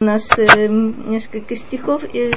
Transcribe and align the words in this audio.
У 0.00 0.04
нас 0.04 0.28
э, 0.38 0.68
несколько 0.68 1.56
стихов 1.56 2.04
из 2.14 2.32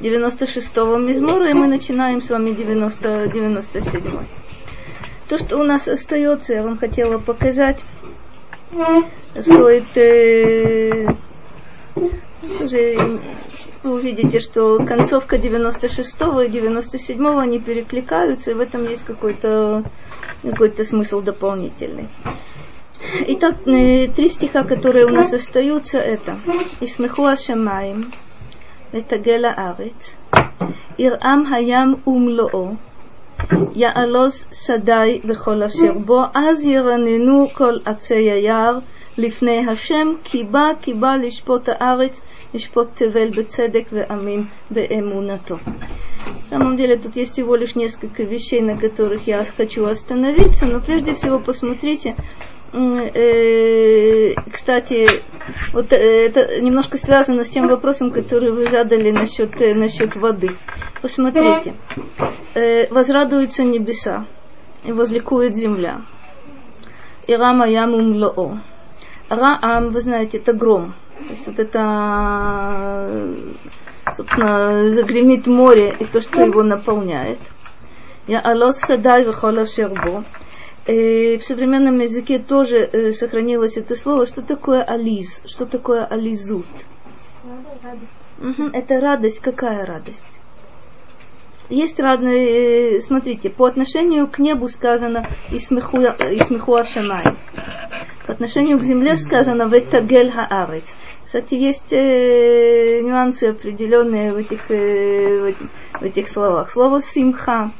96-го 0.00 0.96
Мизмора, 0.96 1.50
и 1.50 1.52
мы 1.52 1.66
начинаем 1.66 2.22
с 2.22 2.30
вами 2.30 2.52
90, 2.52 3.28
97 3.34 4.02
То, 5.28 5.36
что 5.36 5.58
у 5.58 5.62
нас 5.62 5.88
остается, 5.88 6.54
я 6.54 6.62
вам 6.62 6.78
хотела 6.78 7.18
показать, 7.18 7.80
стоит 9.38 9.94
э, 9.94 11.06
уже 12.62 13.18
вы 13.82 13.92
увидите, 13.92 14.40
что 14.40 14.82
концовка 14.82 15.36
96-го 15.36 16.40
и 16.40 16.48
97-го 16.48 17.40
они 17.40 17.58
перекликаются, 17.58 18.52
и 18.52 18.54
в 18.54 18.60
этом 18.60 18.88
есть 18.88 19.04
какой-то 19.04 19.84
какой-то 20.42 20.82
смысл 20.86 21.20
дополнительный. 21.20 22.08
Итак, 23.27 23.55
э, 23.65 24.07
три 24.07 24.27
стиха, 24.29 24.63
которые 24.63 25.05
у 25.05 25.09
нас 25.09 25.33
остаются, 25.33 25.99
это 25.99 26.37
«Исмеху 26.81 27.25
Ашамаим, 27.25 28.11
ותגל 28.93 29.45
הארץ, 29.45 30.15
ירעם 30.99 31.53
הים 31.53 31.95
ומלואו, 32.07 32.73
יעלוז 33.75 34.45
שדי 34.51 35.21
וכל 35.25 35.63
אשר 35.63 35.93
בו, 35.93 36.21
אז 36.33 36.63
ירננו 36.63 37.47
כל 37.53 37.77
עצי 37.85 38.13
היער 38.31 38.79
לפני 39.17 39.67
השם, 39.67 40.07
כי 40.23 40.43
בא, 40.43 40.71
כי 40.81 40.93
בא 40.93 41.15
לשפוט 41.15 41.69
הארץ, 41.69 42.21
לשפוט 42.53 42.87
תבל 42.93 43.29
בצדק 43.29 43.85
ואמין 43.91 44.43
באמונתו. 44.71 45.57
На 46.25 46.49
самом 46.49 46.75
деле 46.75 46.95
тут 46.95 47.15
есть 47.15 47.33
всего 47.33 47.55
лишь 47.55 47.75
несколько 47.75 48.23
вещей, 48.23 48.61
на 48.61 48.77
которых 48.77 49.27
я 49.27 49.45
хочу 49.57 49.85
остановиться, 49.85 50.65
но 50.65 50.79
прежде 50.79 51.13
всего 51.13 51.37
посмотрите, 51.39 52.15
э, 52.17 52.21
кстати, 54.52 55.08
вот 55.72 55.92
э, 55.92 56.26
это 56.26 56.60
немножко 56.60 56.98
связано 56.98 57.44
с 57.44 57.50
тем 57.50 57.66
вопросом, 57.66 58.12
который 58.12 58.52
вы 58.52 58.66
задали 58.66 59.10
насчет, 59.10 59.60
э, 59.60 59.74
насчет 59.74 60.14
воды. 60.14 60.50
Посмотрите, 61.02 61.74
возрадуются 62.90 63.64
небеса 63.64 64.26
и 64.84 64.92
возликует 64.92 65.56
земля. 65.56 66.02
Ирама 67.26 67.68
ямум 67.68 68.12
лоо. 68.16 68.60
Раам, 69.28 69.90
вы 69.90 70.00
знаете, 70.00 70.38
это 70.38 70.52
гром. 70.52 70.94
То 71.26 71.34
есть 71.34 71.46
вот 71.46 71.58
это, 71.58 73.28
собственно, 74.12 74.90
загремит 74.90 75.46
море 75.46 75.96
и 75.98 76.04
то, 76.04 76.20
что 76.20 76.42
его 76.44 76.62
наполняет. 76.62 77.38
Я 78.26 78.40
алос 78.40 78.78
садай 78.78 79.24
вихола 79.24 79.66
шербо. 79.66 80.24
Э, 80.90 81.38
в 81.38 81.44
современном 81.44 82.00
языке 82.00 82.40
тоже 82.40 82.78
э, 82.78 83.12
сохранилось 83.12 83.76
это 83.76 83.94
слово. 83.94 84.26
Что 84.26 84.42
такое 84.42 84.82
ализ? 84.82 85.40
Что 85.46 85.64
такое 85.64 86.04
ализут? 86.04 86.66
Угу, 88.40 88.70
это 88.72 89.00
радость. 89.00 89.38
Какая 89.38 89.86
радость? 89.86 90.40
Есть 91.68 92.00
разные, 92.00 92.96
э, 92.96 93.00
смотрите, 93.02 93.50
по 93.50 93.66
отношению 93.66 94.26
к 94.26 94.40
небу 94.40 94.68
сказано 94.68 95.28
«Исмеху 95.52 96.74
Ашамай». 96.74 97.36
По 98.26 98.32
отношению 98.32 98.80
к 98.80 98.82
земле 98.82 99.16
сказано 99.16 99.68
«Ветагель 99.68 100.32
Хаарец». 100.32 100.96
Кстати, 101.24 101.54
есть 101.54 101.92
э, 101.92 103.00
нюансы 103.04 103.44
определенные 103.44 104.32
в 104.32 104.38
этих, 104.38 104.68
э, 104.72 105.40
в, 105.40 105.44
этих, 105.44 105.66
в 106.00 106.02
этих 106.02 106.28
словах. 106.28 106.68
Слово 106.68 107.00
«симха» 107.00 107.70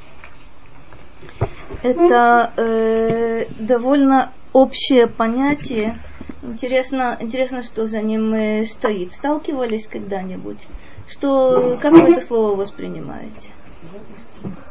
это 1.83 2.53
э, 2.57 3.47
довольно 3.59 4.33
общее 4.53 5.07
понятие. 5.07 5.97
Интересно, 6.43 7.17
интересно, 7.21 7.63
что 7.63 7.87
за 7.87 8.01
ним 8.01 8.33
э, 8.35 8.65
стоит. 8.65 9.13
Сталкивались 9.13 9.87
когда-нибудь? 9.87 10.67
Что, 11.09 11.77
как 11.81 11.93
вы 11.93 12.13
это 12.13 12.21
слово 12.21 12.57
воспринимаете? 12.57 13.51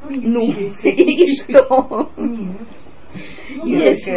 Ну, 0.10 0.52
и 0.84 1.36
что? 1.36 2.10
Есть. 3.64 4.08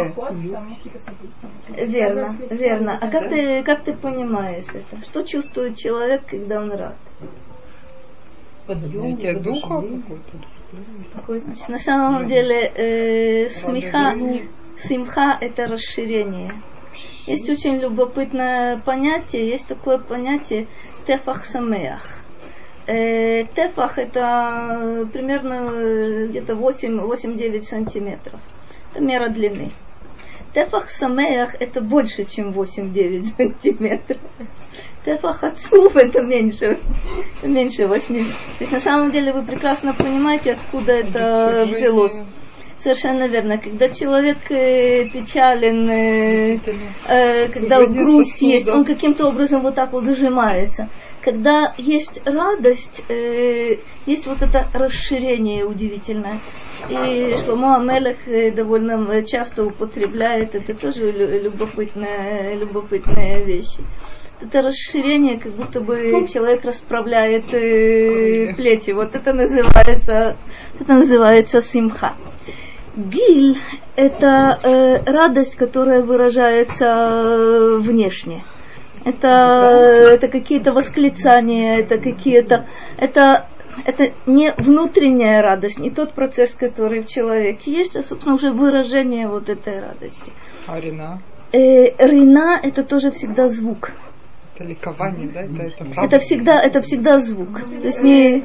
Верно, 1.69 2.35
верно. 2.49 2.97
А 3.01 3.09
как 3.09 3.29
ты, 3.29 3.63
как 3.63 3.83
ты 3.83 3.93
понимаешь 3.93 4.65
это? 4.73 5.03
Что 5.03 5.23
чувствует 5.23 5.77
человек, 5.77 6.25
когда 6.27 6.61
он 6.61 6.71
рад? 6.71 6.95
Поднятие 8.67 9.35
духа 9.39 9.81
какой-то. 9.81 10.62
На 11.67 11.77
самом 11.77 12.25
деле 12.25 12.71
э, 12.75 13.49
смеха, 13.49 14.15
симха 14.77 15.37
это 15.39 15.67
расширение. 15.67 16.53
Есть 17.25 17.49
очень 17.49 17.77
любопытное 17.77 18.77
понятие, 18.77 19.47
есть 19.47 19.67
такое 19.67 19.97
понятие 19.97 20.67
тефах 21.07 21.45
самеах. 21.45 22.05
Э, 22.85 23.45
тефах 23.45 23.97
это 23.97 25.07
примерно 25.13 25.71
э, 25.71 26.27
где-то 26.27 26.53
8-9 26.53 27.61
сантиметров. 27.61 28.41
Это 28.91 29.03
мера 29.03 29.29
длины. 29.29 29.71
Тефах 30.53 30.89
самеях 30.89 31.55
это 31.59 31.81
больше, 31.81 32.25
чем 32.25 32.51
8-9 32.51 33.23
сантиметров. 33.23 34.19
Тефах 35.05 35.43
отцов 35.43 35.95
это 35.97 36.21
меньше, 36.21 36.77
меньше 37.41 37.87
8. 37.87 38.15
То 38.15 38.23
есть 38.61 38.71
на 38.71 38.79
самом 38.79 39.11
деле 39.11 39.33
вы 39.33 39.43
прекрасно 39.43 39.93
понимаете, 39.93 40.53
откуда 40.53 40.93
это 40.93 41.65
взялось. 41.69 42.19
Совершенно 42.77 43.27
верно. 43.27 43.57
Когда 43.57 43.89
человек 43.89 44.37
э, 44.49 45.05
печален, 45.09 45.89
э, 45.89 46.59
э, 47.07 47.47
когда 47.47 47.85
грусть 47.85 48.41
есть, 48.41 48.69
он 48.69 48.83
каким-то 48.83 49.27
образом 49.27 49.61
вот 49.61 49.75
так 49.75 49.93
вот 49.93 50.03
зажимается. 50.03 50.89
Когда 51.21 51.73
есть 51.77 52.21
радость, 52.25 53.01
э, 53.07 53.77
есть 54.05 54.25
вот 54.27 54.41
это 54.41 54.67
расширение 54.73 55.65
удивительное. 55.65 56.39
И 56.89 57.35
Шломо 57.43 57.77
Амелех 57.77 58.27
э, 58.27 58.51
довольно 58.51 59.23
часто 59.23 59.63
употребляет, 59.63 60.55
это 60.55 60.73
тоже 60.73 61.11
любопытная, 61.11 62.55
любопытная 62.55 63.43
вещь 63.43 63.77
это 64.43 64.61
расширение, 64.61 65.39
как 65.39 65.53
будто 65.53 65.79
бы 65.81 66.27
человек 66.31 66.65
расправляет 66.65 67.53
э, 67.53 68.53
плечи. 68.55 68.91
Вот 68.91 69.15
это 69.15 69.33
называется, 69.33 70.35
это 70.79 70.93
называется 70.93 71.61
симха. 71.61 72.15
Гиль– 72.95 73.57
это 73.95 74.59
э, 74.61 75.03
радость, 75.05 75.55
которая 75.55 76.03
выражается 76.03 76.85
э, 76.85 77.77
внешне. 77.79 78.43
Это, 79.05 80.09
это 80.11 80.27
какие-то 80.27 80.71
восклицания, 80.71 81.79
это 81.79 81.97
какие-то... 81.97 82.67
Это, 82.97 83.47
это 83.85 84.13
не 84.27 84.53
внутренняя 84.57 85.41
радость, 85.41 85.79
не 85.79 85.89
тот 85.89 86.13
процесс, 86.13 86.53
который 86.53 87.01
в 87.01 87.07
человеке 87.07 87.71
есть, 87.71 87.95
а, 87.95 88.03
собственно, 88.03 88.35
уже 88.35 88.51
выражение 88.51 89.27
вот 89.27 89.49
этой 89.49 89.81
радости. 89.81 90.31
А 90.67 90.79
рина? 90.79 91.19
Э, 91.51 91.89
рина– 91.97 92.59
это 92.63 92.83
тоже 92.83 93.11
всегда 93.11 93.49
звук. 93.49 93.91
Это 94.55 94.65
ликование, 94.65 95.29
да? 95.33 95.41
Это, 95.41 95.63
это, 95.63 95.85
правда? 95.85 96.01
это 96.03 96.19
всегда, 96.19 96.61
это 96.61 96.81
всегда 96.81 97.19
звук. 97.19 97.59
То 97.59 97.87
есть 97.87 98.03
не 98.03 98.41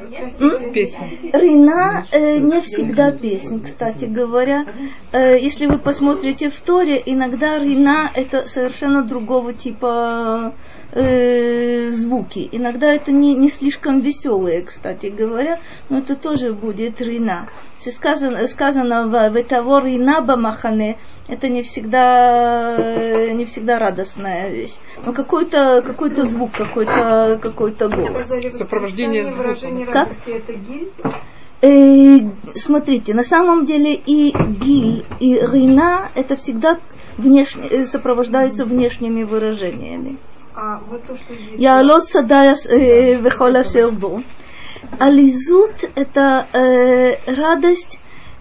песня. 0.73 1.07
Рина 1.33 2.05
э, 2.11 2.37
не 2.37 2.61
всегда 2.61 3.11
песня, 3.11 3.59
кстати 3.59 4.05
говоря. 4.05 4.65
Э, 5.11 5.37
если 5.39 5.67
вы 5.67 5.77
посмотрите 5.77 6.49
в 6.49 6.59
Торе, 6.61 7.01
иногда 7.05 7.59
рина 7.59 8.09
это 8.15 8.47
совершенно 8.47 9.03
другого 9.03 9.53
типа 9.53 10.53
э, 10.93 11.91
звуки. 11.91 12.49
Иногда 12.51 12.91
это 12.91 13.11
не, 13.11 13.35
не 13.35 13.49
слишком 13.49 13.99
веселые, 13.99 14.63
кстати 14.63 15.07
говоря, 15.07 15.59
но 15.89 15.99
это 15.99 16.15
тоже 16.15 16.53
будет 16.53 17.01
рина. 17.01 17.49
Сказано, 17.79 18.47
сказано 18.47 19.07
в 19.07 19.29
«Ветавор 19.29 19.85
рина 19.85 20.21
бамахане», 20.21 20.97
это 21.29 21.47
не 21.47 21.61
всегда, 21.61 22.75
э, 22.77 23.31
не 23.31 23.45
всегда 23.45 23.79
радостная 23.79 24.49
вещь. 24.49 24.75
Но 25.05 25.13
какой-то 25.13 25.83
какой 25.85 26.13
звук, 26.15 26.51
какой-то 26.51 27.39
какой 27.41 27.71
голос. 27.71 28.33
Сопровождение 28.51 29.31
звуком. 29.31 29.85
Как? 29.85 30.09
Это 30.27 30.53
гиль? 30.53 30.91
Э, 31.61 32.19
смотрите, 32.55 33.13
на 33.13 33.23
самом 33.23 33.65
деле 33.65 33.93
и 33.93 34.31
гиль, 34.31 35.05
и 35.19 35.35
рина 35.35 36.09
это 36.15 36.37
всегда 36.37 36.79
внешне, 37.17 37.67
э, 37.69 37.85
сопровождается 37.85 38.65
внешними 38.65 39.23
выражениями. 39.23 40.17
А 40.55 40.81
вот 40.89 41.03
то, 41.05 41.15
что 41.15 41.33
здесь... 41.33 41.59
Я 41.59 41.81
лос 41.81 42.09
садая 42.09 42.55
вехола 43.17 43.63
шербу. 43.63 44.23
Ализут 44.99 45.89
это 45.95 46.47
э, 46.53 47.15
радость 47.29 47.99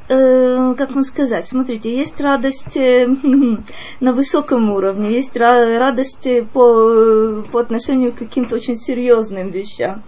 э, 0.08 0.74
как 0.76 0.90
вам 0.90 1.02
сказать, 1.02 1.48
смотрите, 1.48 1.94
есть 1.94 2.20
радость 2.20 2.76
э, 2.76 3.06
на 4.00 4.12
высоком 4.12 4.70
уровне, 4.70 5.12
есть 5.12 5.36
радость 5.36 6.28
по, 6.52 7.42
по 7.52 7.60
отношению 7.60 8.12
к 8.12 8.18
каким-то 8.18 8.56
очень 8.56 8.76
серьезным 8.76 9.50
вещам. 9.50 10.02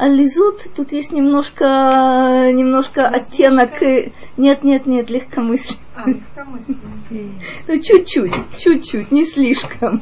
А 0.00 0.08
лизут, 0.08 0.62
тут 0.74 0.92
есть 0.92 1.12
немножко, 1.12 2.50
немножко 2.54 3.06
оттенок, 3.06 3.82
э, 3.82 4.12
нет, 4.38 4.64
нет, 4.64 4.86
нет, 4.86 5.10
легкомыслие. 5.10 5.78
А, 5.94 6.08
легкомыслие. 6.08 6.78
Ну, 7.68 7.78
чуть-чуть, 7.78 8.32
чуть-чуть, 8.56 9.12
не 9.12 9.24
слишком. 9.26 10.00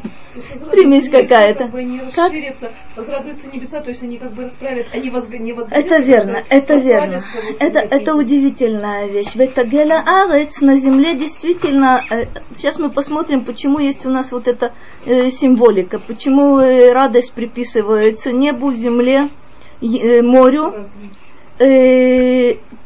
Примесь 0.70 1.08
какая-то. 1.08 1.64
Как 1.64 1.72
бы 1.72 1.82
не 1.82 2.00
расширятся, 2.00 2.70
возрадуются 2.94 3.48
небеса, 3.48 3.80
то 3.80 3.88
есть 3.88 4.04
они 4.04 4.18
как 4.18 4.34
бы 4.34 4.44
расправят, 4.44 4.86
они 4.92 5.10
возг... 5.10 5.30
не 5.30 5.52
возгорятся, 5.52 5.94
Это 5.94 6.06
верно, 6.06 6.44
это 6.48 6.76
верно. 6.76 7.24
Это, 7.58 7.80
это 7.80 8.14
удивительная 8.14 9.08
вещь. 9.08 9.34
Ветагеля 9.34 10.04
арец 10.06 10.60
на 10.60 10.76
земле 10.76 11.14
действительно, 11.14 12.04
э, 12.08 12.26
сейчас 12.54 12.78
мы 12.78 12.90
посмотрим, 12.90 13.44
почему 13.44 13.80
есть 13.80 14.06
у 14.06 14.10
нас 14.10 14.30
вот 14.30 14.46
эта 14.46 14.74
э, 15.06 15.30
символика, 15.30 15.98
почему 15.98 16.58
радость 16.92 17.32
приписывается 17.32 18.30
небу, 18.30 18.72
земле, 18.74 19.28
морю, 19.80 20.88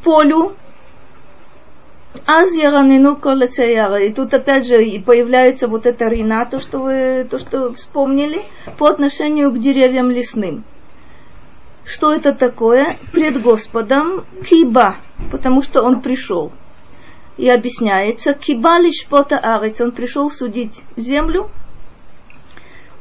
полю, 0.03 0.55
Аз 2.25 2.53
яранину 2.55 3.15
колесеяра. 3.15 4.01
И 4.03 4.13
тут 4.13 4.33
опять 4.33 4.65
же 4.65 4.83
и 4.83 4.99
появляется 4.99 5.67
вот 5.67 5.85
это 5.85 6.07
рина, 6.07 6.45
то 6.45 6.59
что 6.59 6.79
вы 6.79 7.27
то, 7.29 7.37
что 7.37 7.73
вспомнили, 7.73 8.41
по 8.77 8.87
отношению 8.87 9.51
к 9.51 9.59
деревьям 9.59 10.09
лесным. 10.09 10.63
Что 11.85 12.13
это 12.13 12.33
такое? 12.33 12.97
Пред 13.11 13.41
Господом 13.41 14.25
киба, 14.45 14.95
потому 15.31 15.61
что 15.61 15.81
он 15.81 16.01
пришел. 16.01 16.51
И 17.35 17.49
объясняется, 17.49 18.33
киба 18.33 18.79
лишь 18.79 19.05
пота 19.05 19.37
арец, 19.37 19.81
он 19.81 19.91
пришел 19.91 20.29
судить 20.29 20.83
землю, 20.95 21.49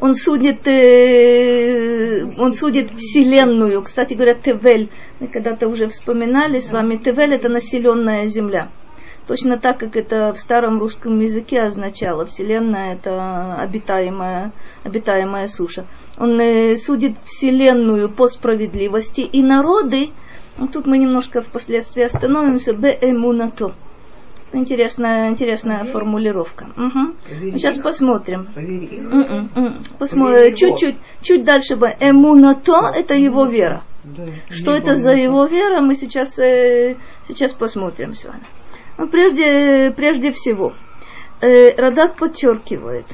он 0.02 0.16
судит, 0.16 0.66
э, 0.66 2.24
он 2.36 2.54
судит 2.54 2.90
вселенную. 2.90 3.80
Кстати 3.82 4.14
говоря, 4.14 4.34
Тевель, 4.34 4.88
мы 5.20 5.28
когда-то 5.28 5.68
уже 5.68 5.86
вспоминали 5.86 6.58
с 6.58 6.72
вами, 6.72 6.96
Тевель 6.96 7.34
это 7.34 7.48
населенная 7.48 8.26
земля. 8.26 8.68
Точно 9.28 9.58
так, 9.58 9.78
как 9.78 9.96
это 9.96 10.32
в 10.32 10.40
старом 10.40 10.80
русском 10.80 11.20
языке 11.20 11.62
означало. 11.62 12.26
Вселенная 12.26 12.94
это 12.94 13.54
обитаемая, 13.54 14.50
обитаемая 14.82 15.46
суша. 15.46 15.84
Он 16.18 16.40
э, 16.40 16.76
судит 16.78 17.12
вселенную 17.24 18.08
по 18.08 18.26
справедливости 18.26 19.20
и 19.20 19.40
народы, 19.40 20.10
ну, 20.58 20.66
тут 20.66 20.84
мы 20.84 20.98
немножко 20.98 21.42
впоследствии 21.42 22.02
остановимся, 22.02 22.72
беэмунато. 22.72 23.72
Интересная, 24.52 25.30
интересная 25.30 25.84
формулировка. 25.84 26.66
Мгм. 26.76 27.14
Сейчас 27.54 27.78
посмотрим. 27.78 28.48
М-м, 28.54 29.50
м. 29.54 29.82
Посмотрим. 29.98 30.54
Чуть-чуть, 30.54 30.96
чуть 31.22 31.44
дальше. 31.44 31.76
бы. 31.76 31.88
Эмунато– 32.00 32.92
это 32.94 33.14
его 33.14 33.46
вера. 33.46 33.82
Что 34.50 34.72
это 34.72 34.94
за 34.94 35.12
его 35.12 35.46
вера, 35.46 35.80
мы 35.80 35.94
сейчас, 35.94 36.38
э, 36.38 36.96
сейчас 37.28 37.52
посмотрим 37.52 38.14
с 38.14 38.24
вами. 38.24 38.42
Ну, 38.98 39.08
прежде, 39.08 39.92
прежде 39.96 40.32
всего, 40.32 40.74
э, 41.40 41.74
Радак 41.76 42.16
подчеркивает, 42.16 43.06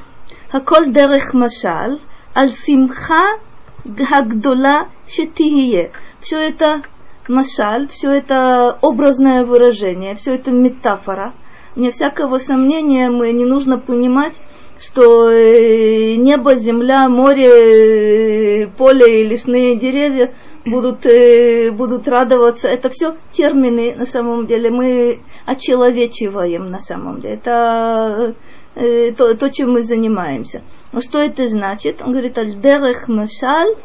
Хаколь 0.51 0.91
дерех 0.91 1.33
машаль, 1.33 1.99
аль 2.35 2.51
симха 2.51 3.39
гагдола 3.85 4.89
шетие. 5.07 5.91
Все 6.19 6.39
это 6.39 6.81
машаль, 7.29 7.87
все 7.87 8.11
это 8.11 8.77
образное 8.81 9.45
выражение, 9.45 10.15
все 10.15 10.35
это 10.35 10.51
метафора. 10.51 11.33
Вне 11.75 11.91
всякого 11.91 12.39
сомнения 12.39 13.09
мы 13.09 13.31
не 13.31 13.45
нужно 13.45 13.77
понимать, 13.77 14.33
что 14.79 15.29
э, 15.29 16.15
небо, 16.15 16.55
земля, 16.55 17.07
море, 17.09 18.63
э, 18.63 18.67
поле 18.67 19.21
и 19.21 19.27
лесные 19.27 19.75
деревья 19.75 20.31
будут, 20.65 21.05
э, 21.05 21.71
будут 21.71 22.07
радоваться. 22.07 22.69
Это 22.69 22.89
все 22.89 23.15
термины 23.31 23.95
на 23.95 24.05
самом 24.05 24.47
деле. 24.47 24.71
Мы 24.71 25.19
очеловечиваем 25.45 26.69
на 26.69 26.79
самом 26.79 27.21
деле. 27.21 27.35
Это 27.35 28.35
то, 29.17 29.35
то, 29.35 29.49
чем 29.49 29.71
мы 29.73 29.83
занимаемся. 29.83 30.61
Но 30.93 31.01
что 31.01 31.19
это 31.19 31.47
значит? 31.49 32.01
Он 32.01 32.11
говорит, 32.11 32.37
аль-дерех 32.37 33.09
машаль, 33.09 33.75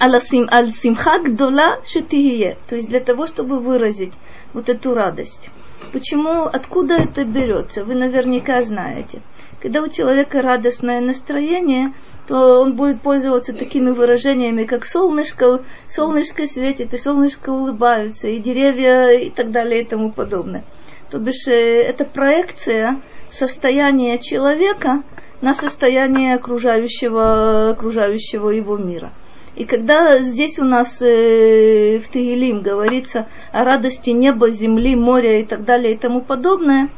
аль-симха 0.00 1.18
гдола 1.18 1.80
шетие. 1.84 2.58
То 2.68 2.76
есть 2.76 2.88
для 2.88 3.00
того, 3.00 3.26
чтобы 3.26 3.58
выразить 3.58 4.12
вот 4.52 4.68
эту 4.68 4.94
радость. 4.94 5.50
Почему, 5.92 6.44
откуда 6.44 6.94
это 6.94 7.24
берется? 7.24 7.84
Вы 7.84 7.94
наверняка 7.94 8.62
знаете. 8.62 9.20
Когда 9.60 9.80
у 9.80 9.88
человека 9.88 10.42
радостное 10.42 11.00
настроение, 11.00 11.92
то 12.26 12.60
он 12.62 12.74
будет 12.74 13.00
пользоваться 13.00 13.52
такими 13.52 13.90
выражениями, 13.90 14.64
как 14.64 14.86
солнышко, 14.86 15.62
солнышко 15.86 16.46
светит, 16.46 16.94
и 16.94 16.98
солнышко 16.98 17.50
улыбаются, 17.50 18.28
и 18.28 18.38
деревья, 18.38 19.10
и 19.10 19.30
так 19.30 19.50
далее, 19.50 19.82
и 19.82 19.84
тому 19.84 20.10
подобное. 20.10 20.64
То 21.10 21.18
бишь, 21.18 21.46
э, 21.46 21.82
это 21.82 22.04
проекция 22.04 23.00
состояния 23.30 24.18
человека 24.18 25.02
на 25.40 25.54
состояние 25.54 26.34
окружающего, 26.36 27.70
окружающего 27.70 28.50
его 28.50 28.76
мира. 28.78 29.12
И 29.54 29.64
когда 29.66 30.18
здесь 30.20 30.58
у 30.58 30.64
нас 30.64 31.02
э, 31.02 31.98
в 31.98 32.08
Тегелим 32.08 32.62
говорится 32.62 33.28
о 33.52 33.64
радости 33.64 34.10
неба, 34.10 34.50
земли, 34.50 34.96
моря 34.96 35.40
и 35.40 35.44
так 35.44 35.64
далее 35.64 35.94
и 35.94 35.98
тому 35.98 36.22
подобное, 36.22 36.88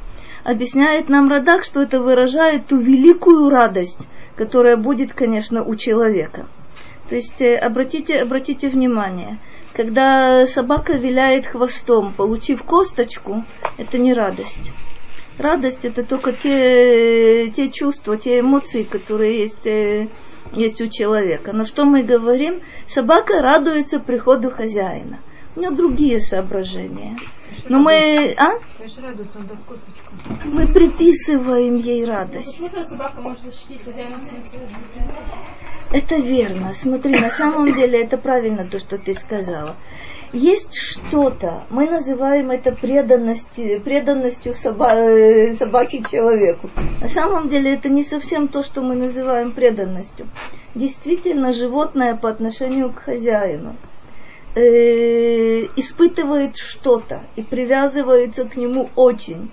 объясняет 0.44 1.08
нам 1.08 1.28
Радак, 1.28 1.64
что 1.64 1.82
это 1.82 2.00
выражает 2.00 2.66
ту 2.66 2.76
великую 2.76 3.48
радость, 3.50 4.06
которая 4.36 4.76
будет, 4.76 5.14
конечно, 5.14 5.64
у 5.64 5.74
человека. 5.74 6.46
То 7.08 7.16
есть 7.16 7.42
э, 7.42 7.56
обратите, 7.56 8.20
обратите 8.20 8.68
внимание, 8.68 9.38
когда 9.72 10.46
собака 10.46 10.92
виляет 10.92 11.46
хвостом, 11.46 12.12
получив 12.12 12.62
косточку, 12.62 13.44
это 13.78 13.98
не 13.98 14.14
радость. 14.14 14.72
Радость 15.38 15.84
это 15.84 16.04
только 16.04 16.32
те, 16.32 17.50
те 17.50 17.68
чувства, 17.68 18.16
те 18.16 18.38
эмоции, 18.38 18.84
которые 18.84 19.40
есть, 19.40 19.66
э, 19.66 20.08
есть 20.54 20.80
у 20.80 20.88
человека. 20.88 21.52
Но 21.52 21.64
что 21.64 21.84
мы 21.84 22.02
говорим? 22.02 22.60
Собака 22.86 23.40
радуется 23.40 24.00
приходу 24.00 24.50
хозяина. 24.50 25.18
У 25.56 25.60
нее 25.60 25.70
другие 25.70 26.20
соображения. 26.20 27.16
Но 27.68 27.78
мы, 27.78 28.34
а? 28.36 28.58
Мы 30.44 30.66
приписываем 30.66 31.76
ей 31.76 32.04
радость. 32.04 32.60
Это 35.92 36.16
верно. 36.16 36.74
Смотри, 36.74 37.12
на 37.20 37.30
самом 37.30 37.72
деле 37.74 38.02
это 38.02 38.18
правильно 38.18 38.64
то, 38.64 38.78
что 38.78 38.98
ты 38.98 39.14
сказала. 39.14 39.76
Есть 40.32 40.74
что-то, 40.74 41.64
мы 41.70 41.88
называем 41.88 42.50
это 42.50 42.72
преданностью, 42.72 43.80
преданностью 43.80 44.54
соба, 44.54 44.94
э, 44.94 45.52
собаки 45.52 46.02
человеку. 46.10 46.70
На 47.00 47.08
самом 47.08 47.48
деле 47.48 47.74
это 47.74 47.88
не 47.88 48.02
совсем 48.02 48.48
то, 48.48 48.62
что 48.62 48.82
мы 48.82 48.96
называем 48.96 49.52
преданностью. 49.52 50.28
Действительно, 50.74 51.52
животное 51.52 52.16
по 52.16 52.28
отношению 52.28 52.92
к 52.92 53.00
хозяину 53.00 53.76
э, 54.56 55.66
испытывает 55.76 56.56
что-то 56.56 57.20
и 57.36 57.42
привязывается 57.42 58.44
к 58.44 58.56
нему 58.56 58.90
очень. 58.96 59.50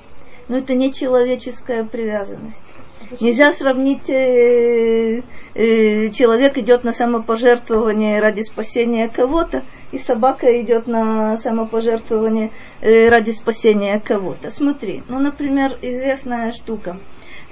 Но 0.47 0.57
это 0.57 0.73
не 0.73 0.91
человеческая 0.91 1.83
привязанность. 1.83 2.73
Нельзя 3.19 3.51
сравнить, 3.51 4.09
э, 4.09 5.23
э, 5.53 6.09
человек 6.09 6.57
идет 6.57 6.83
на 6.83 6.93
самопожертвование 6.93 8.19
ради 8.19 8.41
спасения 8.41 9.09
кого-то, 9.09 9.63
и 9.91 9.97
собака 9.97 10.61
идет 10.61 10.87
на 10.87 11.37
самопожертвование 11.37 12.51
э, 12.81 13.09
ради 13.09 13.31
спасения 13.31 13.99
кого-то. 13.99 14.51
Смотри, 14.51 15.03
ну, 15.07 15.19
например, 15.19 15.77
известная 15.81 16.53
штука. 16.53 16.97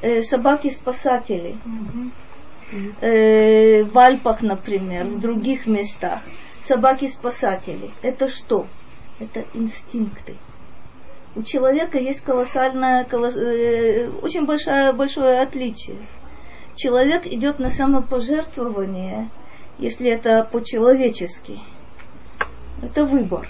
Э, 0.02 0.22
собаки-спасатели. 0.24 1.56
Э, 3.02 3.84
в 3.84 3.98
Альпах, 3.98 4.42
например, 4.42 5.06
в 5.06 5.20
других 5.20 5.68
местах. 5.68 6.20
Собаки-спасатели. 6.64 7.90
Это 8.02 8.30
что? 8.30 8.68
Это 9.20 9.44
инстинкты 9.54 10.36
у 11.36 11.44
человека 11.44 11.98
есть 11.98 12.22
колоссальное, 12.22 13.04
колосс, 13.04 13.36
э, 13.36 14.10
очень 14.22 14.46
большое, 14.46 14.92
большое 14.94 15.42
отличие. 15.42 15.98
Человек 16.76 17.26
идет 17.28 17.60
на 17.60 17.70
самопожертвование, 17.70 19.30
если 19.78 20.10
это 20.10 20.48
по-человечески. 20.52 21.60
Это 22.82 23.06
выбор. 23.06 23.48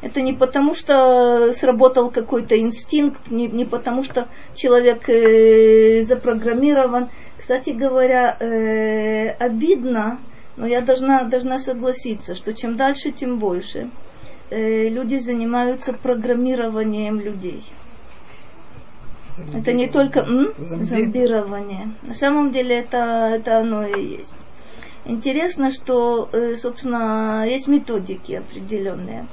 Это 0.00 0.20
не 0.20 0.32
потому, 0.32 0.74
что 0.74 1.52
сработал 1.52 2.10
какой-то 2.10 2.58
инстинкт, 2.58 3.30
не, 3.30 3.48
не 3.48 3.64
потому, 3.64 4.02
что 4.02 4.28
человек 4.54 5.08
э, 5.08 6.02
запрограммирован. 6.02 7.10
Кстати 7.36 7.70
говоря, 7.70 8.36
э, 8.38 9.30
обидно, 9.30 10.18
но 10.56 10.66
я 10.66 10.80
должна, 10.80 11.24
должна 11.24 11.58
согласиться, 11.58 12.34
что 12.34 12.54
чем 12.54 12.76
дальше, 12.76 13.10
тем 13.10 13.38
больше 13.38 13.90
э, 14.50 14.88
люди 14.88 15.18
занимаются 15.18 15.92
программированием 15.92 17.20
людей. 17.20 17.62
Это 19.54 19.72
не 19.72 19.88
только 19.88 20.20
м? 20.20 20.52
Зомби. 20.58 20.84
зомбирование. 20.84 21.92
На 22.02 22.14
самом 22.14 22.50
деле 22.50 22.76
это, 22.76 23.30
это 23.34 23.58
оно 23.58 23.86
и 23.86 24.18
есть. 24.18 24.34
Интересно, 25.04 25.70
что, 25.70 26.28
э, 26.32 26.56
собственно, 26.56 27.44
есть 27.48 27.68
методики 27.68 28.32
определенные. 28.34 29.26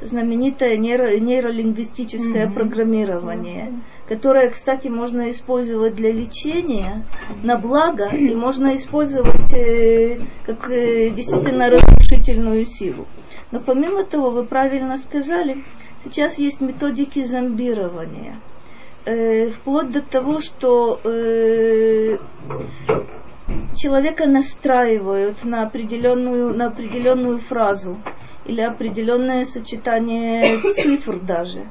Знаменитое 0.00 0.78
нейро- 0.78 1.18
нейролингвистическое 1.18 2.48
программирование, 2.50 3.72
которое, 4.08 4.48
кстати, 4.50 4.88
можно 4.88 5.30
использовать 5.30 5.94
для 5.94 6.12
лечения 6.12 7.04
на 7.42 7.56
благо, 7.56 8.08
и 8.08 8.34
можно 8.34 8.74
использовать 8.74 9.52
э, 9.54 10.20
как 10.44 10.68
э, 10.70 11.10
действительно 11.10 11.68
разрушительную 11.70 12.64
силу. 12.64 13.06
Но 13.52 13.60
помимо 13.60 14.04
того, 14.04 14.30
вы 14.30 14.44
правильно 14.44 14.96
сказали, 14.96 15.62
сейчас 16.02 16.38
есть 16.38 16.60
методики 16.60 17.22
зомбирования. 17.22 18.40
Э, 19.04 19.50
вплоть 19.50 19.92
до 19.92 20.00
того, 20.00 20.40
что 20.40 20.98
э, 21.04 22.16
человека 23.76 24.26
настраивают 24.26 25.44
на 25.44 25.64
определенную, 25.64 26.54
на 26.54 26.66
определенную 26.68 27.38
фразу 27.40 27.98
или 28.46 28.62
определенное 28.62 29.44
сочетание 29.44 30.60
цифр 30.70 31.20
даже. 31.20 31.66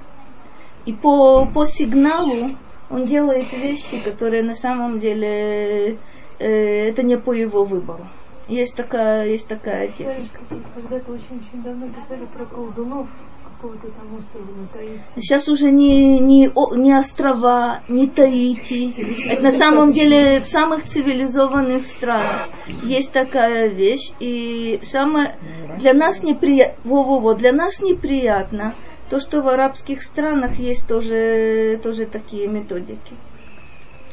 И 0.86 0.94
по, 0.94 1.48
по 1.48 1.66
сигналу 1.66 2.52
он 2.92 3.06
делает 3.06 3.52
вещи, 3.54 4.00
которые 4.04 4.44
на 4.44 4.56
самом 4.56 5.00
деле 5.00 5.98
э, 6.38 6.90
это 6.90 7.02
не 7.02 7.18
по 7.18 7.34
его 7.34 7.64
выбору. 7.64 8.08
Есть 8.51 8.75
такая, 8.75 9.27
есть 9.27 9.48
такая 9.48 9.88
техника. 9.88 10.39
Когда-то 10.75 11.13
очень-очень 11.13 11.63
давно 11.63 11.88
писали 11.88 12.25
про 12.25 12.46
колдунов 12.46 13.08
какого-то 13.46 13.88
там 13.88 14.17
острова 14.20 14.51
на 14.60 14.67
Таити. 14.67 15.01
Сейчас 15.15 15.48
уже 15.48 15.72
не, 15.72 16.20
не, 16.20 16.50
о- 16.53 16.75
не 16.75 16.93
острова, 16.93 17.81
не 17.88 18.08
Таити. 18.08 18.93
Это 19.29 19.41
на 19.41 19.51
самом 19.53 19.91
деле 19.93 20.41
в 20.41 20.48
самых 20.48 20.84
цивилизованных 20.84 21.86
странах 21.86 22.50
есть 22.84 23.13
такая 23.13 23.67
вещь. 23.67 24.12
И 24.20 24.81
самое 24.84 25.38
для 25.79 25.93
нас 25.93 26.22
неприятно, 26.22 26.75
во-во-во, 26.84 27.36
для 27.36 27.53
нас 27.53 27.81
неприятно 27.81 28.75
то, 29.10 29.22
что 29.22 29.41
в 29.41 29.48
арабских 29.48 30.03
странах 30.03 30.60
есть 30.60 30.88
тоже, 30.89 31.79
тоже 31.81 32.05
такие 32.05 32.50
методики. 32.50 33.15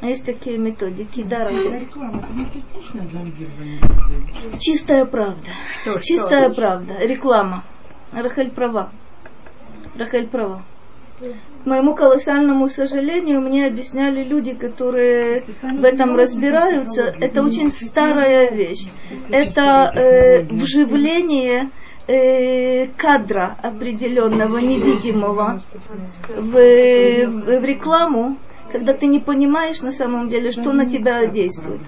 Есть 0.01 0.27
такие 0.27 0.59
методики, 0.59 1.25
да, 1.25 1.51
реклама. 1.51 2.29
Чистая 4.61 5.05
правда. 5.05 5.51
Что, 5.83 6.01
Чистая 6.01 6.53
что? 6.53 6.61
правда. 6.61 6.99
Реклама. 7.01 7.65
Рахель 8.13 8.51
права. 8.51 8.91
Рахель 9.97 10.29
права. 10.29 10.63
К 11.19 11.67
моему 11.67 11.97
колоссальному 11.97 12.69
сожалению, 12.69 13.41
мне 13.41 13.67
объясняли 13.67 14.23
люди, 14.23 14.55
которые 14.55 15.43
в 15.63 15.85
этом 15.85 16.15
разбираются. 16.15 17.13
Это 17.21 17.43
очень 17.43 17.73
старая 17.73 18.51
вещь. 18.51 18.87
Это 19.29 19.91
э, 19.95 20.45
вживление 20.45 21.71
э, 22.07 22.87
кадра 22.97 23.59
определенного, 23.61 24.59
невидимого 24.59 25.61
в, 26.29 26.53
в 26.53 27.65
рекламу, 27.65 28.37
когда 28.71 28.95
ты 28.95 29.07
не 29.07 29.21
понимаешь 29.21 29.81
на 29.83 29.93
самом 29.93 30.29
деле, 30.29 30.51
что 30.51 30.73
на 30.73 30.87
тебя 30.87 31.27
действует. 31.27 31.81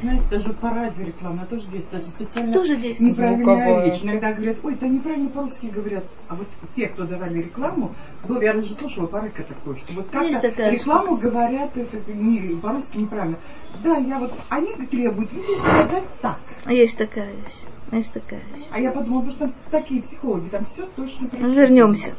Знаете, 0.00 0.24
даже 0.30 0.52
по 0.54 0.70
радио 0.70 1.04
реклама 1.04 1.46
тоже 1.46 1.68
действует. 1.68 2.02
Даже 2.02 2.12
специально 2.12 2.52
Тоже 2.52 2.76
действует. 2.76 3.12
неправильная 3.12 3.44
Звуковая. 3.44 3.84
речь. 3.84 4.02
Иногда 4.02 4.32
говорят, 4.32 4.56
ой, 4.62 4.74
это 4.74 4.86
неправильно 4.88 5.28
по-русски 5.28 5.66
говорят. 5.66 6.04
А 6.28 6.34
вот 6.34 6.46
те, 6.74 6.88
кто 6.88 7.04
давали 7.04 7.38
рекламу, 7.42 7.92
был, 8.26 8.40
я 8.40 8.54
даже 8.54 8.74
слушала 8.74 9.06
порыка 9.06 9.42
такой, 9.42 9.76
что 9.76 9.92
вот 9.94 10.06
как-то 10.10 10.70
рекламу 10.70 11.16
говорят 11.16 11.76
это, 11.76 12.12
не, 12.12 12.56
по-русски 12.56 12.96
неправильно. 12.98 13.38
Да, 13.84 13.96
я 13.98 14.18
вот, 14.18 14.32
они 14.48 14.72
требуют, 14.86 15.32
видите, 15.32 15.56
сказать 15.58 16.04
так. 16.20 16.40
Есть 16.66 16.98
такая 16.98 17.30
вещь. 17.32 17.62
Есть 17.92 18.12
такая 18.12 18.40
вещь. 18.54 18.66
А 18.70 18.80
я 18.80 18.90
подумала, 18.90 19.22
потому 19.22 19.48
что 19.50 19.58
там 19.70 19.80
такие 19.82 20.02
психологи, 20.02 20.48
там 20.48 20.64
все 20.64 20.86
точно. 20.96 21.26
Вернемся 21.32 22.14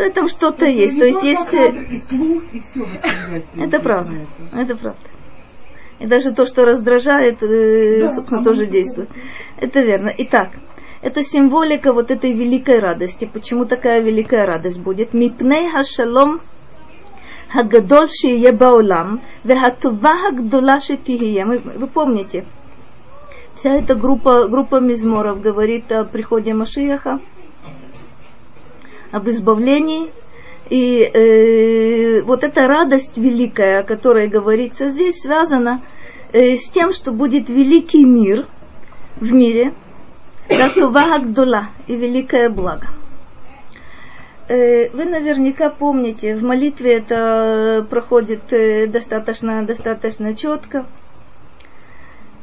Э, 0.00 0.10
Там 0.10 0.28
что-то 0.28 0.58
То 0.58 0.66
есть. 0.66 0.98
То 0.98 1.04
не 1.04 1.06
есть 1.06 1.20
только 1.20 1.26
есть... 1.26 1.54
э, 1.54 1.72
кадр, 1.72 1.92
и 1.92 1.98
слух, 2.00 2.42
и 2.52 2.60
все 2.60 2.86
Это 3.56 3.80
правда. 3.80 4.26
Это 4.52 4.76
правда. 4.76 5.00
И 5.98 6.06
даже 6.06 6.32
то, 6.32 6.44
что 6.44 6.64
раздражает, 6.64 7.42
э, 7.42 8.00
Да, 8.00 8.08
собственно, 8.10 8.40
оно 8.40 8.50
тоже 8.50 8.66
не 8.66 8.72
действует. 8.72 9.08
Это 9.58 9.80
верно. 9.80 10.12
Итак, 10.18 10.50
это 11.00 11.22
символика 11.24 11.92
вот 11.92 12.10
этой 12.10 12.32
великой 12.32 12.80
радости. 12.80 13.30
Почему 13.32 13.64
такая 13.64 14.00
великая 14.00 14.44
радость 14.46 14.80
будет? 14.80 15.14
Мипней 15.14 15.70
хашалом 15.70 16.40
הגדול 17.54 18.06
שיהיה 18.08 18.52
בעולם 18.52 19.16
והטובה 19.44 20.12
הגדולה 20.28 20.80
שתהיה. 20.80 21.44
Мы- 21.44 21.62
Вы 21.78 21.86
помните, 21.86 22.44
вся 23.54 23.70
эта 23.74 23.94
группа, 23.94 24.48
группа 24.48 24.80
мизморов 24.80 25.40
говорит 25.40 25.90
о 25.92 26.04
приходе 26.04 26.54
Машияха, 26.54 27.20
об 29.11 29.29
избавлении. 29.29 30.11
И 30.69 31.01
э, 31.03 32.21
вот 32.21 32.43
эта 32.43 32.67
радость 32.67 33.17
великая, 33.17 33.79
о 33.79 33.83
которой 33.83 34.27
говорится 34.27 34.89
здесь, 34.89 35.21
связана 35.21 35.81
э, 36.31 36.55
с 36.55 36.69
тем, 36.69 36.93
что 36.93 37.11
будет 37.11 37.49
великий 37.49 38.05
мир 38.05 38.47
в 39.17 39.33
мире, 39.33 39.73
Гатува 40.47 41.19
Гдула 41.19 41.69
и 41.87 41.95
великое 41.95 42.49
благо. 42.49 42.87
Э, 44.47 44.89
Вы 44.91 45.05
наверняка 45.05 45.69
помните, 45.69 46.35
в 46.35 46.43
молитве 46.43 46.97
это 46.97 47.85
проходит 47.89 48.51
э, 48.51 48.87
достаточно, 48.87 49.65
достаточно 49.65 50.35
четко. 50.35 50.85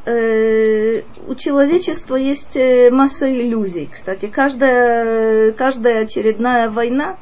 Э, 0.08 1.02
У 1.26 1.34
человечества 1.34 2.16
есть 2.16 2.56
э, 2.56 2.90
масса 2.90 3.30
иллюзий. 3.30 3.88
Кстати, 3.92 4.26
каждая, 4.26 5.52
каждая 5.52 6.04
очередная 6.04 6.70
война, 6.70 7.16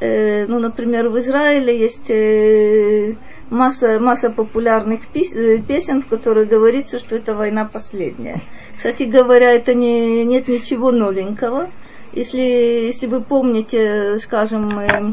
э, 0.00 0.44
ну, 0.46 0.58
например, 0.58 1.08
в 1.08 1.18
Израиле 1.18 1.78
есть 1.78 2.10
э, 2.10 3.14
масса, 3.48 3.98
масса 3.98 4.28
популярных 4.28 5.00
пис- 5.14 5.34
э, 5.36 5.58
песен, 5.66 6.02
в 6.02 6.08
которых 6.08 6.48
говорится, 6.48 6.98
что 6.98 7.16
это 7.16 7.34
война 7.34 7.64
последняя. 7.64 8.40
Кстати 8.76 9.04
говоря, 9.04 9.50
это 9.52 9.72
не, 9.72 10.22
нет 10.26 10.48
ничего 10.48 10.92
новенького. 10.92 11.70
Если, 12.12 12.40
если 12.40 13.06
вы 13.06 13.22
помните, 13.22 14.18
скажем, 14.18 14.78
э, 14.78 14.86
э, 14.86 15.12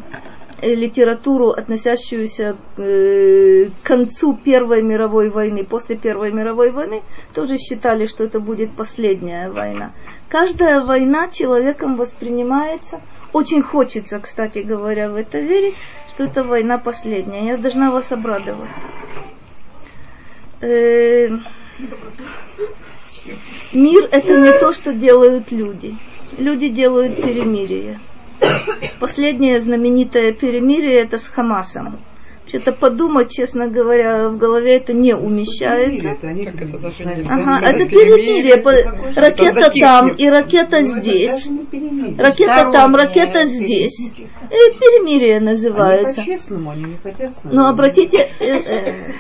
литературу, 0.74 1.50
относящуюся 1.52 2.58
к 2.76 2.80
э, 2.80 3.70
к 3.70 3.86
концу 3.86 4.36
Первой 4.36 4.82
мировой 4.82 5.30
войны, 5.30 5.64
после 5.64 5.96
Первой 5.96 6.32
мировой 6.32 6.72
войны, 6.72 7.04
тоже 7.34 7.58
считали, 7.58 8.06
что 8.08 8.24
это 8.24 8.40
будет 8.40 8.72
последняя 8.72 9.50
война. 9.50 9.92
Каждая 10.30 10.82
война 10.82 11.30
человеком 11.30 11.98
воспринимается, 11.98 13.02
очень 13.34 13.62
хочется, 13.62 14.20
кстати 14.20 14.60
говоря, 14.60 15.10
в 15.10 15.16
это 15.16 15.40
верить, 15.40 15.76
что 16.10 16.24
это 16.24 16.44
война 16.44 16.78
последняя. 16.78 17.46
Я 17.46 17.58
должна 17.58 17.92
вас 17.92 18.12
обрадовать. 18.12 18.70
Э, 20.62 21.30
Мир 23.74 24.08
это 24.12 24.38
не 24.38 24.58
то, 24.60 24.72
что 24.72 24.94
делают 24.94 25.52
люди. 25.52 25.98
Люди 26.38 26.70
делают 26.70 27.18
перемирие. 27.18 28.00
Последнее 29.00 29.60
знаменитое 29.60 30.34
перемирие 30.34 31.02
это 31.02 31.18
с 31.18 31.28
Хамасом. 31.28 32.06
Вообще-то 32.56 32.72
подумать, 32.72 33.32
честно 33.32 33.68
говоря, 33.68 34.30
в 34.30 34.38
голове 34.38 34.78
это 34.78 34.94
не 34.94 35.14
умещается. 35.14 36.16
Так 36.22 36.62
это 36.62 36.78
даже 36.78 37.04
не 37.04 37.28
Ага, 37.28 37.58
сказать, 37.58 37.76
это 37.76 37.86
перемирие. 37.90 38.58
По- 38.58 38.70
Это 38.70 39.22
Ракета 39.22 39.72
там 39.78 40.08
и 40.16 40.30
ракета 40.30 40.82
здесь. 40.82 41.48
Ракета 42.18 42.70
там, 42.72 42.96
ракета 42.96 43.46
здесь. 43.46 44.00
И 44.00 44.10
перемирие 44.80 45.42
называется. 45.42 46.22
По-честному 46.22 46.72
они 46.72 46.84
не 46.86 46.98
нами. 47.04 47.34
Но 47.44 47.68
обратите, 47.68 48.20
э, 48.40 48.46
э, 48.46 49.12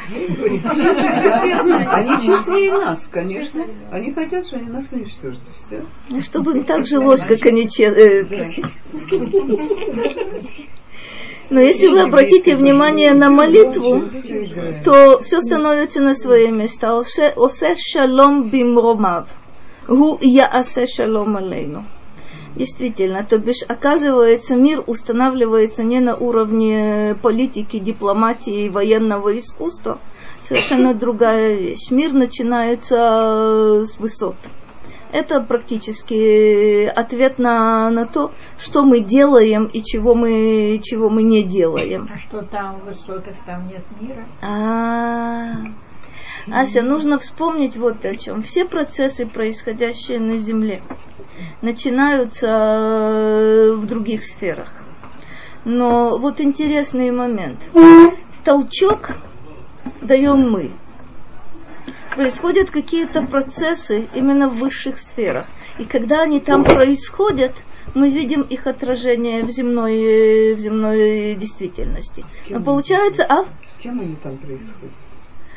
Они 1.88 2.12
честнее 2.25 2.72
нас, 2.72 3.08
конечно. 3.12 3.65
Они 3.92 4.13
хотят, 4.13 4.48
что 4.48 4.56
они 4.56 4.70
нас 4.70 4.89
уничтожат. 4.94 5.42
Все. 5.56 5.84
чтобы 6.22 6.63
так 6.63 6.86
жилось, 6.88 7.25
как 7.25 7.46
они 7.46 7.68
че- 7.68 7.92
э, 7.92 8.24
простите. 8.24 8.68
Но 11.49 11.59
если 11.59 11.87
вы 11.87 12.01
обратите 12.01 12.55
внимание 12.55 13.13
на 13.13 13.29
молитву, 13.29 14.03
то 14.83 15.19
все 15.21 15.41
становится 15.41 16.01
на 16.01 16.15
свои 16.15 16.49
места. 16.49 16.97
Осе 16.97 17.33
осе 17.35 17.75
шалом 17.75 18.49
бимромав. 18.49 19.27
Гу 19.87 20.17
яасе 20.21 20.87
шалом 20.87 21.37
алейну. 21.37 21.85
Действительно, 22.55 23.23
то 23.23 23.37
бишь, 23.37 23.63
оказывается, 23.67 24.55
мир 24.55 24.81
устанавливается 24.87 25.83
не 25.83 25.99
на 25.99 26.15
уровне 26.15 27.15
политики, 27.21 27.79
дипломатии 27.79 28.69
военного 28.69 29.37
искусства. 29.37 29.99
Совершенно 30.41 30.93
другая 30.93 31.55
вещь. 31.55 31.91
Мир 31.91 32.13
начинается 32.13 33.83
с 33.85 33.99
высот. 33.99 34.37
Это 35.15 35.39
практически 35.39 36.84
ответ 36.88 37.39
на, 37.39 37.89
на 37.89 38.05
то, 38.05 38.34
что 38.57 38.84
мы 38.84 39.00
делаем 39.00 39.67
и 39.67 39.81
чего 39.81 40.13
мы, 40.13 40.77
чего 40.84 41.10
мы 41.10 41.24
не 41.24 41.41
делаем. 41.41 42.10
А 42.13 42.17
что 42.17 42.41
там 42.41 42.81
в 42.81 42.84
высотах, 42.84 43.34
там 43.45 43.65
нет 43.69 43.86
мира? 44.01 44.25
А, 44.41 45.53
Ася, 46.51 46.81
нужно 46.81 47.17
вспомнить 47.17 47.77
вот 47.77 48.03
о 48.03 48.17
чем. 48.17 48.43
Все 48.43 48.65
процессы, 48.65 49.25
происходящие 49.25 50.19
на 50.19 50.36
Земле, 50.36 50.81
начинаются 51.62 52.50
э, 52.50 53.72
в 53.74 53.86
других 53.86 54.25
сферах. 54.25 54.74
Но 55.63 56.17
вот 56.17 56.41
интересный 56.41 57.12
момент. 57.12 57.60
Толчок 58.43 59.12
даем 60.01 60.51
мы. 60.51 60.72
Происходят 62.15 62.72
какие-то 62.72 63.24
процессы 63.24 64.07
именно 64.15 64.48
в 64.48 64.57
высших 64.57 65.00
сферах. 65.00 65.48
И 65.77 65.84
когда 65.84 66.22
они 66.22 66.39
там 66.39 66.63
происходят, 66.63 67.53
мы 67.93 68.10
видим 68.10 68.41
их 68.41 68.67
отражение 68.67 69.43
в 69.43 69.50
земной, 69.50 70.55
в 70.55 70.60
земной 70.60 71.36
действительности. 71.36 72.25
Но 72.50 72.62
получается, 72.62 73.25
а? 73.25 73.43
С 73.43 73.81
кем 73.81 74.00
они 74.00 74.15
там 74.15 74.38
происходят? 74.38 74.91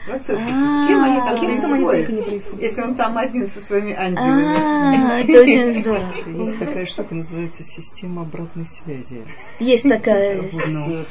Процессы. 0.09 0.43
С 0.43 0.89
кем 0.89 1.05
они 1.05 1.19
там 1.19 1.39
происходят? 1.39 2.61
Если 2.61 2.83
он 2.83 2.95
там 2.95 3.19
один 3.19 3.47
со 3.47 3.61
своими 3.61 3.93
ангелами. 3.93 4.45
А, 4.47 5.21
это 5.21 5.33
очень 5.41 5.73
здорово. 5.73 6.41
Есть 6.41 6.59
такая 6.59 6.87
штука, 6.87 7.15
называется 7.15 7.63
система 7.63 8.23
обратной 8.23 8.67
связи. 8.67 9.23
Есть 9.61 9.89
такая 9.89 10.49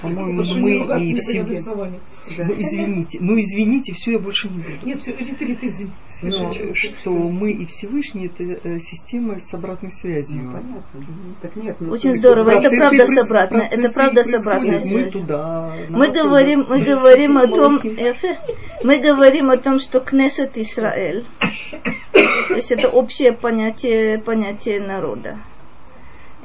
по-моему, 0.02 0.44
мы 0.56 1.04
и 1.04 1.16
все... 1.16 1.44
Ну, 1.44 2.54
извините, 2.58 3.20
ну 3.22 3.40
извините, 3.40 3.94
все, 3.94 4.14
я 4.14 4.20
больше 4.20 4.50
не 4.50 4.58
буду. 4.58 4.86
Нет, 4.86 5.00
все, 5.00 5.16
Рита, 5.16 5.46
Рита, 5.46 5.68
извини. 5.68 5.92
Но, 6.24 6.52
что 6.74 7.12
мы 7.12 7.52
и 7.52 7.66
Всевышний 7.66 8.26
это 8.26 8.44
э, 8.64 8.80
система 8.80 9.40
с 9.40 9.54
обратной 9.54 9.92
связью. 9.92 10.44
Ну, 10.44 10.52
понятно. 10.52 11.06
Так 11.42 11.56
нет, 11.56 11.78
ну, 11.80 11.92
Очень 11.92 12.16
здорово. 12.16 12.50
Это 12.52 12.76
правда 12.76 13.06
с 13.06 13.18
обратной. 13.18 13.66
Это 13.70 13.94
правда 13.94 14.24
с 14.24 14.34
обратной. 14.34 14.76
Мы 14.76 14.82
связью. 14.82 15.12
туда. 15.12 15.76
Мы 15.90 16.08
нам 16.08 16.28
говорим, 16.28 16.64
туда. 16.64 16.76
мы 16.76 16.84
говорим 16.84 17.38
о 17.38 17.48
том, 17.48 17.80
мы 18.88 19.00
говорим 19.00 19.50
о 19.50 19.58
том, 19.58 19.82
что 19.82 20.00
Кнесет 20.00 20.58
Израиль, 20.58 21.26
то 22.48 22.56
есть 22.56 22.72
это 22.72 22.88
общее 22.88 23.34
понятие, 23.34 24.18
понятие 24.18 24.80
народа, 24.80 25.40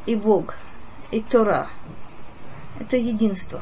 и 0.07 0.17
Бог, 0.17 0.57
и 1.13 1.21
Тора, 1.21 1.71
это 2.81 2.97
единство. 2.97 3.61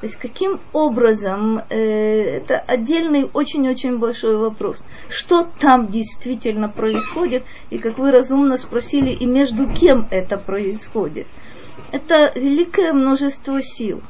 То 0.00 0.06
есть 0.06 0.16
каким 0.16 0.60
образом, 0.72 1.60
э, 1.68 2.38
это 2.38 2.58
отдельный 2.58 3.28
очень-очень 3.30 3.98
большой 3.98 4.38
вопрос. 4.38 4.82
Что 5.10 5.46
там 5.60 5.88
действительно 5.88 6.70
происходит, 6.70 7.44
и 7.68 7.76
как 7.76 7.98
вы 7.98 8.12
разумно 8.12 8.56
спросили, 8.56 9.10
и 9.10 9.26
между 9.26 9.68
кем 9.68 10.08
это 10.10 10.38
происходит. 10.38 11.26
Это 11.90 12.32
великое 12.34 12.94
множество 12.94 13.60
сил. 13.62 14.02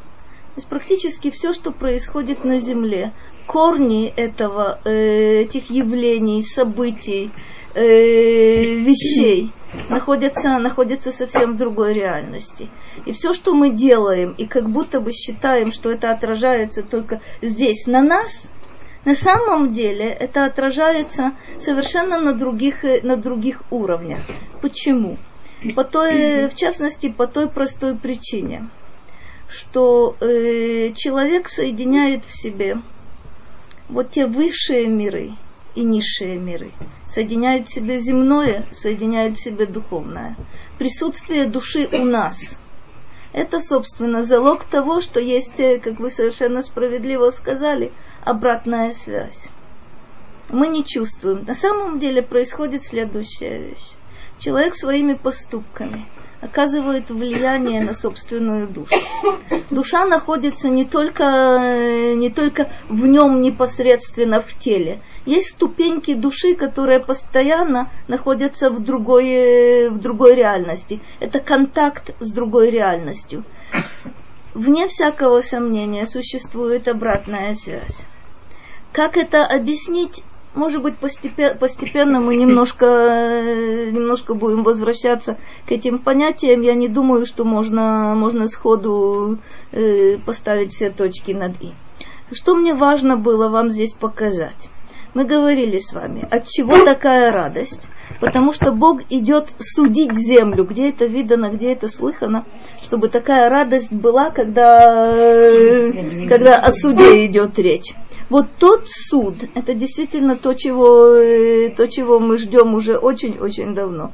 То 0.54 0.58
есть 0.58 0.68
практически 0.68 1.30
все, 1.30 1.54
что 1.54 1.70
происходит 1.72 2.44
на 2.44 2.58
Земле, 2.58 3.14
корни 3.46 4.12
этого, 4.14 4.80
э, 4.84 5.40
этих 5.40 5.70
явлений, 5.70 6.42
событий, 6.42 7.30
э, 7.74 8.74
вещей 8.74 9.50
находятся, 9.88 10.58
находятся 10.58 11.10
совсем 11.10 11.54
в 11.54 11.56
другой 11.56 11.94
реальности. 11.94 12.68
И 13.06 13.12
все, 13.12 13.32
что 13.32 13.54
мы 13.54 13.70
делаем, 13.70 14.34
и 14.36 14.46
как 14.46 14.68
будто 14.68 15.00
бы 15.00 15.12
считаем, 15.12 15.72
что 15.72 15.90
это 15.90 16.10
отражается 16.10 16.82
только 16.82 17.22
здесь, 17.40 17.86
на 17.86 18.02
нас, 18.02 18.50
на 19.06 19.14
самом 19.14 19.72
деле 19.72 20.04
это 20.06 20.44
отражается 20.44 21.32
совершенно 21.58 22.20
на 22.20 22.34
других, 22.34 22.84
э, 22.84 23.00
на 23.02 23.16
других 23.16 23.62
уровнях. 23.70 24.20
Почему? 24.60 25.16
По 25.74 25.84
той, 25.84 26.48
в 26.48 26.54
частности, 26.56 27.08
по 27.08 27.26
той 27.26 27.48
простой 27.48 27.96
причине, 27.96 28.68
что 29.52 30.16
э, 30.20 30.92
человек 30.94 31.48
соединяет 31.48 32.24
в 32.24 32.34
себе 32.34 32.78
вот 33.88 34.10
те 34.10 34.26
высшие 34.26 34.86
миры 34.86 35.32
и 35.74 35.82
низшие 35.82 36.38
миры. 36.38 36.72
Соединяет 37.06 37.68
в 37.68 37.72
себе 37.72 37.98
земное, 37.98 38.66
соединяет 38.70 39.36
в 39.36 39.42
себе 39.42 39.66
духовное. 39.66 40.36
Присутствие 40.78 41.46
души 41.46 41.88
у 41.92 42.04
нас. 42.04 42.58
Это, 43.32 43.60
собственно, 43.60 44.22
залог 44.22 44.64
того, 44.64 45.00
что 45.00 45.20
есть, 45.20 45.58
э, 45.60 45.78
как 45.78 46.00
вы 46.00 46.10
совершенно 46.10 46.62
справедливо 46.62 47.30
сказали, 47.30 47.92
обратная 48.24 48.92
связь. 48.92 49.48
Мы 50.48 50.68
не 50.68 50.84
чувствуем. 50.84 51.44
На 51.46 51.54
самом 51.54 51.98
деле 51.98 52.22
происходит 52.22 52.82
следующая 52.82 53.58
вещь. 53.58 53.92
Человек 54.38 54.74
своими 54.74 55.14
поступками 55.14 56.04
оказывает 56.42 57.08
влияние 57.08 57.80
на 57.82 57.94
собственную 57.94 58.66
душу. 58.68 58.94
Душа 59.70 60.04
находится 60.04 60.68
не 60.68 60.84
только, 60.84 61.24
э, 61.24 62.14
не 62.14 62.30
только 62.30 62.70
в 62.88 63.06
нем 63.06 63.40
непосредственно 63.40 64.40
в 64.40 64.52
теле. 64.58 65.00
Есть 65.24 65.50
ступеньки 65.50 66.14
души, 66.14 66.56
которые 66.56 66.98
постоянно 66.98 67.90
находятся 68.08 68.70
в 68.70 68.82
другой, 68.82 69.28
э, 69.28 69.90
в 69.90 69.98
другой 69.98 70.34
реальности. 70.34 71.00
Это 71.20 71.38
контакт 71.38 72.10
с 72.18 72.32
другой 72.32 72.70
реальностью. 72.70 73.44
Вне 74.52 74.88
всякого 74.88 75.42
сомнения 75.42 76.06
существует 76.06 76.88
обратная 76.88 77.54
связь. 77.54 78.02
Как 78.92 79.16
это 79.16 79.46
объяснить? 79.46 80.24
Может 80.54 80.82
быть, 80.82 80.98
постепенно, 80.98 81.56
постепенно 81.56 82.20
мы 82.20 82.36
немножко, 82.36 82.84
э, 82.84 83.90
немножко 83.90 84.34
будем 84.34 84.64
возвращаться 84.64 85.38
к 85.66 85.72
этим 85.72 85.98
понятиям. 85.98 86.60
Я 86.60 86.74
не 86.74 86.88
думаю, 86.88 87.24
что 87.24 87.44
можно, 87.44 88.12
можно 88.14 88.46
сходу 88.48 89.38
э, 89.70 90.18
поставить 90.18 90.74
все 90.74 90.90
точки 90.90 91.32
над 91.32 91.52
«и». 91.62 91.72
Что 92.32 92.54
мне 92.54 92.74
важно 92.74 93.16
было 93.16 93.48
вам 93.48 93.70
здесь 93.70 93.94
показать? 93.94 94.68
Мы 95.14 95.24
говорили 95.24 95.78
с 95.78 95.92
вами, 95.92 96.26
от 96.30 96.46
чего 96.46 96.84
такая 96.84 97.30
радость? 97.30 97.88
Потому 98.20 98.52
что 98.52 98.72
Бог 98.72 99.02
идет 99.10 99.54
судить 99.58 100.14
землю. 100.14 100.64
Где 100.64 100.88
это 100.88 101.04
видано, 101.04 101.50
где 101.50 101.72
это 101.72 101.88
слыхано, 101.88 102.46
чтобы 102.82 103.08
такая 103.08 103.50
радость 103.50 103.92
была, 103.92 104.30
когда, 104.30 105.10
э, 105.14 106.28
когда 106.28 106.56
о 106.56 106.72
суде 106.72 107.26
идет 107.26 107.58
речь. 107.58 107.94
Вот 108.28 108.46
тот 108.58 108.88
суд, 108.88 109.34
это 109.54 109.74
действительно 109.74 110.36
то, 110.36 110.54
чего, 110.54 111.14
э, 111.16 111.70
то, 111.70 111.86
чего 111.88 112.18
мы 112.18 112.38
ждем 112.38 112.74
уже 112.74 112.96
очень-очень 112.96 113.74
давно. 113.74 114.12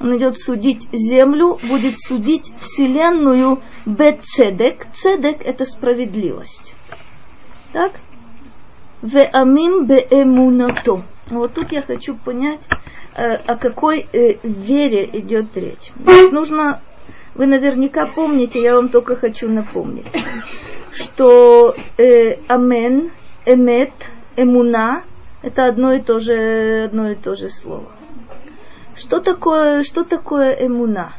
Он 0.00 0.16
идет 0.16 0.38
судить 0.38 0.88
землю, 0.92 1.58
будет 1.62 1.98
судить 1.98 2.52
вселенную 2.60 3.60
бецедек. 3.84 4.86
Цедек– 4.92 5.42
это 5.44 5.64
справедливость. 5.64 6.74
Так? 7.72 7.92
Веамим 9.02 9.86
беэмунато. 9.86 11.02
Вот 11.30 11.54
тут 11.54 11.72
я 11.72 11.82
хочу 11.82 12.14
понять, 12.14 12.60
э, 13.14 13.34
о 13.34 13.56
какой 13.56 14.06
э, 14.12 14.38
вере 14.42 15.08
идет 15.12 15.56
речь. 15.56 15.92
Нужно, 16.32 16.80
вы 17.34 17.46
наверняка 17.46 18.06
помните, 18.06 18.62
я 18.62 18.76
вам 18.76 18.88
только 18.88 19.16
хочу 19.16 19.48
напомнить, 19.48 20.06
что 20.92 21.74
э, 21.98 22.38
амен, 22.48 23.10
эмет, 23.48 23.92
эмуна– 24.36 25.04
это 25.42 25.66
одно 25.66 25.92
и 25.92 26.00
то 26.00 26.20
же, 26.20 26.84
одно 26.84 27.10
и 27.10 27.14
то 27.14 27.36
же 27.36 27.48
слово. 27.48 27.88
Что 28.96 29.20
такое, 29.20 29.82
что 29.84 30.04
такое 30.04 30.52
эмуна? 30.66 31.12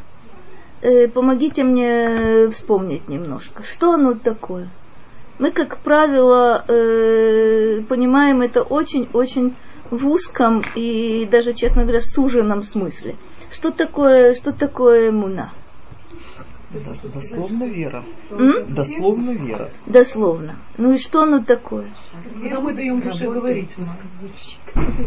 Э, 0.82 1.08
помогите 1.08 1.64
мне 1.64 2.50
вспомнить 2.52 3.10
немножко. 3.10 3.64
Что 3.64 3.94
оно 3.94 4.14
такое? 4.14 4.70
Мы, 5.40 5.52
как 5.52 5.78
правило, 5.78 6.64
э, 6.68 7.82
понимаем 7.88 8.42
это 8.42 8.62
очень-очень 8.62 9.56
в 9.90 10.06
узком 10.08 10.64
и 10.76 11.28
даже, 11.32 11.54
честно 11.54 11.84
говоря, 11.84 12.02
суженном 12.02 12.64
смысле. 12.64 13.16
Что 13.52 13.72
такое, 13.72 14.36
что 14.36 14.52
такое 14.52 15.10
эмуна? 15.10 15.52
Дословно 16.72 17.64
вера. 17.64 18.04
М? 18.30 18.74
Дословно 18.74 19.32
вера. 19.32 19.72
Дословно. 19.88 20.56
Ну 20.78 20.94
и 20.94 20.98
что 21.00 21.24
оно 21.24 21.44
такое? 21.44 21.90
Когда 22.42 22.60
мы 22.60 22.74
даем 22.74 23.02
душе 23.02 23.30
говорить. 23.30 23.76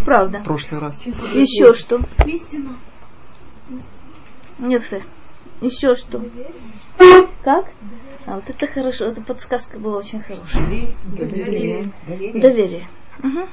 Правда. 0.04 0.40
В 0.40 0.44
прошлый 0.44 0.80
раз. 0.80 1.04
Еще 1.06 1.74
что? 1.74 2.00
Истину. 2.26 2.76
Нефе. 4.58 5.04
Еще 5.60 5.94
что? 5.94 6.20
Как? 7.44 7.66
А 8.26 8.36
вот 8.36 8.44
это 8.48 8.66
хорошо, 8.66 9.06
эта 9.06 9.20
подсказка 9.20 9.78
была 9.78 9.98
очень 9.98 10.20
хорошая. 10.20 10.94
Доверие. 11.04 11.92
Доверие. 12.06 12.88
Мгм. 13.18 13.48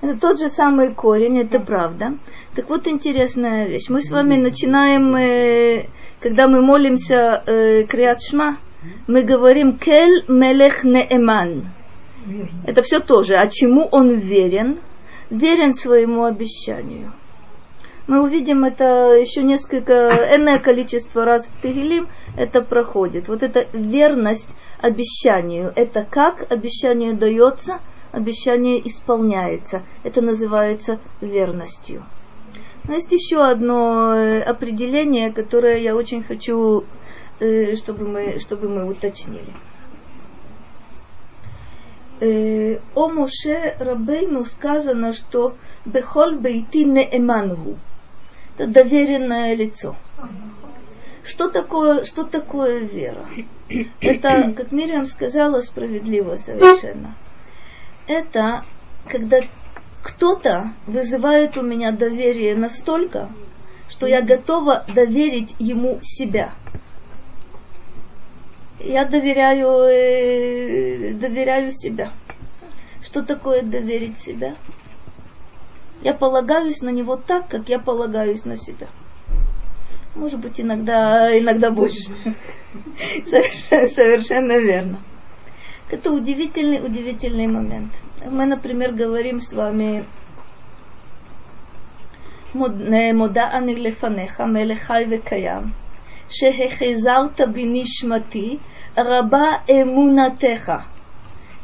Это 0.00 0.18
тот 0.18 0.40
же 0.40 0.48
самый 0.48 0.94
корень, 0.94 1.38
это 1.38 1.60
правда. 1.60 2.14
Так 2.54 2.68
вот 2.68 2.86
интересная 2.86 3.66
вещь. 3.66 3.88
Мы 3.88 4.02
с 4.02 4.10
вами 4.10 4.36
начинаем, 4.36 5.16
э, 5.16 5.86
когда 6.20 6.48
мы 6.48 6.60
молимся 6.60 7.42
э, 7.46 7.84
Криат 7.84 8.20
Шма, 8.20 8.58
мы 9.06 9.22
говорим 9.22 9.78
Кель 9.78 10.24
Мелех 10.28 10.84
Неэман. 10.84 11.70
Это 12.66 12.82
все 12.82 13.00
тоже. 13.00 13.36
А 13.36 13.48
чему 13.48 13.88
он 13.90 14.10
верен? 14.10 14.78
Верен 15.30 15.72
своему 15.72 16.24
обещанию. 16.24 17.12
Мы 18.06 18.22
увидим 18.22 18.64
это 18.64 19.14
еще 19.14 19.42
несколько, 19.42 19.92
энное 20.36 20.58
количество 20.58 21.24
раз 21.24 21.46
в 21.46 21.62
Тегилим 21.62 22.08
это 22.36 22.60
проходит. 22.60 23.28
Вот 23.28 23.42
эта 23.42 23.66
верность 23.72 24.50
обещанию. 24.78 25.72
Это 25.74 26.06
как 26.08 26.50
обещание 26.50 27.14
дается? 27.14 27.80
обещание 28.12 28.86
исполняется. 28.86 29.82
Это 30.02 30.20
называется 30.20 31.00
верностью. 31.20 32.04
Но 32.84 32.94
есть 32.94 33.12
еще 33.12 33.44
одно 33.44 34.14
э, 34.14 34.42
определение, 34.42 35.32
которое 35.32 35.78
я 35.78 35.94
очень 35.94 36.22
хочу, 36.22 36.84
э, 37.38 37.76
чтобы 37.76 38.08
мы, 38.08 38.40
чтобы 38.40 38.68
мы 38.68 38.88
уточнили. 38.88 39.52
Э, 42.20 42.78
о 42.94 43.08
Моше 43.08 43.76
Рабейну 43.78 44.44
сказано, 44.44 45.12
что 45.12 45.56
Бехоль 45.84 46.36
Бейти 46.36 46.84
Неэмангу. 46.84 47.78
Это 48.56 48.66
доверенное 48.66 49.54
лицо. 49.54 49.96
Что 51.24 51.48
такое, 51.48 52.04
что 52.04 52.24
такое 52.24 52.80
вера? 52.80 53.26
Это, 54.00 54.52
как 54.56 54.72
Мириам 54.72 55.06
сказала, 55.06 55.60
справедливо 55.60 56.36
совершенно. 56.36 57.14
Это 58.06 58.64
когда 59.08 59.40
кто-то 60.02 60.72
вызывает 60.86 61.56
у 61.56 61.62
меня 61.62 61.92
доверие 61.92 62.56
настолько, 62.56 63.30
что 63.88 64.06
я 64.06 64.20
готова 64.20 64.84
доверить 64.94 65.54
ему 65.58 66.00
себя. 66.02 66.52
Я 68.80 69.06
доверяю, 69.06 69.68
э, 69.88 71.12
доверяю 71.14 71.70
себя. 71.70 72.12
Что 73.02 73.22
такое 73.22 73.62
доверить 73.62 74.18
себя? 74.18 74.56
Я 76.02 76.14
полагаюсь 76.14 76.82
на 76.82 76.88
него 76.88 77.16
так, 77.16 77.48
как 77.48 77.68
я 77.68 77.78
полагаюсь 77.78 78.44
на 78.44 78.56
себя. 78.56 78.88
Может 80.16 80.40
быть, 80.40 80.60
иногда, 80.60 81.38
иногда 81.38 81.70
больше. 81.70 82.10
Совершенно, 83.26 83.88
совершенно 83.88 84.58
верно. 84.58 84.98
Это 85.91 86.11
удивительный, 86.11 86.85
удивительный 86.85 87.47
момент. 87.47 87.91
Мы, 88.25 88.45
например, 88.45 88.91
говорим 88.91 89.39
с 89.39 89.53
вами 89.53 90.05
מודע 93.13 93.49
אני 93.53 93.75
לפניך, 93.75 94.41
מלך 94.41 94.79
חי 94.79 95.05
וקיים, 95.09 95.63
שהחזרת 96.29 97.41
בנשמתי 97.41 98.57
רבה 98.97 99.47
אמונתך. 99.69 100.71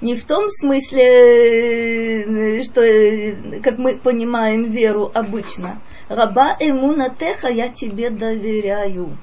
Не 0.04 0.18
в 0.18 0.26
том 0.26 0.50
смысле, 0.50 1.06
что, 2.64 2.82
как 3.64 3.78
мы 3.78 3.96
понимаем 3.98 4.66
веру 4.66 5.10
обычно. 5.14 5.80
Раба 6.10 6.58
эмунатеха, 6.60 7.48
я 7.48 7.70
тебе 7.70 8.10
доверяю. 8.10 9.18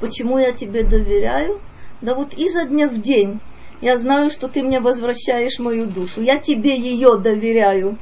Почему 0.00 0.36
я 0.36 0.52
тебе 0.52 0.82
доверяю? 0.84 1.62
Да 2.02 2.14
вот 2.14 2.34
изо 2.34 2.66
дня 2.66 2.88
в 2.88 3.00
день 3.00 3.40
я 3.81 3.97
знаю, 3.97 4.31
что 4.31 4.47
ты 4.47 4.63
мне 4.63 4.79
возвращаешь 4.79 5.59
мою 5.59 5.85
душу. 5.85 6.21
Я 6.21 6.39
тебе 6.39 6.77
ее 6.77 7.17
доверяю 7.17 7.97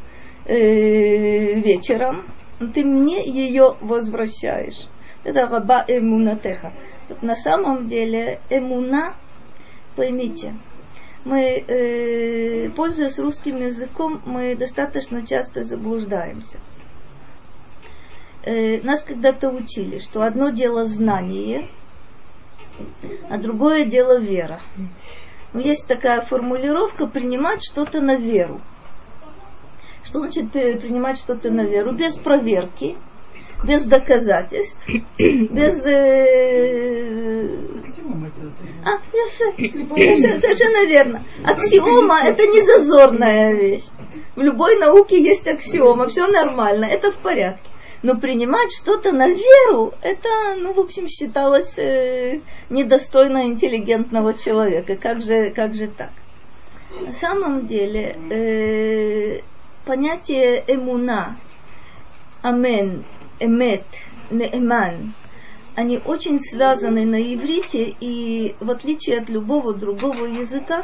э, 0.45 1.59
вечером, 1.59 2.25
ты 2.73 2.83
мне 2.83 3.27
ее 3.29 3.75
возвращаешь. 3.81 4.87
Это 5.23 5.47
раба 5.47 5.83
эмунатеха. 5.87 6.71
Вот 7.09 7.23
на 7.23 7.35
самом 7.35 7.87
деле 7.87 8.39
эмуна, 8.49 9.15
поймите, 9.95 10.55
мы, 11.25 11.41
э, 11.41 12.69
пользуясь 12.69 13.19
русским 13.19 13.59
языком, 13.59 14.21
мы 14.25 14.55
достаточно 14.55 15.25
часто 15.25 15.63
заблуждаемся. 15.63 16.59
Э, 18.43 18.79
нас 18.81 19.01
когда-то 19.01 19.49
учили, 19.49 19.97
что 19.97 20.21
одно 20.21 20.49
дело 20.49 20.85
знание, 20.85 21.67
а 23.29 23.37
другое 23.37 23.85
дело 23.85 24.19
вера. 24.19 24.61
Но 25.55 25.61
есть 25.61 25.87
такая 25.87 26.19
формулировка 26.19 27.07
принимать 27.07 27.63
что-то 27.63 28.01
на 28.01 28.15
веру. 28.15 28.59
Что 30.03 30.19
значит 30.19 30.51
принимать 30.51 31.17
что-то 31.17 31.49
на 31.49 31.61
веру? 31.61 31.93
Без 31.93 32.17
проверки, 32.17 32.97
без 33.63 33.85
доказательств, 33.85 34.85
без... 35.17 35.85
Э... 35.85 37.47
А, 38.83 38.99
совершенно, 39.55 40.39
совершенно 40.41 40.85
верно. 40.89 41.23
Аксиома– 41.45 42.19
это 42.25 42.45
не 42.47 42.61
зазорная 42.61 43.53
вещь. 43.53 43.85
В 44.35 44.41
любой 44.41 44.77
науке 44.77 45.23
есть 45.23 45.47
аксиома, 45.47 46.09
все 46.09 46.27
нормально, 46.27 46.83
это 46.83 47.13
в 47.13 47.15
порядке. 47.15 47.69
Но 48.05 48.15
принимать 48.19 48.71
что-то 48.71 49.11
на 49.11 49.27
веру, 49.27 49.91
это, 50.03 50.29
ну, 50.59 50.73
в 50.73 50.79
общем, 50.79 51.07
считалось 51.07 51.79
э, 51.79 52.41
недостойно 52.69 53.47
интеллигентного 53.47 54.35
человека. 54.35 54.95
Как 54.95 55.23
же, 55.23 55.49
как 55.49 55.73
же 55.73 55.87
так? 55.87 56.11
На 57.01 57.13
самом 57.13 57.65
деле, 57.65 58.15
э, 58.29 59.39
понятие 59.85 60.63
эмуна, 60.67 61.35
амен, 62.43 63.05
эмет, 63.39 63.87
неэман, 64.29 65.15
они 65.73 65.99
очень 66.05 66.39
связаны 66.39 67.05
на 67.07 67.19
иврите, 67.19 67.95
и 67.99 68.53
в 68.59 68.69
отличие 68.69 69.17
от 69.17 69.29
любого 69.29 69.73
другого 69.73 70.25
языка, 70.25 70.83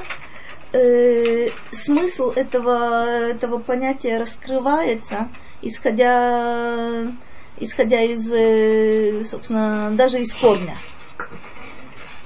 э, 0.73 1.49
смысл 1.69 2.31
этого, 2.31 3.05
этого 3.05 3.59
понятия 3.59 4.17
раскрывается– 4.17 5.29
исходя, 5.61 7.11
исходя 7.57 8.01
из, 8.01 8.31
э, 8.31 9.23
собственно, 9.23 9.91
даже 9.91 10.19
из 10.21 10.33
корня. 10.35 10.77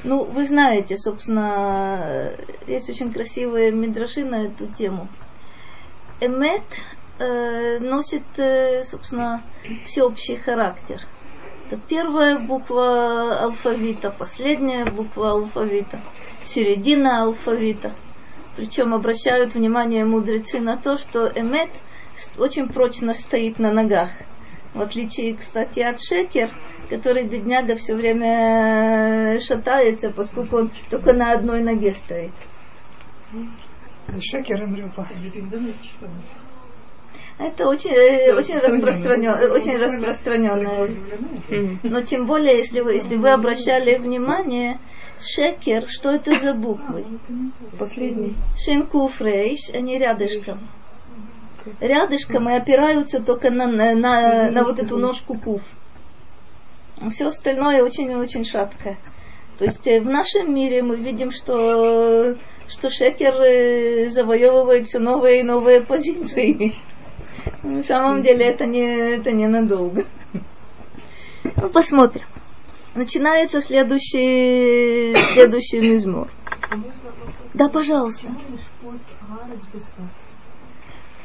Ну, 0.03 0.23
вы 0.23 0.47
знаете, 0.47 0.97
собственно, 0.97 2.31
есть 2.67 2.89
очень 2.89 3.11
красивые 3.11 3.71
мидраши 3.71 4.23
на 4.23 4.45
эту 4.45 4.67
тему. 4.67 5.07
Эмет 6.21 6.63
э, 7.19 7.79
носит, 7.79 8.23
э, 8.37 8.83
собственно, 8.83 9.41
всеобщий 9.85 10.37
характер. 10.37 11.01
Это 11.67 11.81
первая 11.89 12.37
буква 12.37 13.39
алфавита, 13.39 14.11
последняя 14.11 14.85
буква 14.85 15.31
алфавита, 15.31 15.99
середина 16.45 17.23
алфавита. 17.23 17.95
Причем 18.55 18.93
обращают 18.93 19.55
внимание 19.55 20.05
мудрецы 20.05 20.59
на 20.59 20.77
то, 20.77 20.97
что 20.97 21.27
эмет– 21.27 21.69
очень 22.37 22.67
прочно 22.67 23.13
стоит 23.13 23.59
на 23.59 23.71
ногах. 23.71 24.11
В 24.73 24.81
отличие, 24.81 25.35
кстати, 25.35 25.79
от 25.79 26.01
шекер, 26.01 26.51
который 26.89 27.23
бедняга 27.25 27.75
все 27.75 27.95
время 27.95 29.39
шатается, 29.39 30.11
поскольку 30.11 30.57
он 30.57 30.71
только 30.89 31.13
на 31.13 31.31
одной 31.31 31.61
ноге 31.61 31.93
стоит. 31.93 32.33
Шекер 34.19 34.61
Андрюпа. 34.63 35.07
Это 37.37 37.67
очень, 37.67 37.91
э, 37.91 38.33
очень, 38.33 38.57
распространен, 38.59 39.51
очень 39.51 39.77
распространенное. 39.77 40.89
Но 41.83 42.01
тем 42.01 42.27
более, 42.27 42.57
если 42.57 42.79
вы, 42.79 42.93
если 42.93 43.17
вы 43.17 43.29
обращали 43.31 43.97
внимание, 43.97 44.77
шекер, 45.19 45.85
что 45.89 46.11
это 46.11 46.35
за 46.35 46.53
буквы? 46.53 47.05
Последний. 47.77 48.35
Шинкуфрейш, 48.57 49.69
они 49.73 49.97
рядышком 49.97 50.59
рядышком 51.79 52.49
и 52.49 52.53
опираются 52.53 53.21
только 53.21 53.51
на, 53.51 53.67
на, 53.67 53.93
на, 53.93 54.51
на 54.51 54.63
вот 54.63 54.79
эту 54.79 54.97
ножку 54.97 55.37
куф. 55.37 55.61
А 56.99 57.09
все 57.09 57.27
остальное 57.27 57.83
очень-очень 57.83 58.45
шаткое. 58.45 58.97
То 59.57 59.65
есть 59.65 59.85
э, 59.87 60.01
в 60.01 60.09
нашем 60.09 60.53
мире 60.53 60.81
мы 60.83 60.97
видим, 60.97 61.31
что, 61.31 62.35
что 62.67 62.89
шекер 62.89 63.35
э, 63.41 64.09
завоевывает 64.09 64.87
все 64.87 64.99
новые 64.99 65.41
и 65.41 65.43
новые 65.43 65.81
позиции. 65.81 66.73
На 67.63 67.83
самом 67.83 68.21
деле 68.23 68.45
это 68.45 68.65
не, 68.65 69.15
это 69.15 69.31
не 69.31 69.47
надолго. 69.47 70.05
Ну, 71.43 71.69
посмотрим. 71.69 72.25
Начинается 72.95 73.61
следующий, 73.61 75.15
следующий 75.33 75.79
мизмор. 75.79 76.29
Да, 77.53 77.69
пожалуйста. 77.69 78.27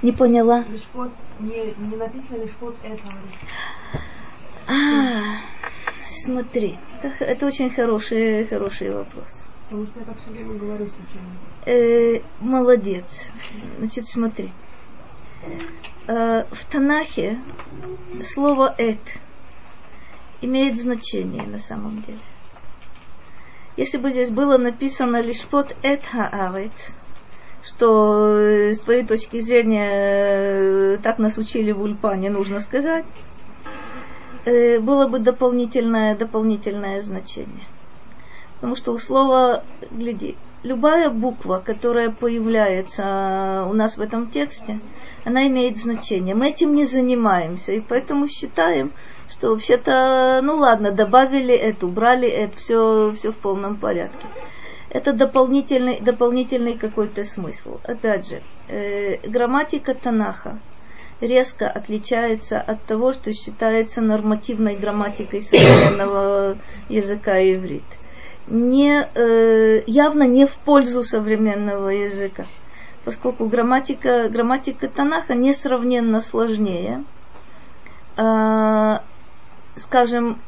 Не 0.03 0.13
поняла. 0.13 0.65
Лишпот, 0.69 1.11
не, 1.41 1.75
не 1.77 1.97
написано 1.97 2.43
лишпот 2.43 2.75
это. 2.83 3.03
А, 4.67 5.41
смотри, 6.07 6.79
это, 7.03 7.25
это 7.25 7.47
очень 7.47 7.71
хороший, 7.71 8.47
хороший 8.47 8.91
вопрос. 8.91 9.45
Потому 9.65 9.87
что 9.87 10.01
я 10.01 10.07
так 10.07 10.17
все 10.19 10.31
время 10.31 10.55
говорю 10.55 10.89
случайно. 10.89 11.31
Э, 11.67 12.23
молодец. 12.41 13.31
Значит, 13.79 14.07
смотри. 14.07 14.53
Э, 16.07 16.45
в 16.51 16.65
Танахе 16.65 17.39
слово 18.23 18.75
«эт» 18.79 19.21
имеет 20.41 20.81
значение 20.81 21.43
на 21.43 21.59
самом 21.59 22.03
деле. 22.03 22.19
Если 23.77 23.99
бы 23.99 24.11
здесь 24.11 24.31
было 24.31 24.59
написано 24.59 25.21
лишь 25.21 25.43
под 25.43 25.77
«эт 25.83 26.05
хаарец», 26.05 26.97
что 27.63 28.37
э, 28.39 28.75
с 28.75 28.81
твоей 28.81 29.05
точки 29.05 29.41
зрения 29.41 29.91
э, 29.91 30.99
так 31.03 31.19
нас 31.19 31.39
учили 31.39 31.73
в 31.73 31.83
Ульпане, 31.83 32.31
нужно 32.31 32.61
сказать, 32.61 33.05
э, 34.45 34.79
было 34.79 35.07
бы 35.07 35.19
дополнительное, 35.19 36.17
дополнительное 36.17 37.03
значение. 37.03 37.67
Потому 38.55 38.77
что 38.77 38.93
у 38.93 38.99
слова, 38.99 39.65
гляди, 39.91 40.37
любая 40.63 41.11
буква, 41.11 41.63
которая 41.65 42.11
появляется 42.11 43.67
у 43.69 43.73
нас 43.73 43.97
в 43.97 44.01
этом 44.01 44.29
тексте, 44.29 44.81
она 45.25 45.47
имеет 45.49 45.79
значение. 45.79 46.35
Мы 46.35 46.51
этим 46.51 46.75
не 46.75 46.87
занимаемся, 46.87 47.73
и 47.73 47.81
поэтому 47.81 48.27
считаем, 48.27 48.93
что 49.31 49.51
вообще-то, 49.51 50.41
ну 50.43 50.57
ладно, 50.57 50.93
добавили 50.93 51.55
это, 51.55 51.87
убрали 51.87 52.29
это, 52.29 52.57
все, 52.57 53.13
все 53.15 53.33
в 53.33 53.37
полном 53.37 53.77
порядке. 53.77 54.27
Это 54.91 55.13
дополнительный, 55.13 56.01
дополнительный 56.01 56.77
какой-то 56.77 57.25
смысл. 57.25 57.79
Опять 57.85 58.29
же, 58.29 58.43
э, 58.69 59.19
грамматика 59.29 59.95
Танаха 59.95 60.59
резко 61.21 61.69
отличается 61.69 62.61
от 62.61 62.83
того, 62.85 63.13
что 63.13 63.33
считается 63.33 64.01
нормативной 64.01 64.75
грамматикой 64.75 65.43
современного 65.43 66.59
языка 66.89 67.39
иврит. 67.39 67.85
Не, 68.49 69.09
э, 69.15 69.85
явно 69.87 70.25
не 70.25 70.45
в 70.45 70.59
пользу 70.59 71.05
современного 71.05 71.91
языка, 71.91 72.47
поскольку 73.05 73.47
грамматика, 73.47 74.29
грамматика 74.29 74.89
Танаха 74.89 75.35
несравненно 75.35 76.21
сложнее. 76.21 77.05
Э, 78.17 78.99
скажем, 79.77 80.41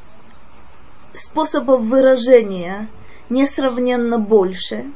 способов 1.14 1.82
выражения 1.82 2.88
несравненно 3.32 4.18
больше. 4.18 4.86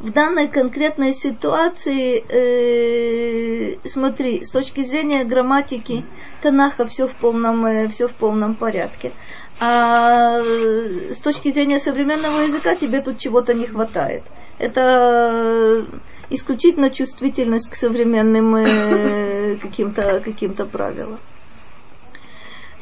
В 0.00 0.10
данной 0.10 0.48
конкретной 0.48 1.14
ситуации, 1.14 2.24
э, 2.28 3.76
смотри, 3.88 4.44
с 4.44 4.50
точки 4.50 4.82
зрения 4.82 5.24
грамматики 5.24 6.04
Танаха 6.42 6.84
все 6.86 7.06
в 7.06 7.14
полном, 7.14 7.64
э, 7.64 7.88
все 7.88 8.08
в 8.08 8.12
полном 8.12 8.54
порядке. 8.54 9.12
А 9.60 10.40
с 10.40 11.20
точки 11.20 11.52
зрения 11.52 11.78
современного 11.78 12.40
языка 12.40 12.74
тебе 12.74 13.00
тут 13.02 13.18
чего-то 13.18 13.54
не 13.54 13.66
хватает. 13.66 14.24
Это 14.58 15.86
исключительно 16.28 16.90
чувствительность 16.90 17.70
к 17.70 17.76
современным 17.76 18.56
э, 18.56 19.56
каким-то 19.56 20.20
каким 20.20 20.54
правилам. 20.54 21.18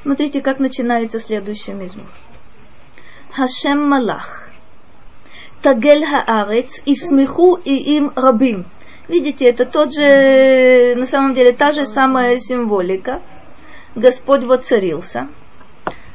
Смотрите, 0.03 0.41
как 0.41 0.59
начинается 0.59 1.21
следующий 1.21 1.73
мизмор. 1.73 2.07
Хашем 3.33 3.89
Малах. 3.89 4.52
Тагель 5.63 6.05
Хаарец 6.05 6.83
и 6.85 6.95
смеху 6.95 7.55
и 7.55 7.75
им 7.97 8.13
рабим. 8.17 8.65
Видите, 9.09 9.47
это 9.47 9.65
тот 9.65 9.95
же, 9.95 10.95
на 10.97 11.07
самом 11.07 11.35
деле, 11.35 11.53
та 11.53 11.73
же 11.73 11.87
самая 11.87 12.39
символика. 12.39 13.23
Господь 13.95 14.43
воцарился. 14.43 15.29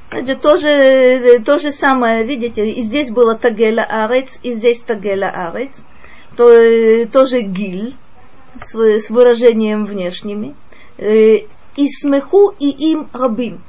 Это 0.10 0.36
тоже, 0.36 1.42
то 1.46 1.60
же 1.60 1.72
самое, 1.72 2.24
видите, 2.24 2.70
и 2.70 2.82
здесь 2.82 3.12
было 3.12 3.36
Тагеля 3.36 3.84
Арец, 3.84 4.40
и 4.42 4.54
здесь 4.54 4.82
Тагеля 4.82 5.30
Арец. 5.30 5.86
То, 6.36 7.06
тоже 7.12 7.42
гиль 7.42 7.96
с, 8.60 8.76
с 8.76 9.10
выражением 9.10 9.86
внешними. 9.86 10.56
Э, 10.98 11.40
и 11.76 11.88
смеху 11.88 12.54
и 12.58 12.70
им 12.92 13.10
рабим 13.14 13.62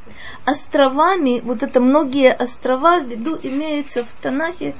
островами, 0.48 1.40
вот 1.40 1.62
это 1.62 1.80
многие 1.80 2.32
острова 2.32 3.00
в 3.00 3.08
виду 3.08 3.38
имеются 3.42 4.04
в 4.04 4.12
Танахе 4.22 4.74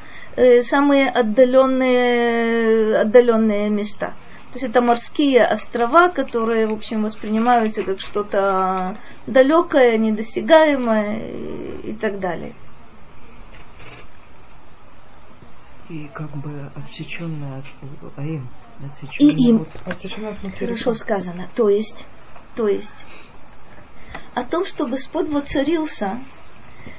самые 0.63 1.09
отдаленные, 1.09 2.99
отдаленные 2.99 3.71
места. 3.71 4.15
То 4.53 4.55
есть 4.55 4.65
это 4.65 4.81
морские 4.81 5.45
острова, 5.45 6.09
которые, 6.09 6.67
в 6.67 6.73
общем, 6.73 7.03
воспринимаются 7.03 7.83
как 7.83 8.01
что-то 8.01 8.97
далекое, 9.27 9.99
недосягаемое 9.99 11.19
и, 11.19 11.91
и 11.91 11.93
так 11.95 12.19
далее. 12.19 12.55
И 15.91 16.11
как 16.15 16.31
бы 16.37 16.71
отсеченное 16.77 17.59
от 17.59 18.19
Аим. 18.19 18.49
И 19.19 19.49
им. 19.49 19.67
Хорошо 20.59 20.95
сказано. 20.95 21.51
То 21.55 21.69
есть, 21.69 22.07
то 22.55 22.69
есть, 22.69 23.05
о 24.35 24.45
том, 24.45 24.65
что 24.65 24.87
Господь 24.87 25.29
воцарился, 25.29 26.21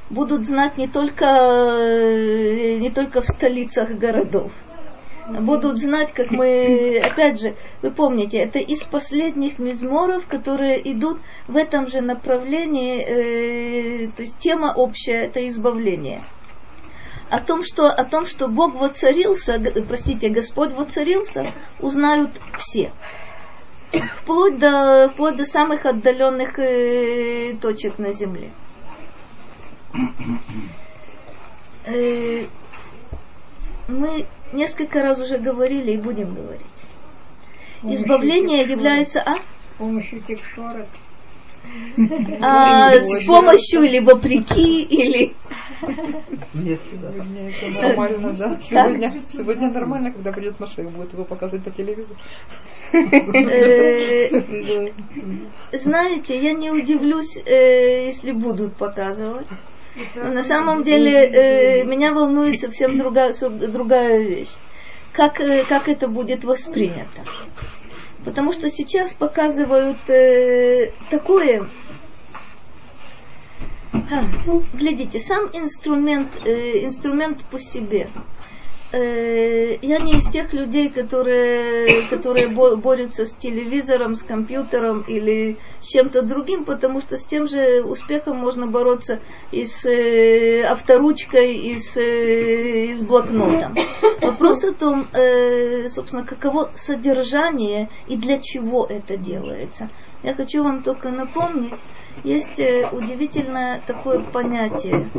будут 0.09 0.45
знать 0.45 0.77
не 0.77 0.87
только, 0.87 1.25
э, 1.25 2.77
не 2.79 2.89
только 2.89 3.21
в 3.21 3.27
столицах 3.27 3.91
городов, 3.91 4.51
будут 5.27 5.77
знать, 5.77 6.11
как 6.13 6.31
мы, 6.31 6.99
опять 7.03 7.39
же, 7.39 7.55
вы 7.81 7.91
помните, 7.91 8.39
это 8.39 8.59
из 8.59 8.83
последних 8.83 9.59
мизморов, 9.59 10.27
которые 10.27 10.91
идут 10.91 11.19
в 11.47 11.55
этом 11.55 11.87
же 11.87 12.01
направлении, 12.01 13.03
э, 13.03 14.07
то 14.07 14.23
есть 14.23 14.37
тема 14.39 14.73
общая, 14.75 15.25
это 15.25 15.47
избавление. 15.47 16.23
О 17.29 17.39
том, 17.39 17.63
что, 17.63 17.87
о 17.87 18.03
том, 18.05 18.25
что 18.25 18.47
Бог 18.47 18.73
воцарился, 18.73 19.61
простите, 19.87 20.29
Господь 20.29 20.71
воцарился, 20.71 21.45
узнают 21.79 22.31
все 22.57 22.91
вплоть 24.17 24.59
до, 24.59 25.09
вплоть 25.13 25.35
до 25.35 25.45
самых 25.45 25.85
отдаленных 25.85 26.59
э, 26.59 27.55
точек 27.61 27.97
на 27.97 28.13
Земле. 28.13 28.51
Э, 31.85 32.45
мы 33.87 34.25
несколько 34.53 35.01
раз 35.01 35.19
уже 35.19 35.37
говорили 35.37 35.93
и 35.93 35.97
будем 35.97 36.33
говорить. 36.35 36.65
Избавление 37.83 38.63
является... 38.63 39.21
А? 39.21 39.37
С 39.37 39.77
помощью 39.77 40.21
текстуры. 40.21 40.85
А, 42.41 42.91
с 42.95 43.25
помощью 43.25 43.83
или 43.83 43.99
вопреки, 43.99 44.83
или... 44.83 45.33
Сегодня 46.53 47.49
это 47.49 47.81
нормально, 47.81 48.33
да? 48.33 48.59
Сегодня, 48.61 49.23
сегодня 49.31 49.71
нормально, 49.71 50.11
когда 50.11 50.31
придет 50.31 50.59
Машех, 50.59 50.89
будет 50.91 51.13
его 51.13 51.23
показывать 51.25 51.63
по 51.63 51.71
телевизору. 51.71 52.19
Э, 52.93 54.29
знаете, 55.73 56.37
я 56.37 56.53
не 56.53 56.71
удивлюсь, 56.71 57.37
э, 57.45 58.07
если 58.07 58.31
будут 58.31 58.75
показывать. 58.75 59.47
Но 60.15 60.31
на 60.31 60.43
самом 60.43 60.83
деле 60.83 61.11
э, 61.11 61.83
меня 61.83 62.13
волнует 62.13 62.59
совсем 62.59 62.97
другая, 62.97 63.33
другая 63.49 64.21
вещь. 64.21 64.51
Как, 65.13 65.35
как 65.67 65.89
это 65.89 66.07
будет 66.07 66.43
воспринято? 66.43 67.25
Потому 68.23 68.51
что 68.51 68.69
сейчас 68.69 69.13
показывают 69.13 69.97
э, 70.07 70.91
такое. 71.09 71.67
А, 73.91 74.25
глядите, 74.73 75.19
сам 75.19 75.49
инструмент, 75.53 76.41
э, 76.45 76.85
инструмент 76.85 77.43
по 77.45 77.59
себе 77.59 78.07
э, 78.07 78.38
я 78.91 79.99
не 79.99 80.13
из 80.13 80.29
тех 80.29 80.53
людей, 80.53 80.89
которые, 80.89 82.07
которые 82.09 82.47
борются 82.47 83.25
с 83.25 83.35
телевизором, 83.35 84.15
с 84.15 84.23
компьютером 84.23 85.03
или 85.07 85.57
с 85.79 85.87
чем-то 85.87 86.23
другим, 86.23 86.65
потому 86.65 86.99
что 87.01 87.17
с 87.17 87.23
тем 87.23 87.47
же 87.47 87.83
успехом 87.83 88.37
можно 88.37 88.67
бороться 88.67 89.19
и 89.51 89.65
с 89.65 89.85
э, 89.85 90.63
авторучкой, 90.63 91.55
и 91.55 91.79
с, 91.79 91.97
э, 91.97 92.85
и 92.85 92.93
с 92.93 93.03
блокнотом. 93.03 93.75
Вопрос 94.21 94.63
о 94.63 94.73
том, 94.73 95.07
э, 95.13 95.87
собственно, 95.89 96.25
каково 96.25 96.71
содержание 96.75 97.89
и 98.07 98.17
для 98.17 98.39
чего 98.39 98.85
это 98.85 99.17
делается. 99.17 99.89
Я 100.21 100.33
хочу 100.33 100.63
вам 100.63 100.83
только 100.83 101.09
напомнить, 101.09 101.79
есть 102.23 102.59
э, 102.59 102.89
удивительное 102.91 103.81
такое 103.87 104.19
понятие. 104.19 105.09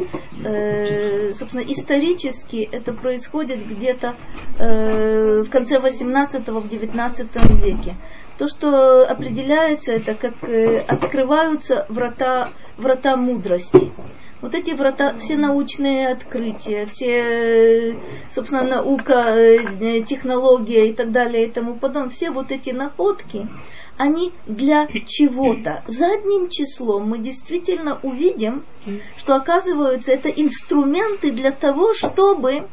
Э, 0.44 1.32
собственно, 1.32 1.62
исторически 1.62 2.68
это 2.70 2.92
происходит 2.92 3.66
где-то 3.66 4.14
э, 4.58 5.40
в 5.40 5.48
конце 5.48 5.78
18-го, 5.78 6.60
в 6.60 6.68
19 6.68 7.30
веке. 7.62 7.94
То, 8.36 8.48
что 8.48 9.06
определяется, 9.08 9.92
это 9.92 10.14
как 10.14 10.34
открываются 10.88 11.84
врата, 11.88 12.48
врата 12.78 13.16
мудрости. 13.16 13.92
Вот 14.40 14.54
эти 14.54 14.70
врата, 14.70 15.14
все 15.18 15.36
научные 15.36 16.08
открытия, 16.08 16.86
все, 16.86 17.98
собственно, 18.30 18.64
наука, 18.64 19.36
технология 20.06 20.88
и 20.88 20.94
так 20.94 21.12
далее 21.12 21.46
и 21.46 21.50
тому 21.50 21.74
подобное, 21.74 22.08
все 22.08 22.30
вот 22.30 22.50
эти 22.50 22.70
находки, 22.70 23.46
они 24.00 24.32
для 24.46 24.88
чего-то. 25.06 25.82
Задним 25.86 26.48
числом 26.48 27.10
мы 27.10 27.18
действительно 27.18 28.00
увидим, 28.02 28.64
что 29.18 29.34
оказывается 29.34 30.10
это 30.10 30.30
инструменты 30.30 31.30
для 31.30 31.52
того, 31.52 31.92
чтобы 31.92 32.66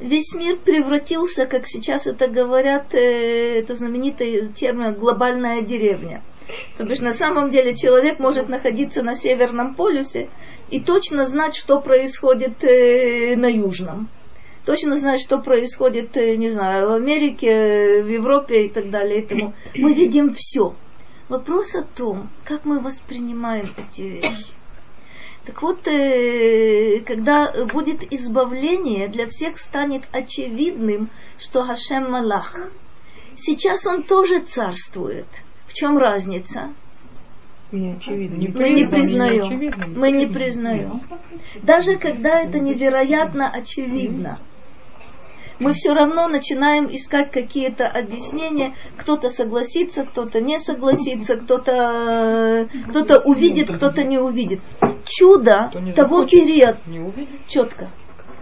весь 0.00 0.34
мир 0.34 0.58
превратился, 0.58 1.46
как 1.46 1.66
сейчас 1.66 2.06
это 2.06 2.28
говорят, 2.28 2.94
э, 2.94 3.60
это 3.60 3.74
знаменитый 3.74 4.48
термин 4.48 4.92
глобальная 4.92 5.62
деревня. 5.62 6.22
То 6.76 6.84
бишь 6.84 7.00
на 7.00 7.14
самом 7.14 7.50
деле 7.50 7.74
человек 7.74 8.18
может 8.18 8.50
находиться 8.50 9.02
на 9.02 9.16
Северном 9.16 9.74
полюсе 9.74 10.28
и 10.70 10.78
точно 10.78 11.26
знать, 11.26 11.56
что 11.56 11.80
происходит 11.80 12.62
э, 12.64 13.34
на 13.36 13.46
Южном 13.46 14.08
точно 14.64 14.96
знать, 14.98 15.20
что 15.20 15.38
происходит, 15.38 16.16
э, 16.16 16.36
не 16.36 16.50
знаю, 16.50 16.88
в 16.88 16.92
Америке, 16.92 18.02
в 18.02 18.08
Европе 18.08 18.66
и 18.66 18.68
так 18.68 18.90
далее. 18.90 19.20
И 19.20 19.26
тому. 19.26 19.54
Мы 19.74 19.92
видим 19.92 20.32
все. 20.32 20.74
Вопрос 21.28 21.74
о 21.74 21.82
том, 21.82 22.28
как 22.44 22.64
мы 22.64 22.80
воспринимаем 22.80 23.74
эти 23.76 24.02
вещи. 24.02 24.52
Так 25.44 25.62
вот, 25.62 25.88
э, 25.88 27.00
когда 27.00 27.52
будет 27.66 28.12
избавление, 28.12 29.08
для 29.08 29.26
всех 29.26 29.58
станет 29.58 30.02
очевидным, 30.12 31.10
что 31.38 31.64
Хашем 31.64 32.10
Малах. 32.10 32.70
Сейчас 33.34 33.86
он 33.86 34.02
тоже 34.02 34.40
царствует. 34.40 35.26
В 35.66 35.74
чем 35.74 35.98
разница? 35.98 36.72
Не 37.72 37.94
очевидно. 37.94 38.36
Не 38.36 38.48
Мы 38.48 38.70
не 38.74 38.86
признаем. 38.86 39.46
очевидно, 39.46 39.84
не 39.84 39.96
Мы 39.96 40.10
не 40.12 40.26
признаем. 40.26 41.00
Даже 41.62 41.96
когда 41.96 42.42
это 42.42 42.58
невероятно 42.60 43.50
очевидно. 43.50 44.38
Мы 45.58 45.72
все 45.74 45.92
равно 45.92 46.28
начинаем 46.28 46.86
искать 46.94 47.30
какие-то 47.30 47.86
объяснения. 47.86 48.74
Кто-то 48.96 49.28
согласится, 49.28 50.04
кто-то 50.04 50.40
не 50.40 50.58
согласится, 50.58 51.36
кто-то 51.36 52.68
кто 52.88 53.18
увидит, 53.18 53.70
кто-то 53.74 54.04
не 54.04 54.18
увидит. 54.18 54.60
Чудо 55.04 55.70
не 55.74 55.92
того 55.92 56.24
периода. 56.26 56.78
Четко. 57.48 57.90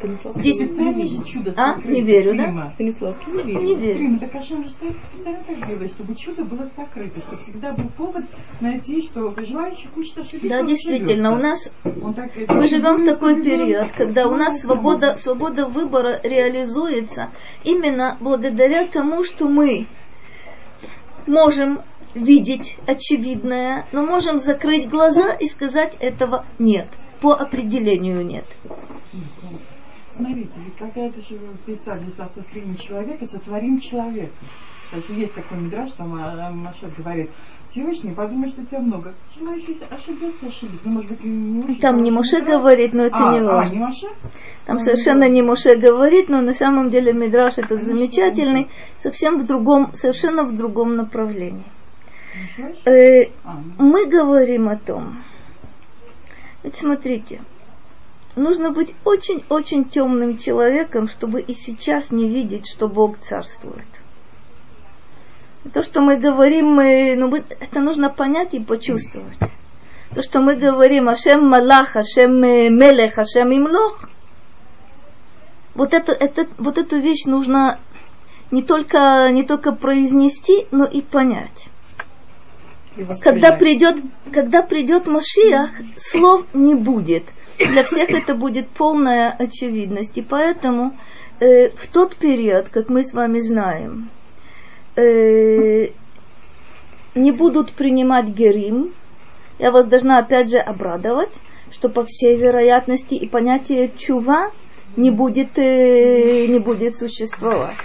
Станиславский 0.01 0.53
Здесь- 0.53 1.19
же 1.19 1.25
чудо 1.27 1.55
А? 1.57 1.79
Не 1.85 2.01
верю, 2.01 2.35
да? 2.35 2.69
Станиславский 2.71 3.33
не 3.33 3.43
верит. 3.43 3.63
Не 3.63 3.75
верю. 3.75 3.95
Прима, 3.99 4.19
так 4.19 4.35
Ашем 4.35 4.65
же 4.65 4.71
специально 4.71 5.43
так 5.47 5.69
делает, 5.69 5.91
чтобы 5.91 6.15
чудо 6.15 6.45
было 6.45 6.71
сокрыто, 6.75 7.21
чтобы 7.21 7.43
всегда 7.43 7.73
был 7.73 7.89
повод 7.91 8.25
найти, 8.61 9.03
что 9.03 9.35
желающий 9.45 9.89
хочет 9.95 10.19
ошибиться. 10.19 10.49
Да, 10.49 10.63
действительно, 10.63 11.33
у 11.33 11.37
нас 11.37 11.73
так 12.17 12.31
мы 12.49 12.67
живем 12.67 13.03
в 13.03 13.05
такой 13.05 13.43
период, 13.43 13.93
когда 13.93 14.27
у 14.27 14.35
нас 14.35 14.61
свобода, 14.63 15.17
свобода 15.19 15.67
выбора 15.67 16.19
реализуется 16.23 17.29
именно 17.63 18.17
благодаря 18.21 18.87
тому, 18.87 19.23
что 19.23 19.49
мы 19.49 19.87
можем 21.27 21.83
видеть 22.15 22.79
очевидное, 22.87 23.87
но 23.93 24.05
можем 24.05 24.39
закрыть 24.39 24.89
глаза 24.89 25.35
и 25.35 25.47
сказать 25.47 25.97
этого 26.01 26.47
нет. 26.59 26.87
По 27.21 27.35
определению 27.35 28.25
нет. 28.25 28.47
Смотрите, 30.21 30.51
ведь 30.57 30.77
когда 30.77 31.07
это 31.07 31.21
же 31.23 31.39
писали 31.67 32.05
о 32.19 32.29
сотворении 32.29 32.75
человека, 32.77 33.27
сотворим 33.27 33.79
человека. 33.79 34.33
Кстати, 34.83 35.13
есть 35.13 35.35
такой 35.35 35.59
мидраж, 35.59 35.93
там 35.93 36.15
а, 36.15 36.51
Машет 36.51 36.95
говорит, 36.99 37.31
Всевышний, 37.71 38.13
подумай, 38.13 38.49
что 38.49 38.65
тебя 38.67 38.81
много. 38.81 39.15
Желающий 39.39 39.79
ошибется, 39.89 40.47
ошибется. 40.49 40.81
Ну, 40.85 40.93
может 40.95 41.11
быть, 41.11 41.25
не 41.25 41.61
очень 41.61 41.81
Там 41.81 42.01
не 42.03 42.11
хороший 42.11 42.15
Моше 42.17 42.37
мидраж. 42.41 42.59
говорит, 42.59 42.93
но 42.93 43.03
это 43.05 43.17
а, 43.17 43.33
не 43.33 43.39
а, 43.39 43.45
важно. 43.45 43.75
не 43.75 43.81
Моше? 43.81 44.07
Там 44.67 44.79
совершенно 44.81 45.29
не 45.29 45.43
Моше 45.43 45.77
говорит, 45.77 46.29
но 46.29 46.41
на 46.41 46.53
самом 46.53 46.91
деле 46.91 47.13
Мидраш 47.13 47.59
этот 47.59 47.83
замечательный, 47.83 48.69
совсем 48.97 49.39
в 49.39 49.47
другом, 49.47 49.95
совершенно 49.95 50.45
в 50.45 50.57
другом 50.57 50.97
направлении. 50.97 51.65
Э, 52.85 53.23
А, 53.45 53.61
ну, 53.79 53.85
мы 53.87 54.07
говорим 54.07 54.69
о 54.69 54.77
том, 54.77 55.23
ведь 56.63 56.77
смотрите, 56.77 57.41
нужно 58.37 58.71
быть 58.71 58.95
очень-очень 59.05 59.85
темным 59.85 60.39
человеком, 60.39 61.09
чтобы 61.09 61.41
и 61.41 61.55
сейчас 61.55 62.11
не 62.11 62.29
видеть, 62.29 62.67
что 62.69 62.89
Бог 62.89 63.19
царствует. 63.19 63.87
То, 65.75 65.83
что 65.83 66.01
мы 66.01 66.17
говорим, 66.17 66.67
мы, 66.67 67.15
ну, 67.17 67.29
мы- 67.29 67.45
это 67.61 67.81
нужно 67.81 68.09
понять 68.09 68.55
и 68.55 68.61
почувствовать. 68.61 69.39
То, 70.15 70.23
что 70.23 70.41
мы 70.41 70.57
говорим, 70.57 71.09
Ашем 71.09 71.47
Малах, 71.49 71.97
Ашем 71.97 72.43
э, 72.43 72.69
Мелех, 72.71 73.19
Ашем 73.19 73.53
Имлох, 73.53 74.09
вот, 75.75 75.93
это, 75.95 76.13
это, 76.13 76.47
вот 76.59 76.79
эту 76.79 76.99
вещь 76.99 77.27
нужно 77.27 77.79
не 78.51 78.63
только, 78.63 79.29
не 79.31 79.45
только 79.45 79.73
произнести, 79.73 80.67
но 80.73 80.85
и 80.85 81.01
понять. 81.01 81.69
И 82.97 83.05
Когда 83.23 83.53
придет, 83.53 83.97
когда 84.33 84.63
придет 84.63 85.07
Машиах, 85.07 85.71
слов 85.97 86.45
не 86.53 86.75
будет. 86.75 87.25
Для 87.61 87.85
всех 87.85 88.11
это 88.11 88.35
будет 88.35 88.69
полная 88.69 89.31
очевидность. 89.31 90.17
И 90.17 90.23
поэтому 90.23 90.97
э, 91.41 91.69
в 91.71 91.87
тот 91.89 92.17
период, 92.17 92.69
как 92.71 92.89
мы 92.89 93.05
с 93.05 93.13
вами 93.13 93.39
знаем, 93.41 94.09
э, 94.97 95.89
не 97.15 97.33
будут 97.33 97.73
принимать 97.73 98.29
герим. 98.29 98.95
Я 99.59 99.71
вас 99.73 99.87
должна 99.87 100.19
опять 100.19 100.51
же 100.51 100.59
обрадовать, 100.59 101.35
что 101.71 101.91
по 101.91 102.05
всей 102.05 102.39
вероятности 102.39 103.15
и 103.15 103.29
понятие 103.29 103.91
чува 103.95 104.51
не 104.97 105.11
будет, 105.11 105.59
э, 105.59 106.47
не 106.47 106.59
будет 106.59 106.97
существовать. 106.97 107.77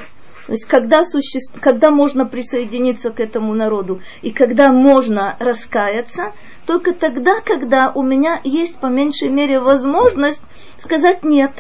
То 0.46 0.54
есть 0.54 0.66
когда, 0.66 1.04
суще... 1.04 1.40
когда 1.60 1.92
можно 1.92 2.26
присоединиться 2.26 3.12
к 3.12 3.20
этому 3.20 3.54
народу 3.54 4.02
и 4.22 4.32
когда 4.32 4.72
можно 4.72 5.36
раскаяться, 5.40 6.34
только 6.66 6.94
тогда, 6.94 7.42
когда 7.42 7.92
у 7.92 8.02
меня 8.02 8.42
есть 8.44 8.80
по 8.80 8.88
меньшей 8.88 9.30
мере 9.30 9.60
возможность 9.60 10.44
сказать 10.78 11.24
нет. 11.24 11.52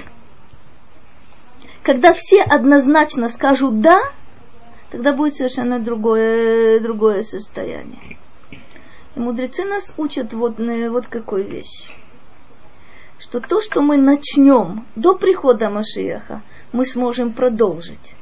Когда 1.83 2.13
все 2.13 2.41
однозначно 2.41 3.29
скажут 3.29 3.81
да, 3.81 4.01
тогда 4.91 5.13
будет 5.13 5.35
совершенно 5.35 5.79
другое, 5.79 6.79
другое 6.79 7.21
состояние. 7.21 8.17
И 9.15 9.19
мудрецы 9.19 9.63
нас 9.63 9.93
учат 9.97 10.33
вот, 10.33 10.57
вот 10.57 11.07
какой 11.07 11.43
вещи. 11.43 11.91
Что 13.19 13.39
то, 13.39 13.61
что 13.61 13.81
мы 13.81 13.97
начнем 13.97 14.85
до 14.95 15.15
прихода 15.15 15.69
Машиаха, 15.69 16.41
мы 16.71 16.85
сможем 16.85 17.31
продолжить 17.31 18.15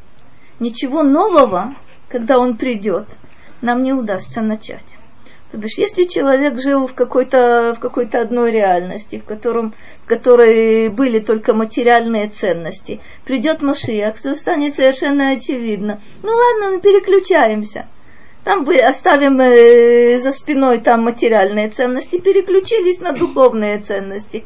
ничего 0.59 1.01
нового, 1.03 1.73
когда 2.09 2.37
он 2.37 2.57
придет, 2.57 3.07
нам 3.61 3.81
не 3.81 3.93
удастся 3.93 4.41
начать. 4.41 4.92
То 5.53 5.59
бишь, 5.59 5.77
если 5.77 6.05
человек 6.05 6.59
жил 6.59 6.87
в 6.87 6.95
какой-то, 6.95 7.75
в 7.77 7.79
какой-то 7.79 8.19
одной 8.21 8.49
реальности, 8.49 9.19
в, 9.19 9.23
котором, 9.23 9.75
в 10.03 10.07
которой 10.07 10.89
были 10.89 11.19
только 11.19 11.53
материальные 11.53 12.29
ценности, 12.29 13.01
придет 13.23 13.61
Машиах, 13.61 14.15
все 14.15 14.33
станет 14.33 14.73
совершенно 14.73 15.29
очевидно. 15.29 16.01
Ну 16.23 16.31
ладно, 16.31 16.71
ну 16.71 16.79
переключаемся. 16.81 17.85
Там 18.43 18.63
бы 18.63 18.77
оставим 18.77 19.39
э, 19.39 20.17
за 20.19 20.31
спиной 20.31 20.79
там 20.79 21.03
материальные 21.03 21.69
ценности, 21.69 22.19
переключились 22.19 22.99
на 22.99 23.11
духовные 23.13 23.79
ценности. 23.79 24.45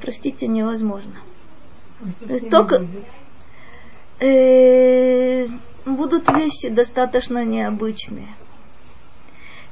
Простите, 0.00 0.46
невозможно. 0.46 1.16
Только, 2.50 2.86
э, 4.20 5.46
будут 5.84 6.26
вещи 6.32 6.70
достаточно 6.70 7.44
необычные. 7.44 8.28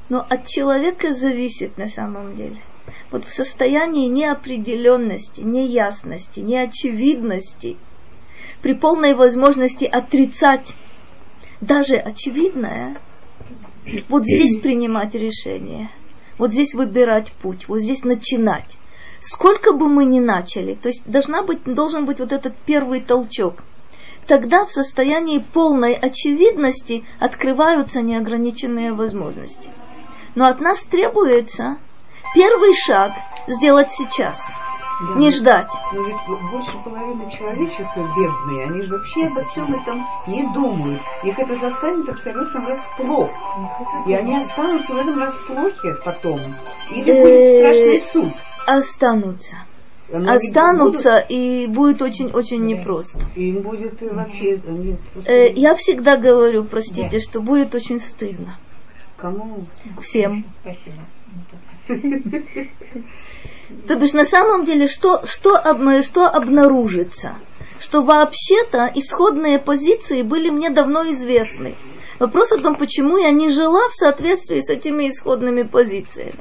Но 0.09 0.25
от 0.29 0.47
человека 0.47 1.13
зависит 1.13 1.79
на 1.79 1.89
самом 1.89 2.37
деле. 2.37 2.59
Вот 3.11 3.27
в 3.27 3.33
состоянии 3.33 4.09
неопределенности, 4.09 5.41
неясности, 5.41 6.41
неочевидности, 6.41 7.77
при 8.61 8.75
полной 8.75 9.15
возможности 9.15 9.85
отрицать 9.85 10.75
даже 11.61 11.97
очевидное, 11.97 12.99
вот 14.09 14.25
здесь 14.27 14.59
принимать 14.59 15.15
решение, 15.15 15.91
вот 16.39 16.53
здесь 16.53 16.75
выбирать 16.75 17.33
путь, 17.33 17.69
вот 17.69 17.81
здесь 17.81 18.05
начинать. 18.05 18.77
Сколько 19.21 19.73
бы 19.73 19.89
мы 19.89 20.05
ни 20.05 20.21
начали, 20.21 20.75
то 20.75 20.89
есть 20.89 21.07
должна 21.07 21.43
быть, 21.43 21.65
должен 21.65 22.05
быть 22.05 22.21
вот 22.21 22.33
этот 22.33 22.55
первый 22.67 23.01
толчок– 23.01 23.63
тогда 24.27 24.65
в 24.65 24.71
состоянии 24.71 25.39
полной 25.39 25.93
очевидности 25.95 27.05
открываются 27.19 28.01
неограниченные 28.03 28.93
возможности. 28.93 29.69
Но 30.35 30.47
от 30.47 30.61
нас 30.61 30.85
требуется 30.85 31.77
первый 32.35 32.75
шаг 32.75 33.13
сделать 33.47 33.91
сейчас, 33.93 34.43
Да. 35.09 35.15
не 35.21 35.31
ждать. 35.31 35.71
Но 35.93 36.03
ведь 36.03 36.17
больше 36.51 36.73
половины 36.85 37.31
человечества 37.31 38.09
бедные, 38.17 38.65
они 38.67 38.83
же 38.83 38.97
вообще 38.97 39.27
обо 39.27 39.43
всем 39.45 39.73
этом 39.75 40.05
не 40.27 40.43
думают. 40.53 41.01
Их 41.23 41.39
это 41.39 41.55
застанет 41.57 42.09
абсолютно 42.09 42.61
врасплох. 42.63 43.31
И 44.07 44.13
они 44.15 44.39
останутся 44.39 44.93
в 44.95 44.97
этом 44.97 45.19
расплохе 45.21 45.95
потом. 46.05 46.41
Или 46.91 47.03
будет 47.03 47.25
Э, 47.27 47.59
страшный 47.59 48.01
суд. 48.01 48.33
Останутся. 48.67 49.57
Они 50.13 50.29
Останутся, 50.29 51.19
и 51.19 51.67
будет 51.67 52.03
очень-очень 52.03 52.65
непросто. 52.67 53.19
будут- 53.21 53.37
Им 53.37 53.63
будет 53.63 54.03
э, 54.03 54.15
вообще... 54.15 54.61
они 54.69 54.97
Э, 55.25 55.51
Я 55.53 55.75
всегда 55.77 56.17
говорю, 56.17 56.65
простите, 56.65 57.21
что 57.21 57.41
будет 57.41 57.75
очень 57.75 57.99
стыдно 58.01 58.59
Кому? 59.17 59.67
всем. 60.01 60.45
То 63.87 63.97
бишь, 63.97 64.13
на 64.13 64.25
самом 64.25 64.65
деле, 64.65 64.89
что, 64.89 65.27
что, 65.27 65.61
что 66.03 66.27
обнаружится? 66.29 67.35
Что 67.81 68.03
вообще-то 68.03 68.91
исходные 68.95 69.59
позиции 69.59 70.23
были 70.23 70.51
мне 70.51 70.71
давно 70.71 71.11
известны. 71.13 71.75
Вопрос 72.19 72.53
о 72.53 72.59
том, 72.59 72.77
почему 72.77 73.19
я 73.19 73.31
не 73.31 73.51
жила 73.51 73.89
в 73.89 73.95
соответствии 73.95 74.61
с 74.61 74.71
этими 74.71 75.09
исходными 75.09 75.63
позициями. 75.63 76.35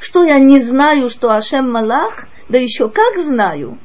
Что 0.00 0.24
я 0.24 0.38
не 0.38 0.58
знаю, 0.60 1.10
что 1.10 1.30
Ашем 1.30 1.70
Малах, 1.70 2.26
да 2.48 2.58
еще 2.58 2.88
как 2.88 3.18
знаю. 3.18 3.78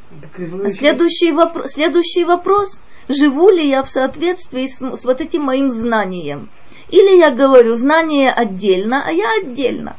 А 0.63 0.69
следующий, 0.69 1.31
вопро- 1.31 1.67
следующий 1.67 2.23
вопрос, 2.23 2.81
живу 3.07 3.49
ли 3.49 3.67
я 3.67 3.83
в 3.83 3.89
соответствии 3.89 4.65
с, 4.65 4.81
с 4.81 5.05
вот 5.05 5.21
этим 5.21 5.43
моим 5.43 5.69
знанием? 5.69 6.49
Или 6.89 7.19
я 7.19 7.31
говорю, 7.31 7.75
знание 7.75 8.31
отдельно, 8.31 9.03
а 9.05 9.11
я 9.11 9.25
отдельно. 9.41 9.95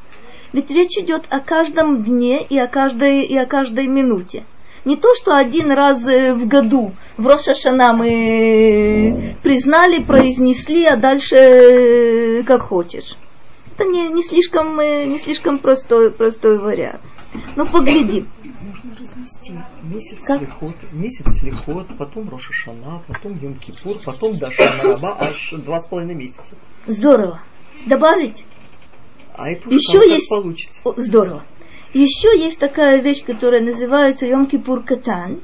Ведь 0.52 0.70
речь 0.70 0.96
идет 0.96 1.24
о 1.28 1.40
каждом 1.40 2.02
дне 2.02 2.42
и 2.42 2.58
о 2.58 2.66
каждой, 2.66 3.22
и 3.22 3.36
о 3.36 3.44
каждой 3.44 3.86
минуте. 3.86 4.44
Не 4.84 4.96
то, 4.96 5.14
что 5.14 5.36
один 5.36 5.70
раз 5.70 6.06
э, 6.06 6.32
в 6.32 6.46
году 6.46 6.92
в 7.18 7.26
Рошашана 7.26 7.92
мы 7.92 9.34
признали, 9.42 10.02
произнесли, 10.02 10.86
а 10.86 10.96
дальше 10.96 11.36
э, 11.36 12.42
как 12.44 12.62
хочешь. 12.62 13.16
Это 13.78 13.88
не, 13.88 14.08
не, 14.08 14.22
слишком, 14.24 14.80
э, 14.80 15.04
не 15.04 15.18
слишком 15.20 15.58
простой, 15.60 16.10
простой 16.10 16.58
вариант. 16.58 17.00
Ну, 17.54 17.64
поглядим. 17.64 18.28
Можно 18.42 18.96
разнести. 18.98 19.54
Месяц 19.84 20.24
Как? 20.26 20.38
слихот, 20.40 20.74
месяц 20.92 21.38
слихот, 21.38 21.86
потом 21.96 22.28
Рошашана, 22.28 23.02
потом 23.06 23.34
Йом-Кипур, 23.34 24.02
потом 24.04 24.36
Дашана 24.36 24.82
Раба, 24.82 25.16
аж 25.20 25.54
два 25.58 25.80
с 25.80 25.86
половиной 25.86 26.16
месяца. 26.16 26.56
Здорово. 26.88 27.40
Добавить? 27.86 28.44
А 29.34 29.48
это 29.48 29.70
Еще 29.70 30.00
как 30.00 30.08
есть- 30.08 30.28
получится. 30.28 30.80
О, 30.82 30.94
здорово. 30.96 31.44
Еще 31.94 32.36
есть 32.36 32.58
такая 32.58 33.00
вещь, 33.00 33.24
которая 33.24 33.60
называется 33.62 34.26
Йом 34.26 34.46
Кипур 34.46 34.82
Катан. 34.82 35.40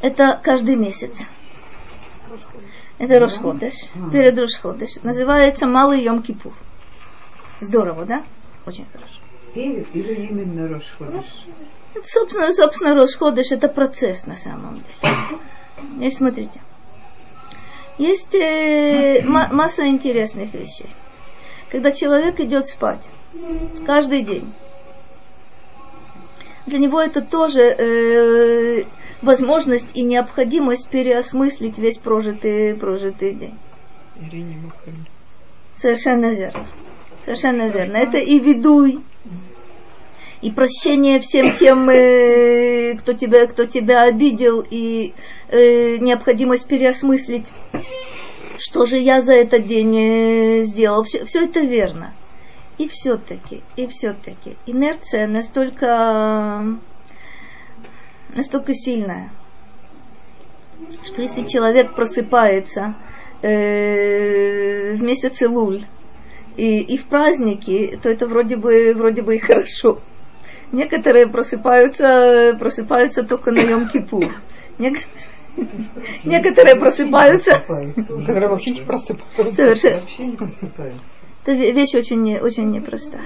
Это 0.00 0.40
каждый 0.42 0.74
месяц. 0.74 1.28
Это 2.98 3.20
Рошходыш. 3.20 3.74
Перед 4.12 4.36
Рошходыш. 4.36 4.96
Называется 5.04 5.68
Малый 5.68 6.02
Йом 6.02 6.20
Кипур. 6.22 6.52
Здорово, 7.60 8.04
да? 8.04 8.24
Очень 8.66 8.86
хорошо. 8.92 9.20
Перед 9.54 9.94
или 9.94 10.26
именно 10.26 10.68
Рошходыш? 10.68 11.24
Собственно, 12.04 12.52
собственно, 12.52 12.94
Рошходыш 12.94 13.52
это 13.52 13.68
процесс 13.68 14.26
на 14.26 14.36
самом 14.36 14.74
деле. 14.74 15.38
Значит, 15.96 16.18
смотрите. 16.18 16.60
Есть 17.98 18.34
э, 18.34 19.22
ма- 19.24 19.48
масса 19.52 19.86
интересных 19.86 20.52
вещей. 20.52 20.90
Когда 21.70 21.92
человек 21.92 22.38
идет 22.40 22.66
спать 22.66 23.08
каждый 23.86 24.22
день, 24.22 24.52
для 26.66 26.78
него 26.78 27.00
это 27.00 27.22
тоже 27.22 27.62
э, 27.62 28.84
возможность 29.22 29.96
и 29.96 30.02
необходимость 30.02 30.90
переосмыслить 30.90 31.78
весь 31.78 31.96
прожитый, 31.98 32.74
прожитый 32.74 33.32
день. 33.32 33.58
Совершенно 35.76 36.32
верно. 36.34 36.66
Совершенно 37.26 37.70
верно. 37.70 37.96
Это 37.96 38.18
и 38.18 38.38
ведуй, 38.38 39.00
и 40.42 40.52
прощение 40.52 41.18
всем 41.18 41.56
тем, 41.56 41.90
э, 41.90 42.94
кто, 42.98 43.14
тебя, 43.14 43.48
кто 43.48 43.66
тебя 43.66 44.02
обидел, 44.02 44.64
и 44.70 45.12
э, 45.48 45.96
необходимость 45.96 46.68
переосмыслить, 46.68 47.46
что 48.58 48.84
же 48.84 48.96
я 48.98 49.20
за 49.20 49.34
этот 49.34 49.66
день 49.66 49.96
э, 49.98 50.62
сделал. 50.62 51.02
Все, 51.02 51.24
все 51.24 51.46
это 51.46 51.58
верно. 51.58 52.14
И 52.78 52.86
все-таки, 52.86 53.64
и 53.74 53.88
все-таки, 53.88 54.56
инерция 54.66 55.26
настолько, 55.26 56.78
настолько 58.36 58.72
сильная, 58.72 59.30
что 61.04 61.22
если 61.22 61.44
человек 61.44 61.96
просыпается 61.96 62.94
э, 63.42 64.94
в 64.94 65.02
месяце 65.02 65.48
Луль 65.48 65.82
и, 66.56 66.80
и 66.80 66.96
в 66.98 67.04
праздники, 67.04 67.98
то 68.02 68.08
это 68.08 68.26
вроде 68.26 68.56
бы, 68.56 68.92
вроде 68.96 69.22
бы 69.22 69.36
и 69.36 69.38
хорошо. 69.38 70.00
Некоторые 70.72 71.26
просыпаются, 71.28 72.56
просыпаются 72.58 73.22
только 73.22 73.52
на 73.52 73.60
Йом-Кипур. 73.60 74.32
Некоторые, 74.78 75.08
некоторые 76.24 76.76
просыпаются 76.76 77.62
Которые 78.26 78.48
вообще 78.48 78.72
не 78.72 78.80
просыпаются. 78.80 79.52
совершенно. 79.62 80.00
Вообще 80.00 80.26
не 80.26 80.36
просыпаются. 80.36 81.00
Это 81.44 81.52
ве- 81.52 81.72
вещь 81.72 81.94
очень, 81.94 82.20
не- 82.22 82.40
очень 82.40 82.68
непростая. 82.70 83.22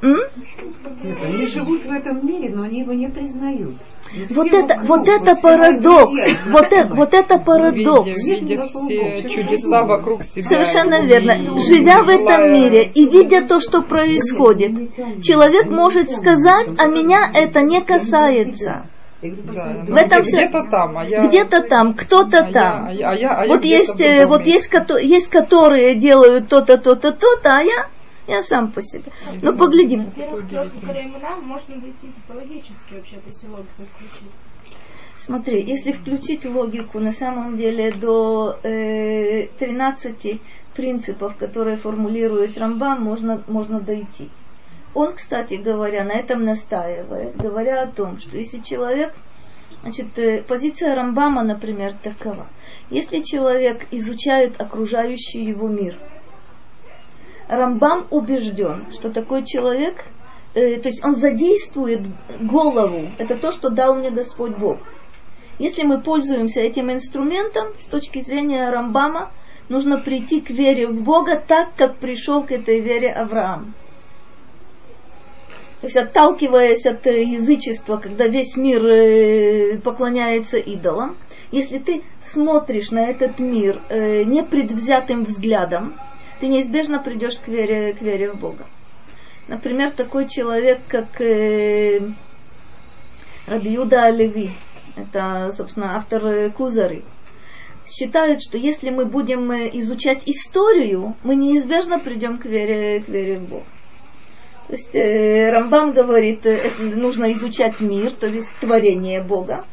Они 0.00 1.46
живут 1.46 1.84
в 1.84 1.90
этом 1.92 2.26
мире, 2.26 2.50
но 2.54 2.62
они 2.62 2.80
его 2.80 2.92
не 2.92 3.08
признают. 3.08 3.76
Но 4.14 4.26
Вот 4.34 4.48
все 4.48 4.64
это, 4.64 4.80
вот 4.84 5.08
это 5.08 5.34
все 5.34 5.42
парадокс. 5.42 6.22
Вот 6.46 6.72
это, 6.72 6.94
вот 6.94 7.14
это 7.14 7.38
парадокс. 7.38 8.08
Видя, 8.26 8.40
видя 8.40 8.64
все 8.64 9.28
чудеса 9.28 9.84
вокруг 9.84 10.24
себя. 10.24 10.42
Совершенно 10.42 11.02
верно. 11.02 11.58
Живя 11.60 12.02
в 12.02 12.08
этом 12.08 12.52
мире 12.52 12.90
и 12.94 13.06
видя 13.08 13.42
то, 13.42 13.60
что 13.60 13.82
происходит, 13.82 14.72
человек 15.22 15.66
может 15.66 16.10
сказать, 16.10 16.68
а 16.78 16.86
меня 16.86 17.30
это 17.34 17.62
не 17.62 17.80
касается. 17.80 18.86
Да, 19.22 19.84
В 19.86 19.94
этом 19.94 20.22
вся- 20.24 20.48
где-то 20.48 20.64
там, 20.68 20.98
а 20.98 21.04
я... 21.04 21.22
Где-то 21.24 21.62
там, 21.62 21.94
кто-то 21.94 22.38
а 22.38 22.46
я- 22.46 22.52
там. 22.52 22.86
а 22.88 22.92
я- 22.92 23.10
а 23.10 23.14
я- 23.14 23.30
а 23.38 23.46
я 23.46 23.54
Вот 23.54 23.64
есть, 23.64 24.00
э, 24.00 24.26
вот 24.26 24.44
есть, 24.46 24.72
есть, 25.00 25.28
которые 25.28 25.94
делают 25.94 26.48
то-то, 26.48 26.76
то-то, 26.76 27.12
то-то, 27.12 27.56
а 27.56 27.62
я, 27.62 27.86
я 28.32 28.42
сам 28.42 28.72
по 28.72 28.82
себе. 28.82 29.10
Ну, 29.42 29.56
поглядим. 29.56 30.06
Во-первых, 30.06 30.72
времена 30.82 31.36
можно 31.36 31.76
дойти 31.76 32.08
топологически 32.08 32.94
вообще-то, 32.94 33.28
если 33.28 33.48
логику 33.48 33.82
включить. 33.94 34.30
Смотри, 35.18 35.62
если 35.62 35.92
включить 35.92 36.46
логику, 36.46 36.98
на 36.98 37.12
самом 37.12 37.56
деле 37.56 37.92
до 37.92 38.58
э, 38.62 39.46
13 39.58 40.40
принципов, 40.74 41.36
которые 41.36 41.76
формулирует 41.76 42.58
Рамбам, 42.58 43.02
можно, 43.02 43.42
можно 43.46 43.80
дойти. 43.80 44.30
Он, 44.94 45.12
кстати 45.12 45.54
говоря, 45.54 46.04
на 46.04 46.12
этом 46.12 46.44
настаивает, 46.44 47.36
говоря 47.36 47.82
о 47.82 47.86
том, 47.86 48.18
что 48.18 48.36
если 48.36 48.58
человек, 48.60 49.14
значит, 49.82 50.18
э, 50.18 50.42
позиция 50.42 50.94
Рамбама, 50.94 51.42
например, 51.42 51.94
такова. 52.02 52.46
Если 52.90 53.20
человек 53.20 53.86
изучает 53.90 54.60
окружающий 54.60 55.44
его 55.44 55.68
мир, 55.68 55.96
Рамбам 57.52 58.06
убежден, 58.08 58.86
что 58.92 59.10
такой 59.10 59.44
человек, 59.44 60.06
э, 60.54 60.78
то 60.78 60.88
есть 60.88 61.04
он 61.04 61.14
задействует 61.14 62.00
голову, 62.40 63.10
это 63.18 63.36
то, 63.36 63.52
что 63.52 63.68
дал 63.68 63.94
мне 63.94 64.10
Господь 64.10 64.56
Бог. 64.56 64.78
Если 65.58 65.82
мы 65.82 66.00
пользуемся 66.00 66.62
этим 66.62 66.90
инструментом, 66.90 67.68
с 67.78 67.88
точки 67.88 68.22
зрения 68.22 68.70
Рамбама, 68.70 69.30
нужно 69.68 69.98
прийти 69.98 70.40
к 70.40 70.48
вере 70.48 70.86
в 70.86 71.02
Бога 71.02 71.42
так, 71.46 71.74
как 71.76 71.98
пришел 71.98 72.42
к 72.42 72.52
этой 72.52 72.80
вере 72.80 73.12
Авраам. 73.12 73.74
То 75.82 75.88
есть 75.88 75.96
отталкиваясь 75.98 76.86
от 76.86 77.06
э, 77.06 77.22
язычества, 77.24 77.98
когда 77.98 78.28
весь 78.28 78.56
мир 78.56 78.82
э, 78.86 79.78
поклоняется 79.78 80.56
идолам, 80.56 81.18
если 81.50 81.78
ты 81.78 82.02
смотришь 82.22 82.92
на 82.92 83.10
этот 83.10 83.38
мир 83.40 83.82
э, 83.90 84.22
непредвзятым 84.24 85.24
взглядом, 85.24 85.98
ты 86.42 86.48
неизбежно 86.48 86.98
придешь 86.98 87.36
к 87.36 87.46
вере, 87.46 87.94
к 87.94 88.02
вере 88.02 88.32
в 88.32 88.36
Бога. 88.36 88.66
Например, 89.46 89.92
такой 89.92 90.28
человек, 90.28 90.80
как 90.88 91.20
э, 91.20 92.00
Рабиуда 93.46 94.10
Леви, 94.10 94.50
это, 94.96 95.50
собственно, 95.52 95.94
автор 95.94 96.26
э, 96.26 96.50
Кузары, 96.50 97.04
считают, 97.86 98.42
что 98.42 98.58
если 98.58 98.90
мы 98.90 99.06
будем 99.06 99.52
э, 99.52 99.70
изучать 99.74 100.24
историю, 100.26 101.14
мы 101.22 101.36
неизбежно 101.36 102.00
придем 102.00 102.38
к 102.38 102.46
вере, 102.46 102.98
к 102.98 103.08
вере 103.08 103.38
в 103.38 103.48
Бога. 103.48 103.66
То 104.66 104.72
есть 104.72 104.96
э, 104.96 105.48
Рамбан 105.48 105.92
говорит, 105.92 106.44
э, 106.44 106.72
нужно 106.80 107.32
изучать 107.34 107.78
мир, 107.78 108.10
то 108.10 108.26
есть 108.26 108.50
творение 108.60 109.22
Бога. 109.22 109.64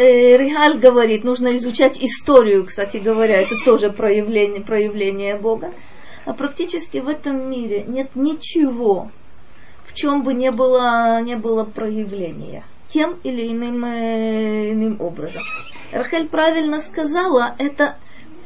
Э, 0.00 0.38
Ригаль 0.38 0.78
говорит, 0.78 1.24
нужно 1.24 1.54
изучать 1.56 1.98
историю, 2.00 2.64
кстати 2.64 2.96
говоря, 2.96 3.42
это 3.42 3.54
тоже 3.62 3.90
проявление, 3.90 4.62
проявление 4.62 5.36
Бога. 5.36 5.74
А 6.24 6.32
практически 6.32 6.96
в 6.98 7.08
этом 7.08 7.50
мире 7.50 7.84
нет 7.86 8.08
ничего, 8.14 9.10
в 9.84 9.92
чем 9.92 10.22
бы 10.22 10.32
не 10.32 10.52
было, 10.52 11.20
не 11.20 11.36
было 11.36 11.64
проявления 11.64 12.64
тем 12.88 13.18
или 13.24 13.52
иным, 13.52 13.84
э, 13.84 14.72
иным 14.72 14.98
образом. 15.02 15.42
Рахель 15.92 16.28
правильно 16.28 16.80
сказала, 16.80 17.54
это 17.58 17.96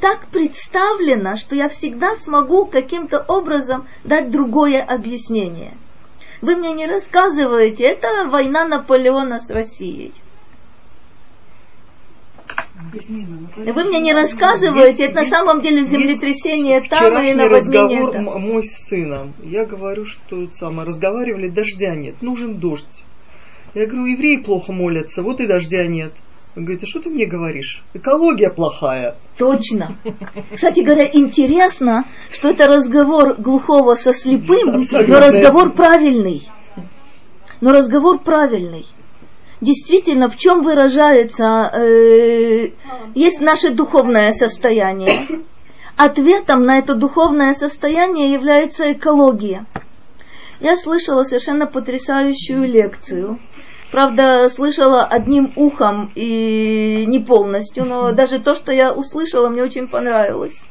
так 0.01 0.27
представлено, 0.33 1.37
что 1.37 1.55
я 1.55 1.69
всегда 1.69 2.17
смогу 2.17 2.67
каким-то 2.67 3.25
образом 3.29 3.87
дать 4.03 4.33
другое 4.33 4.83
объяснение. 4.83 5.75
Вы 6.43 6.57
мне 6.57 6.73
не 6.73 6.89
рассказываете, 6.89 7.85
это 7.85 8.29
война 8.29 8.65
Наполеона 8.65 9.39
с 9.39 9.51
Россией. 9.51 10.13
Вы 12.93 13.85
мне 13.85 14.01
не 14.01 14.13
рассказываете, 14.13 15.07
это 15.07 15.17
на 15.17 15.25
самом 15.25 15.61
деле 15.61 15.85
землетрясение 15.85 16.81
там 16.83 17.19
и 17.19 17.33
наводнение 17.33 18.01
разговор 18.01 18.13
там. 18.13 18.25
мой 18.25 18.65
с 18.65 18.89
сыном. 18.89 19.33
Я 19.43 19.65
говорю, 19.65 20.07
что 20.07 20.49
самое, 20.53 20.87
разговаривали, 20.87 21.49
дождя 21.49 21.95
нет, 21.95 22.21
нужен 22.23 22.57
дождь. 22.57 23.05
Я 23.75 23.87
говорю, 23.87 24.07
евреи 24.07 24.37
плохо 24.37 24.73
молятся, 24.73 25.23
вот 25.23 25.41
и 25.41 25.47
дождя 25.47 25.87
нет. 25.87 26.13
Он 26.57 26.65
говорит, 26.65 26.85
а 26.85 26.87
что 26.87 27.01
ты 27.01 27.11
мне 27.11 27.27
говоришь? 27.27 27.83
Экология 27.95 28.49
плохая. 28.49 29.17
Точно. 29.39 29.97
Кстати 30.53 30.81
говоря, 30.81 31.11
интересно, 31.13 32.05
что 32.31 32.51
это 32.51 32.69
разговор 32.69 33.35
глухого 33.37 33.97
со 33.97 34.13
слепым, 34.13 34.69
но 34.69 34.79
Абсолютно. 34.79 35.21
разговор 35.21 35.73
правильный. 35.73 36.47
Но 37.61 37.73
разговор 37.73 38.21
правильный. 38.21 38.87
Действительно, 39.61 40.29
в 40.29 40.37
чем 40.37 40.63
выражается, 40.63 41.71
э, 41.73 42.71
есть 43.15 43.41
наше 43.41 43.71
духовное 43.71 44.33
состояние. 44.33 45.43
Ответом 45.97 46.65
на 46.65 46.79
это 46.79 46.95
духовное 46.95 47.55
состояние 47.55 48.33
является 48.33 48.93
экология. 48.93 49.65
Я 50.61 50.77
слышала 50.77 51.23
совершенно 51.23 51.67
потрясающую 51.67 52.65
лекцию. 52.65 53.39
Правда, 53.93 54.49
слышала 54.49 55.05
одним 55.05 55.53
ухом 55.55 56.11
и 56.17 57.05
не 57.07 57.21
полностью, 57.21 57.85
но 57.85 58.11
даже 58.11 58.41
то, 58.41 58.57
что 58.57 58.73
я 58.73 58.93
услышала, 58.93 59.49
мне 59.49 59.63
очень 59.63 59.87
понравилось. 59.87 60.65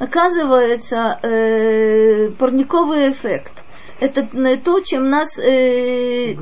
Оказывается, 0.00 1.18
э, 1.22 2.30
парниковый 2.38 3.12
эффект– 3.12 3.52
это 4.00 4.26
то, 4.64 4.80
чем 4.80 5.10
нас 5.10 5.38
э, 5.38 6.34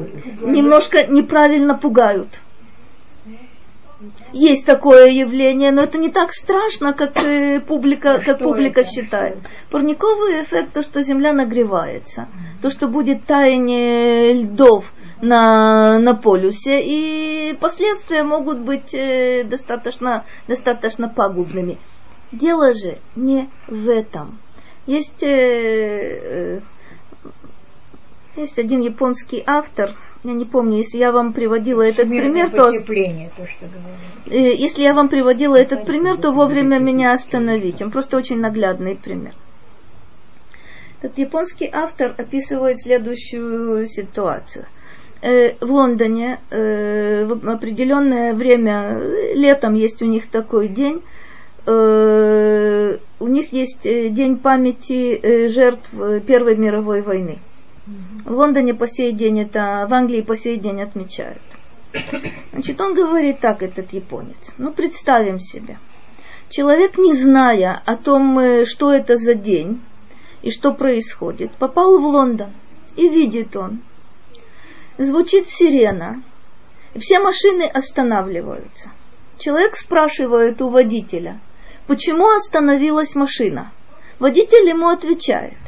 немножко 0.42 1.06
неправильно 1.06 1.74
пугают– 1.74 2.28
есть 4.32 4.64
такое 4.64 5.08
явление, 5.10 5.72
но 5.72 5.82
это 5.82 5.98
не 5.98 6.10
так 6.10 6.32
страшно, 6.32 6.92
как 6.92 7.16
э, 7.16 7.60
публика, 7.60 8.20
как 8.24 8.38
публика 8.38 8.82
это? 8.82 8.90
считает. 8.90 9.38
Парниковый 9.70 10.42
эффект 10.42 10.72
то, 10.74 10.82
что 10.82 11.02
Земля 11.02 11.32
нагревается, 11.32 12.28
то, 12.62 12.70
что 12.70 12.86
будет 12.86 13.24
таяние 13.24 14.34
льдов 14.34 14.92
на, 15.20 15.98
на 15.98 16.14
полюсе, 16.14 16.80
и 16.84 17.54
последствия 17.54 18.22
могут 18.22 18.58
быть 18.58 18.94
э, 18.94 19.42
достаточно, 19.44 20.24
достаточно 20.46 21.08
пагубными. 21.08 21.78
Дело 22.30 22.74
же 22.74 22.98
не 23.16 23.48
в 23.66 23.88
этом. 23.88 24.38
Есть, 24.86 25.22
э, 25.24 25.28
э, 25.28 26.60
есть 28.40 28.58
один 28.58 28.80
японский 28.80 29.42
автор, 29.46 29.94
я 30.24 30.32
не 30.32 30.44
помню, 30.44 30.78
если 30.78 30.98
я 30.98 31.12
вам 31.12 31.32
приводила 31.32 31.82
этот 31.82 32.08
пример, 32.08 32.50
то... 32.50 32.70
то 32.70 33.46
что 33.46 33.66
э, 34.30 34.54
если 34.54 34.82
я 34.82 34.92
вам 34.92 35.08
приводила 35.08 35.56
этот 35.56 35.84
пример, 35.84 36.16
то 36.16 36.32
вовремя 36.32 36.78
меня 36.78 37.12
остановить. 37.12 37.80
Он 37.82 37.90
просто 37.90 38.16
очень 38.16 38.40
наглядный 38.40 38.96
пример. 38.96 39.32
Этот 41.00 41.16
японский 41.18 41.70
автор 41.72 42.14
описывает 42.18 42.80
следующую 42.80 43.86
ситуацию. 43.86 44.66
Э, 45.22 45.54
в 45.64 45.70
Лондоне 45.70 46.40
э, 46.50 47.24
в 47.24 47.48
определенное 47.48 48.34
время, 48.34 49.00
летом 49.34 49.74
есть 49.74 50.02
у 50.02 50.06
них 50.06 50.28
такой 50.28 50.68
день, 50.68 51.02
у 51.66 53.26
них 53.26 53.52
есть 53.52 53.82
день 53.82 54.38
памяти 54.38 55.48
жертв 55.48 55.90
Первой 56.26 56.56
мировой 56.56 57.02
войны. 57.02 57.40
В 58.24 58.32
Лондоне 58.32 58.74
по 58.74 58.86
сей 58.86 59.12
день 59.12 59.40
это, 59.40 59.86
в 59.88 59.94
Англии 59.94 60.20
по 60.20 60.36
сей 60.36 60.58
день 60.58 60.82
отмечают. 60.82 61.40
Значит, 62.52 62.80
он 62.80 62.94
говорит 62.94 63.40
так, 63.40 63.62
этот 63.62 63.92
японец. 63.92 64.52
Ну, 64.58 64.72
представим 64.72 65.38
себе. 65.38 65.78
Человек, 66.50 66.98
не 66.98 67.14
зная 67.14 67.82
о 67.84 67.96
том, 67.96 68.38
э, 68.38 68.64
что 68.64 68.92
это 68.92 69.16
за 69.16 69.34
день 69.34 69.80
и 70.42 70.50
что 70.50 70.72
происходит, 70.72 71.52
попал 71.52 71.98
в 71.98 72.04
Лондон. 72.04 72.52
И 72.96 73.08
видит 73.08 73.56
он. 73.56 73.80
Звучит 74.98 75.48
сирена. 75.48 76.22
И 76.94 76.98
все 76.98 77.20
машины 77.20 77.62
останавливаются. 77.62 78.90
Человек 79.38 79.76
спрашивает 79.76 80.60
у 80.60 80.68
водителя, 80.68 81.40
почему 81.86 82.28
остановилась 82.28 83.14
машина. 83.14 83.70
Водитель 84.18 84.68
ему 84.68 84.88
отвечает, 84.88 85.58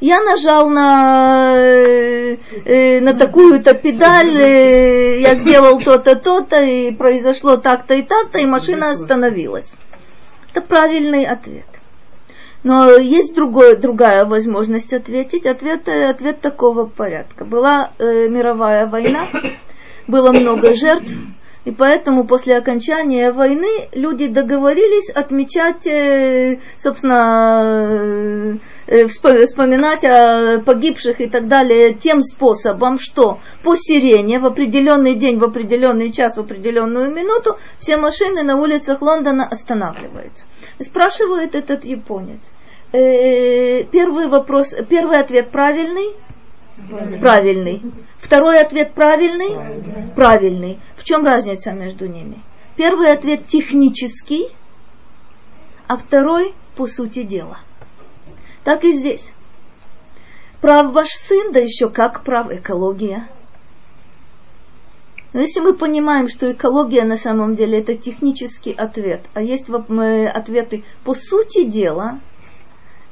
я 0.00 0.22
нажал 0.22 0.70
на, 0.70 1.54
э, 1.56 2.36
э, 2.64 3.00
на 3.00 3.14
такую-то 3.14 3.74
педаль, 3.74 4.36
э, 4.36 5.20
я 5.20 5.34
сделал 5.34 5.80
то-то, 5.80 6.14
то-то, 6.16 6.62
и 6.62 6.92
произошло 6.92 7.56
так-то 7.56 7.94
и 7.94 8.02
так-то, 8.02 8.38
и 8.38 8.46
машина 8.46 8.92
остановилась. 8.92 9.74
Это 10.50 10.60
правильный 10.60 11.24
ответ. 11.24 11.66
Но 12.62 12.96
есть 12.96 13.34
другое, 13.34 13.76
другая 13.76 14.24
возможность 14.24 14.92
ответить. 14.92 15.46
Ответ, 15.46 15.88
ответ 15.88 16.40
такого 16.40 16.86
порядка. 16.86 17.44
Была 17.44 17.92
э, 17.98 18.28
мировая 18.28 18.86
война, 18.86 19.28
было 20.06 20.32
много 20.32 20.74
жертв, 20.74 21.12
и 21.68 21.70
поэтому 21.70 22.24
после 22.24 22.56
окончания 22.56 23.30
войны 23.30 23.90
люди 23.92 24.26
договорились 24.26 25.10
отмечать, 25.10 25.86
э, 25.86 26.60
собственно, 26.78 28.58
э, 28.86 29.06
вспоминать 29.06 30.02
о 30.02 30.62
погибших 30.64 31.20
и 31.20 31.26
так 31.26 31.46
далее 31.46 31.92
тем 31.92 32.22
способом, 32.22 32.98
что 32.98 33.40
по 33.62 33.76
сирене 33.76 34.38
в 34.38 34.46
определенный 34.46 35.14
день, 35.14 35.38
в 35.38 35.44
определенный 35.44 36.10
час, 36.10 36.38
в 36.38 36.40
определенную 36.40 37.10
минуту 37.12 37.58
все 37.78 37.98
машины 37.98 38.42
на 38.44 38.56
улицах 38.56 39.02
Лондона 39.02 39.46
останавливаются. 39.46 40.46
спрашивает 40.80 41.54
этот 41.54 41.84
японец. 41.84 42.40
Э, 42.92 43.84
первый 43.84 44.28
вопрос, 44.28 44.74
первый 44.88 45.20
ответ 45.20 45.50
правильный? 45.50 46.14
Правильный. 47.20 47.82
Второй 48.18 48.60
ответ 48.60 48.92
правильный? 48.94 49.54
Правильный. 49.54 50.12
правильный. 50.14 50.80
В 50.96 51.04
чем 51.04 51.24
разница 51.24 51.72
между 51.72 52.06
ними? 52.06 52.38
Первый 52.76 53.12
ответ 53.12 53.46
технический, 53.46 54.48
а 55.86 55.96
второй 55.96 56.54
по 56.76 56.86
сути 56.86 57.22
дела. 57.22 57.58
Так 58.64 58.84
и 58.84 58.92
здесь. 58.92 59.32
Прав 60.60 60.92
ваш 60.92 61.10
сын, 61.10 61.52
да 61.52 61.60
еще 61.60 61.88
как 61.88 62.24
прав 62.24 62.52
экология. 62.52 63.28
Но 65.32 65.40
если 65.40 65.60
мы 65.60 65.74
понимаем, 65.74 66.28
что 66.28 66.50
экология 66.50 67.04
на 67.04 67.16
самом 67.16 67.54
деле 67.54 67.80
это 67.80 67.94
технический 67.94 68.72
ответ, 68.72 69.20
а 69.34 69.42
есть 69.42 69.68
ответы 69.68 70.84
по 71.04 71.14
сути 71.14 71.64
дела, 71.64 72.20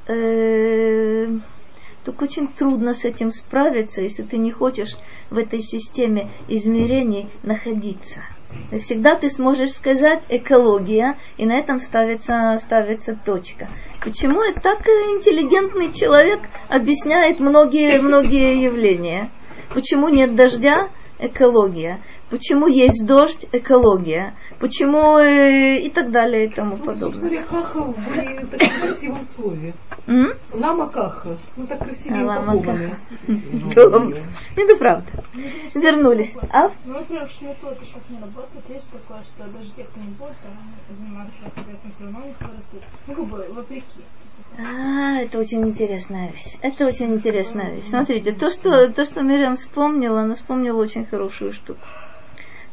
э, 0.07 1.29
только 2.07 2.23
очень 2.23 2.47
трудно 2.47 2.95
с 2.95 3.05
этим 3.05 3.33
справиться, 3.33 4.01
если 4.01 4.23
ты 4.23 4.39
не 4.39 4.53
хочешь 4.53 4.97
в 5.29 5.37
этой 5.37 5.61
системе 5.61 6.31
измерений 6.47 7.29
находиться. 7.43 8.23
И 8.71 8.79
всегда 8.79 9.17
ты 9.17 9.29
сможешь 9.29 9.73
сказать 9.73 10.23
экология, 10.29 11.17
и 11.37 11.45
на 11.45 11.55
этом 11.57 11.81
ставится, 11.81 12.57
ставится 12.61 13.19
точка. 13.25 13.69
Почему 14.05 14.41
это 14.41 14.61
так 14.61 14.87
интеллигентный 14.87 15.93
человек 15.93 16.43
объясняет 16.69 17.41
многие, 17.41 18.01
многие 18.01 18.63
явления? 18.63 19.33
Почему 19.75 20.09
нет 20.09 20.37
дождя? 20.37 20.91
Экология. 21.19 22.01
Почему 22.31 22.67
есть 22.67 23.07
дождь? 23.07 23.47
Экология 23.53 24.35
почему 24.59 25.19
э, 25.19 25.79
и 25.79 25.91
так 25.91 26.11
далее 26.11 26.47
и 26.47 26.49
тому 26.49 26.77
подобное. 26.77 27.43
Каха 27.43 27.81
были 27.83 28.45
в 28.45 28.51
таком 28.51 28.81
красивом 28.81 29.27
слове. 29.37 29.75
Лама 30.53 30.89
каха. 30.89 31.37
Ну 31.57 31.67
так 31.67 31.81
красиво 31.81 32.25
Лама 32.25 32.63
каха. 32.63 32.99
Это 34.57 34.77
правда. 34.77 35.11
Вернулись. 35.75 36.37
А? 36.51 36.71
Ну, 36.85 36.95
например, 36.95 37.27
в 37.27 37.43
это 37.43 37.85
сейчас 37.85 38.03
не 38.09 38.21
работает. 38.21 38.65
Есть 38.69 38.91
такое, 38.91 39.23
что 39.25 39.45
даже 39.45 39.71
те, 39.77 39.85
кто 39.85 40.01
не 40.01 40.11
будет 40.11 40.37
заниматься 40.91 41.45
хозяйством, 41.55 41.93
все 41.93 42.05
равно 42.05 42.21
у 42.23 42.27
них 42.27 42.37
вырастет. 42.41 42.83
Ну, 43.07 43.15
как 43.15 43.25
бы 43.27 43.47
вопреки. 43.51 44.03
А, 44.59 45.21
это 45.21 45.39
очень 45.39 45.67
интересная 45.67 46.31
вещь. 46.31 46.57
Это 46.63 46.87
очень 46.87 47.15
интересная 47.15 47.75
вещь. 47.75 47.87
Смотрите, 47.87 48.33
то, 48.33 48.51
что, 48.51 48.91
то, 48.91 49.05
что 49.05 49.23
Мирям 49.23 49.57
вспомнила, 49.57 50.23
она 50.23 50.35
вспомнила 50.35 50.81
очень 50.81 51.05
хорошую 51.05 51.53
штуку. 51.53 51.81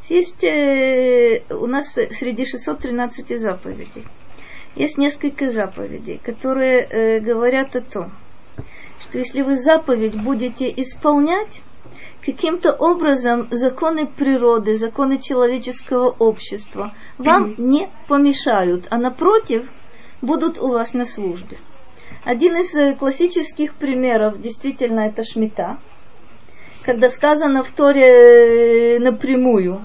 Есть 0.09 0.43
э, 0.43 1.43
у 1.49 1.65
нас 1.65 1.93
среди 1.93 2.45
613 2.45 3.39
заповедей. 3.39 4.05
Есть 4.75 4.97
несколько 4.97 5.49
заповедей, 5.49 6.19
которые 6.23 6.81
э, 6.81 7.19
говорят 7.21 7.75
о 7.75 7.81
том, 7.81 8.11
что 8.99 9.19
если 9.19 9.41
вы 9.41 9.57
заповедь 9.57 10.15
будете 10.15 10.69
исполнять, 10.69 11.61
каким-то 12.25 12.73
образом 12.73 13.47
законы 13.51 14.05
природы, 14.05 14.75
законы 14.75 15.19
человеческого 15.19 16.09
общества 16.09 16.93
вам 17.17 17.51
mm-hmm. 17.51 17.61
не 17.61 17.89
помешают, 18.07 18.87
а 18.89 18.97
напротив 18.97 19.69
будут 20.21 20.57
у 20.59 20.69
вас 20.69 20.93
на 20.93 21.05
службе. 21.05 21.59
Один 22.25 22.57
из 22.57 22.75
э, 22.75 22.93
классических 22.95 23.73
примеров 23.75 24.41
действительно 24.41 25.01
это 25.01 25.23
шмита– 25.23 25.77
когда 26.83 27.09
сказано 27.09 27.63
в 27.63 27.71
Торе 27.71 28.95
э, 28.95 28.99
напрямую, 28.99 29.81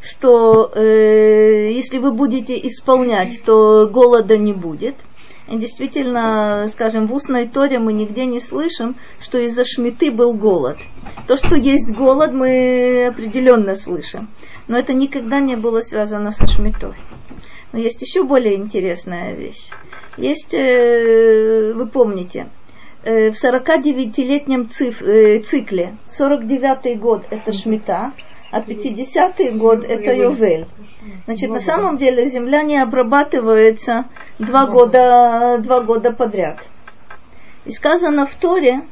что 0.00 0.70
э, 0.74 1.72
если 1.72 1.98
вы 1.98 2.12
будете 2.12 2.56
исполнять, 2.66 3.42
то 3.44 3.88
голода 3.88 4.36
не 4.38 4.52
будет. 4.52 4.94
И 5.48 5.56
действительно, 5.56 6.66
скажем, 6.68 7.06
в 7.06 7.14
устной 7.14 7.46
Торе 7.46 7.78
мы 7.78 7.92
нигде 7.92 8.26
не 8.26 8.40
слышим, 8.40 8.96
что 9.20 9.38
из-за 9.38 9.64
шмиты 9.64 10.10
был 10.10 10.32
голод. 10.32 10.78
То, 11.28 11.36
что 11.36 11.54
есть 11.54 11.94
голод, 11.94 12.32
мы 12.32 13.06
определенно 13.08 13.76
слышим. 13.76 14.28
Но 14.66 14.78
это 14.78 14.92
никогда 14.92 15.40
не 15.40 15.56
было 15.56 15.80
связано 15.82 16.32
со 16.32 16.46
шмитой. 16.48 16.94
Но 17.72 17.78
есть 17.78 18.02
еще 18.02 18.24
более 18.24 18.56
интересная 18.56 19.34
вещь. 19.34 19.70
Есть, 20.16 20.54
э, 20.54 21.72
вы 21.74 21.86
помните, 21.86 22.48
в 23.06 23.34
49-летнем 23.34 24.68
циф, 24.68 25.00
э, 25.00 25.40
цикле. 25.40 25.96
49-й 26.10 26.96
год 26.96 27.24
это 27.30 27.52
Шмита, 27.52 28.12
а 28.50 28.60
50-й 28.60 29.50
год 29.50 29.84
это 29.84 30.12
Йовель. 30.12 30.66
Значит, 31.26 31.50
на 31.50 31.60
самом 31.60 31.98
деле 31.98 32.28
земля 32.28 32.62
не 32.62 32.78
обрабатывается 32.78 34.06
два 34.40 34.66
года, 34.66 35.58
два 35.60 35.80
года 35.82 36.12
подряд. 36.12 36.58
И 37.64 37.70
сказано 37.70 38.26
в 38.26 38.34
Торе, 38.34 38.82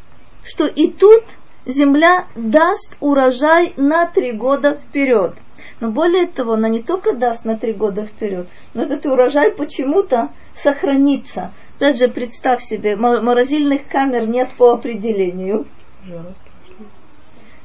что 0.44 0.66
и 0.66 0.88
тут 0.88 1.24
земля 1.66 2.26
даст 2.36 2.96
урожай 3.00 3.72
на 3.76 4.06
три 4.06 4.32
года 4.32 4.74
вперед. 4.76 5.34
Но 5.80 5.90
более 5.90 6.28
того, 6.28 6.52
она 6.52 6.68
не 6.68 6.82
только 6.82 7.14
даст 7.14 7.44
на 7.44 7.58
три 7.58 7.72
года 7.72 8.04
вперед, 8.04 8.46
но 8.74 8.82
этот 8.82 9.06
урожай 9.06 9.50
почему-то 9.50 10.28
сохранится. 10.54 11.50
Опять 11.76 11.98
же, 11.98 12.08
представь 12.08 12.62
себе, 12.62 12.96
морозильных 12.96 13.88
камер 13.88 14.28
нет 14.28 14.50
по 14.56 14.72
определению. 14.72 15.66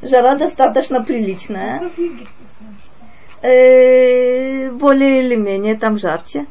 Жара 0.01 0.35
достаточно 0.35 1.03
приличная. 1.03 1.91
Э, 3.41 4.71
более 4.71 5.23
или 5.23 5.35
менее 5.35 5.75
там 5.75 5.97
жарче. 5.97 6.45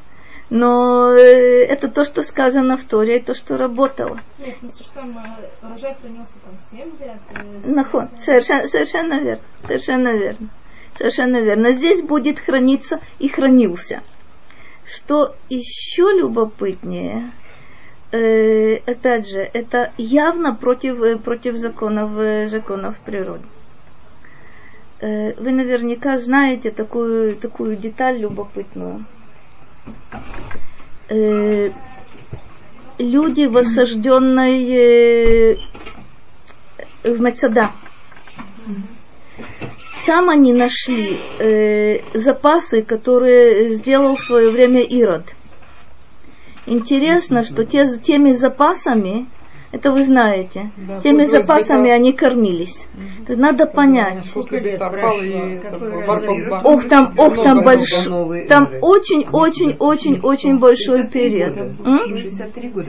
Но 0.51 1.13
э, 1.13 1.65
это 1.67 1.89
то, 1.89 2.05
что 2.05 2.23
сказано 2.23 2.79
в 2.79 2.85
Торе, 2.85 3.19
и 3.19 3.23
то, 3.23 3.35
что 3.35 3.59
работало. 3.59 4.21
Нет, 4.39 4.57
ну 4.63 4.69
э, 4.69 5.67
урожай 5.67 5.95
хранился 6.01 6.35
там 6.45 6.59
7 6.61 6.79
лет. 7.01 7.67
Нахон, 7.67 8.09
совершенно, 8.19 8.67
совершенно 8.67 9.21
верно, 9.21 9.43
совершенно 9.63 10.09
верно. 10.15 10.49
Совершенно 10.95 11.37
верно. 11.41 11.73
Здесь 11.73 12.03
будет 12.03 12.39
храниться 12.39 13.01
и 13.19 13.29
хранился. 13.29 14.03
Что 14.87 15.37
еще 15.51 16.11
любопытнее, 16.17 17.31
э, 18.13 18.77
опять 18.87 19.29
же, 19.29 19.39
это 19.39 19.93
явно 19.99 20.55
против, 20.55 21.03
э, 21.03 21.17
против 21.17 21.57
законов, 21.57 22.17
э, 22.19 22.49
законов 22.49 22.99
природы. 23.01 23.45
Э, 25.01 25.35
вы 25.35 25.53
наверняка 25.53 26.19
знаете 26.19 26.71
такую, 26.71 27.37
такую 27.37 27.77
деталь 27.77 28.19
любопытную. 28.19 29.05
Э, 31.09 31.71
люди 32.99 33.47
в 33.47 33.57
осажденной 33.57 34.71
э, 34.71 35.57
в 37.05 37.21
Мецада. 37.21 37.73
Там 40.07 40.31
они 40.31 40.53
нашли 40.53 41.19
э, 41.39 42.01
запасы, 42.15 42.83
которые 42.83 43.75
сделал 43.75 44.17
в 44.17 44.23
свое 44.23 44.51
время 44.51 44.83
Ирод. 44.83 45.35
Интересно, 46.69 47.45
что 47.45 47.65
те, 47.65 47.87
теми 47.99 48.33
запасами 48.33 49.27
это 49.71 49.93
вы 49.93 50.03
знаете. 50.03 50.71
Да, 50.77 50.99
Теми 51.01 51.25
запасами 51.25 51.91
они 51.91 52.15
кормились. 52.15 52.87
Угу. 52.95 53.27
То 53.27 53.33
есть 53.33 53.41
надо 53.41 53.67
понять. 53.67 54.25
Ох, 56.65 56.89
там, 56.89 57.13
ох, 57.19 57.43
там 57.43 57.63
большой, 57.63 58.47
там 58.47 58.71
очень, 58.81 59.27
очень, 59.31 59.77
очень, 59.79 60.21
очень 60.23 60.59
большой 60.59 61.07
период. 61.07 61.55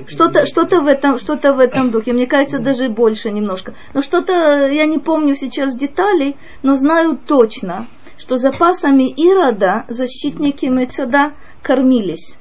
Что-то, 0.08 0.46
что-то 0.46 0.80
в 0.80 0.88
этом, 0.88 1.20
что-то 1.20 1.54
в 1.54 1.60
этом 1.60 1.92
духе. 1.92 2.14
Мне 2.14 2.28
кажется, 2.28 2.60
даже 2.60 2.88
больше 2.88 3.30
немножко. 3.30 3.74
Но 3.94 4.02
что-то 4.02 4.70
я 4.72 4.86
не 4.86 5.00
помню 5.00 5.36
сейчас 5.36 5.76
деталей, 5.76 6.38
но 6.64 6.78
знаю 6.78 7.20
точно, 7.28 7.88
что 8.18 8.38
запасами 8.38 9.10
Ирода 9.10 9.84
защитники 9.90 10.66
Мецада 10.68 11.34
кормились. 11.62 12.38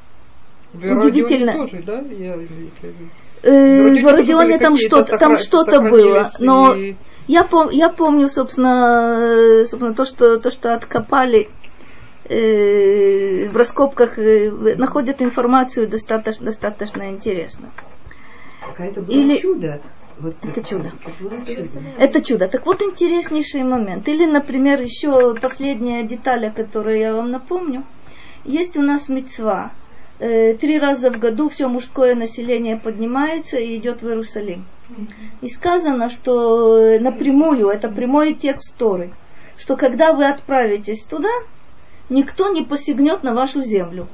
Удивительно. 0.74 1.54
Тоже, 1.54 1.82
да? 1.82 2.00
Я, 2.00 2.34
э, 3.42 4.02
в 4.02 4.06
Родионе 4.06 4.58
там 4.58 4.76
что-то, 4.76 5.16
там 5.18 5.36
что-то 5.36 5.80
было, 5.80 6.30
но 6.40 6.76
я, 7.26 7.44
пом, 7.44 7.70
я 7.70 7.90
помню, 7.90 8.28
собственно, 8.28 9.64
собственно 9.66 9.94
то, 9.94 10.04
что, 10.04 10.38
то, 10.38 10.50
что 10.50 10.74
откопали 10.74 11.48
э, 12.24 13.48
в 13.48 13.56
раскопках, 13.56 14.18
э, 14.18 14.50
находят 14.76 15.22
информацию 15.22 15.88
достаточно, 15.88 16.46
достаточно 16.46 17.10
интересно. 17.10 17.70
Это 18.78 19.02
было 19.02 19.14
Или... 19.14 19.40
чудо. 19.40 19.80
Вот 20.18 20.34
это 20.42 20.62
чудо. 20.64 20.90
Это 21.98 22.22
чудо. 22.22 22.48
Так 22.48 22.66
вот 22.66 22.82
интереснейший 22.82 23.62
момент. 23.62 24.08
Или, 24.08 24.26
например, 24.26 24.80
еще 24.80 25.34
последняя 25.36 26.02
деталь, 26.02 26.46
о 26.46 26.50
которой 26.50 26.98
я 26.98 27.14
вам 27.14 27.30
напомню. 27.30 27.84
Есть 28.44 28.76
у 28.76 28.82
нас 28.82 29.08
мецва 29.08 29.70
э, 29.70 29.87
три 30.18 30.78
раза 30.78 31.10
в 31.10 31.18
году 31.18 31.48
все 31.48 31.68
мужское 31.68 32.14
население 32.14 32.76
поднимается 32.76 33.58
и 33.58 33.76
идет 33.76 34.02
в 34.02 34.08
Иерусалим. 34.08 34.64
И 35.42 35.48
сказано, 35.48 36.10
что 36.10 36.78
э, 36.78 36.98
напрямую, 36.98 37.68
это 37.68 37.88
прямой 37.88 38.34
текст 38.34 38.76
Торы, 38.76 39.12
что 39.56 39.76
когда 39.76 40.12
вы 40.12 40.26
отправитесь 40.26 41.04
туда, 41.04 41.28
никто 42.08 42.50
не 42.50 42.62
посягнет 42.62 43.22
на 43.22 43.34
вашу 43.34 43.62
землю. 43.62 44.08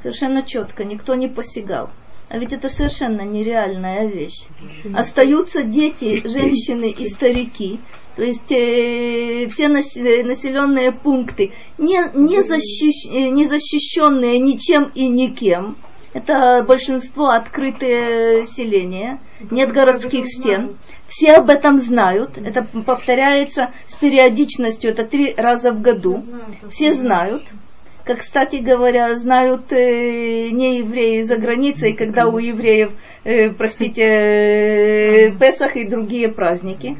Совершенно 0.00 0.42
четко, 0.42 0.84
никто 0.84 1.14
не 1.14 1.28
посягал. 1.28 1.90
А 2.28 2.38
ведь 2.38 2.54
это 2.54 2.70
совершенно 2.70 3.20
нереальная 3.20 4.06
вещь. 4.06 4.46
Остаются 4.94 5.62
дети, 5.62 6.26
женщины 6.26 6.90
и 6.90 7.06
старики, 7.06 7.78
то 8.16 8.22
есть 8.22 8.52
э, 8.52 9.48
все 9.48 9.68
населенные 9.68 10.92
пункты 10.92 11.52
не, 11.78 12.10
не, 12.14 12.42
защищ, 12.42 13.06
э, 13.10 13.28
не 13.28 13.46
защищенные 13.46 14.38
ничем 14.38 14.90
и 14.94 15.08
никем. 15.08 15.76
Это 16.12 16.62
большинство 16.62 17.30
открытые 17.30 18.46
селения, 18.46 19.18
нет 19.50 19.72
городских 19.72 20.26
стен. 20.26 20.76
Все 21.06 21.32
об 21.32 21.48
этом 21.48 21.78
знают. 21.78 22.36
Это 22.36 22.64
повторяется 22.84 23.70
с 23.86 23.96
периодичностью, 23.96 24.90
это 24.90 25.06
три 25.06 25.32
раза 25.34 25.72
в 25.72 25.80
году. 25.80 26.22
Все 26.68 26.92
знают. 26.92 27.44
Как, 28.04 28.18
кстати 28.18 28.56
говоря, 28.56 29.16
знают 29.16 29.72
э, 29.72 30.48
не 30.50 30.78
евреи 30.78 31.22
за 31.22 31.36
границей, 31.36 31.92
когда 31.92 32.26
у 32.26 32.38
евреев, 32.38 32.90
э, 33.22 33.50
простите, 33.50 34.02
э, 34.02 35.30
Песах 35.38 35.76
и 35.76 35.84
другие 35.84 36.28
праздники. 36.28 36.96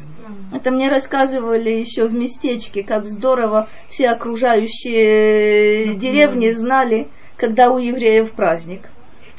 Это 0.52 0.70
мне 0.70 0.88
рассказывали 0.88 1.70
еще 1.70 2.06
в 2.06 2.14
местечке, 2.14 2.84
как 2.84 3.06
здорово 3.06 3.68
все 3.88 4.10
окружающие 4.10 5.94
деревни 5.94 6.50
знали, 6.50 7.08
когда 7.36 7.70
у 7.70 7.78
евреев 7.78 8.30
праздник. 8.32 8.88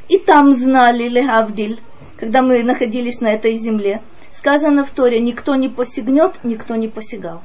И 0.09 0.17
там 0.17 0.53
знали 0.53 1.07
Легавдиль, 1.07 1.79
когда 2.17 2.41
мы 2.41 2.61
находились 2.63 3.21
на 3.21 3.33
этой 3.33 3.55
земле. 3.55 4.01
Сказано 4.31 4.83
в 4.83 4.91
Торе, 4.91 5.21
никто 5.21 5.55
не 5.55 5.69
посягнет, 5.69 6.43
никто 6.43 6.75
не 6.75 6.89
посягал. 6.89 7.41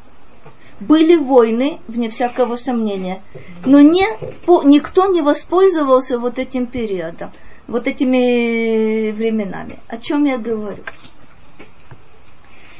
Были 0.80 1.16
войны, 1.16 1.80
вне 1.88 2.08
всякого 2.08 2.56
сомнения, 2.56 3.22
но 3.66 3.80
не, 3.80 4.06
по, 4.46 4.62
никто 4.62 5.06
не 5.06 5.22
воспользовался 5.22 6.18
вот 6.18 6.38
этим 6.38 6.66
периодом, 6.66 7.32
вот 7.66 7.88
этими 7.88 9.10
временами. 9.10 9.80
О 9.88 9.96
чем 9.96 10.24
я 10.24 10.38
говорю? 10.38 10.82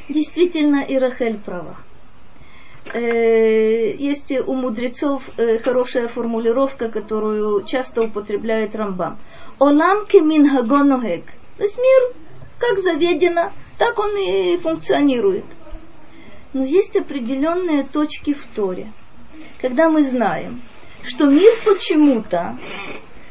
Действительно, 0.09 0.82
и 0.82 0.96
Рахель 0.96 1.38
права. 1.38 1.76
Э, 2.94 3.94
есть 3.96 4.32
у 4.32 4.55
мудрецов 4.55 5.28
э, 5.36 5.59
хорошая 5.59 6.09
формулировка, 6.09 6.88
которую 6.88 7.64
часто 7.64 8.03
употребляет 8.03 8.74
Рамбам. 8.74 9.18
Олам 9.59 10.07
кемин 10.07 10.49
хагоногек. 10.49 11.24
То 11.59 11.64
есть 11.64 11.76
мир, 11.76 12.14
как 12.59 12.78
заведено, 12.78 13.53
так 13.76 13.99
он 13.99 14.16
и 14.16 14.57
функционирует. 14.57 15.44
Но 16.53 16.64
есть 16.64 16.96
определенные 16.96 17.84
точки 17.84 18.32
в 18.32 18.46
Торе, 18.55 18.92
когда 19.61 19.90
мы 19.90 20.03
знаем, 20.03 20.62
что 21.05 21.26
мир 21.26 21.53
почему-то 21.64 22.57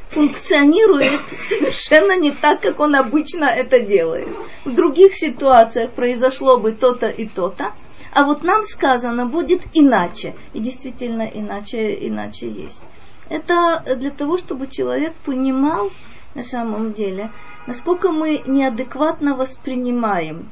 функционирует 0.10 1.22
совершенно 1.40 2.18
не 2.18 2.32
так, 2.32 2.62
как 2.62 2.80
он 2.80 2.96
обычно 2.96 3.46
это 3.46 3.80
делает. 3.80 4.30
В 4.66 4.74
других 4.74 5.16
ситуациях 5.16 5.92
произошло 5.92 6.58
бы 6.58 6.72
то-то 6.74 7.10
и 7.10 7.28
то-то, 7.28 7.74
а 8.14 8.24
вот 8.24 8.44
нам 8.44 8.64
сказано 8.64 9.26
будет 9.26 9.62
иначе. 9.74 10.36
И 10.54 10.60
действительно 10.60 11.24
иначе, 11.24 11.94
иначе 12.08 12.50
есть. 12.50 12.84
Это 13.30 13.84
для 13.98 14.12
того, 14.12 14.38
чтобы 14.38 14.68
человек 14.68 15.14
понимал 15.26 15.92
на 16.34 16.44
самом 16.44 16.94
деле, 16.94 17.32
насколько 17.66 18.12
мы 18.12 18.42
неадекватно 18.46 19.36
воспринимаем 19.36 20.50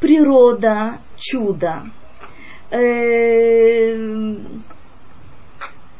природа, 0.00 0.98
чудо. 1.16 1.84
Э, 2.70 4.36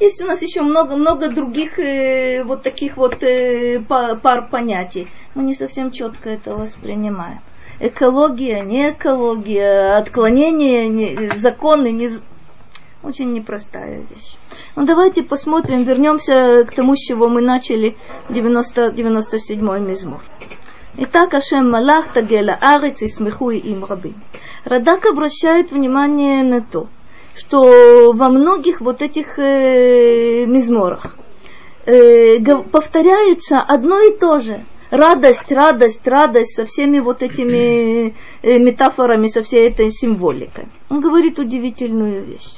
есть 0.01 0.23
у 0.23 0.27
нас 0.27 0.43
еще 0.43 0.63
много-много 0.63 1.29
других 1.29 1.79
э, 1.79 2.45
вот 2.45 2.63
таких 2.63 2.97
вот 2.97 3.23
э, 3.23 3.81
пар 3.81 4.49
понятий. 4.49 5.09
Мы 5.35 5.43
не 5.43 5.55
совсем 5.55 5.91
четко 5.91 6.31
это 6.31 6.55
воспринимаем. 6.55 7.41
Экология, 7.81 8.61
не 8.61 8.91
экология, 8.91 9.97
отклонение, 9.97 10.89
не, 10.89 11.37
законы, 11.37 11.91
не, 11.91 12.11
очень 13.03 13.33
непростая 13.33 14.03
вещь. 14.11 14.37
Ну 14.77 14.85
давайте 14.85 15.23
посмотрим, 15.23 15.85
вернемся 15.85 16.65
к 16.65 16.73
тому, 16.73 16.97
с 16.97 17.01
чего 17.01 17.29
мы 17.29 17.41
начали 17.41 17.97
90, 18.29 18.89
97-й 18.89 19.81
мизмор. 19.81 20.21
Итак, 20.97 21.35
Ашем 21.35 21.71
Малах 21.71 22.13
Тагела 22.13 22.59
Арец 22.61 23.03
и 23.03 23.09
Смеху 23.09 23.51
им 23.51 23.85
рабы. 23.85 24.15
Радак 24.69 25.07
обращает 25.07 25.73
внимание 25.73 26.43
на 26.43 26.61
то, 26.61 26.89
что 27.35 28.13
во 28.13 28.29
многих 28.29 28.83
вот 28.83 29.01
этих 29.01 29.39
э, 29.39 30.45
мизморах 30.45 31.17
э, 31.87 32.39
повторяется 32.71 33.61
одно 33.61 33.99
и 33.99 34.19
то 34.19 34.41
же. 34.41 34.67
радость, 34.91 35.51
радость, 35.53 36.07
радость 36.07 36.55
со 36.55 36.67
всеми 36.67 36.99
вот 36.99 37.23
этими 37.23 38.15
э, 38.43 38.59
метафорами, 38.59 39.29
со 39.29 39.43
всей 39.43 39.71
этой 39.71 39.91
символикой. 39.91 40.67
Он 40.91 41.01
говорит 41.01 41.39
удивительную 41.39 42.27
вещь. 42.27 42.57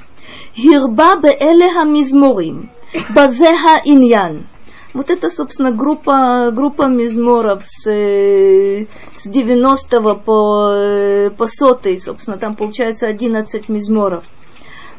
Хирба 0.57 1.15
беэлеха 1.15 1.85
мизморим, 1.85 2.71
базеха 3.11 3.83
иньян. 3.85 4.49
Вот 4.93 5.11
это, 5.11 5.31
собственно, 5.31 5.71
группа, 5.71 6.51
группа 6.53 6.89
мизморов 6.89 7.63
с, 7.65 7.89
э, 7.91 8.87
с 9.15 9.27
90 9.29 10.15
по, 10.15 10.71
э, 10.73 11.31
по 11.31 11.47
100, 11.47 11.97
собственно, 11.99 12.39
там 12.39 12.57
получается 12.57 13.07
11 13.07 13.69
мизморов– 13.69 14.25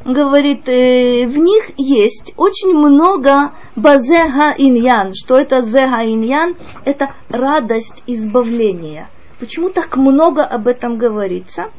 говорит, 0.06 0.68
э, 0.68 1.26
в 1.28 1.38
них 1.38 1.72
есть 1.78 2.34
очень 2.38 2.74
много 2.74 3.52
базега 3.76 4.54
иньян. 4.58 5.14
Что 5.14 5.38
это 5.38 5.64
зега 5.64 6.04
иньян? 6.04 6.56
Это 6.86 7.14
радость 7.30 8.04
избавления. 8.08 9.10
Почему 9.39 9.70
так 9.70 9.96
много 9.98 10.44
об 10.44 10.68
этом 10.68 10.98
говорится? 10.98 11.70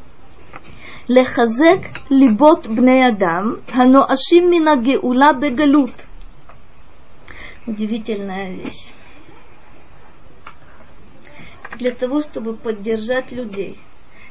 Лехазек 1.07 1.81
либот 2.09 2.67
бней 2.67 3.07
адам, 3.07 3.59
ханоашим 3.71 4.49
мина 4.49 4.77
геула 4.77 5.33
бегалут. 5.33 5.91
Удивительная 7.65 8.51
вещь. 8.51 8.91
Для 11.77 11.91
того, 11.91 12.21
чтобы 12.21 12.55
поддержать 12.55 13.31
людей, 13.31 13.77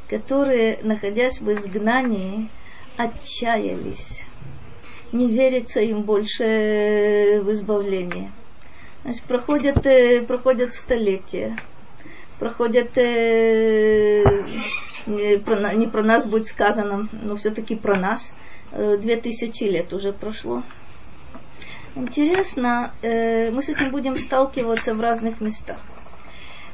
которые, 0.08 0.78
находясь 0.82 1.40
в 1.40 1.50
изгнании, 1.50 2.48
отчаялись. 2.96 4.24
Не 5.12 5.28
верится 5.28 5.80
им 5.80 6.02
больше 6.02 7.40
в 7.42 7.52
избавление. 7.52 8.30
Значит, 9.02 9.24
проходят, 9.24 9.86
э, 9.86 10.22
проходят 10.22 10.72
столетия, 10.74 11.58
проходят, 12.38 12.96
э, 12.96 14.22
не, 15.06 15.38
про, 15.38 15.74
не 15.74 15.86
про 15.86 16.02
нас 16.02 16.26
будет 16.26 16.46
сказано, 16.46 17.08
но 17.12 17.36
все-таки 17.36 17.74
про 17.74 17.98
нас, 17.98 18.34
э, 18.72 18.96
две 18.98 19.16
тысячи 19.16 19.64
лет 19.64 19.92
уже 19.92 20.12
прошло. 20.12 20.62
Интересно, 21.94 22.92
мы 23.02 23.62
с 23.62 23.68
этим 23.68 23.90
будем 23.90 24.16
сталкиваться 24.16 24.94
в 24.94 25.00
разных 25.00 25.40
местах. 25.40 25.78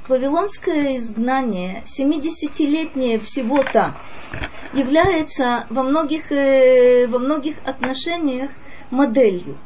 Вавилонское 0.09 0.97
изгнание, 0.97 1.83
70-летнее 1.85 3.19
всего-то, 3.19 3.95
является 4.73 5.67
во 5.69 5.83
многих, 5.83 6.33
э, 6.33 7.07
во 7.09 7.19
многих 7.19 7.57
отношениях 7.67 8.51
моделью. 8.91 9.59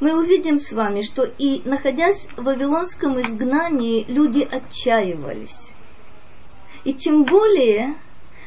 Мы 0.00 0.18
увидим 0.18 0.58
с 0.58 0.72
вами, 0.72 1.02
что 1.02 1.24
и 1.24 1.62
находясь 1.64 2.28
в 2.36 2.42
Вавилонском 2.42 3.20
изгнании, 3.20 4.04
люди 4.08 4.42
отчаивались. 4.42 5.72
И 6.82 6.92
тем 6.92 7.22
более 7.22 7.94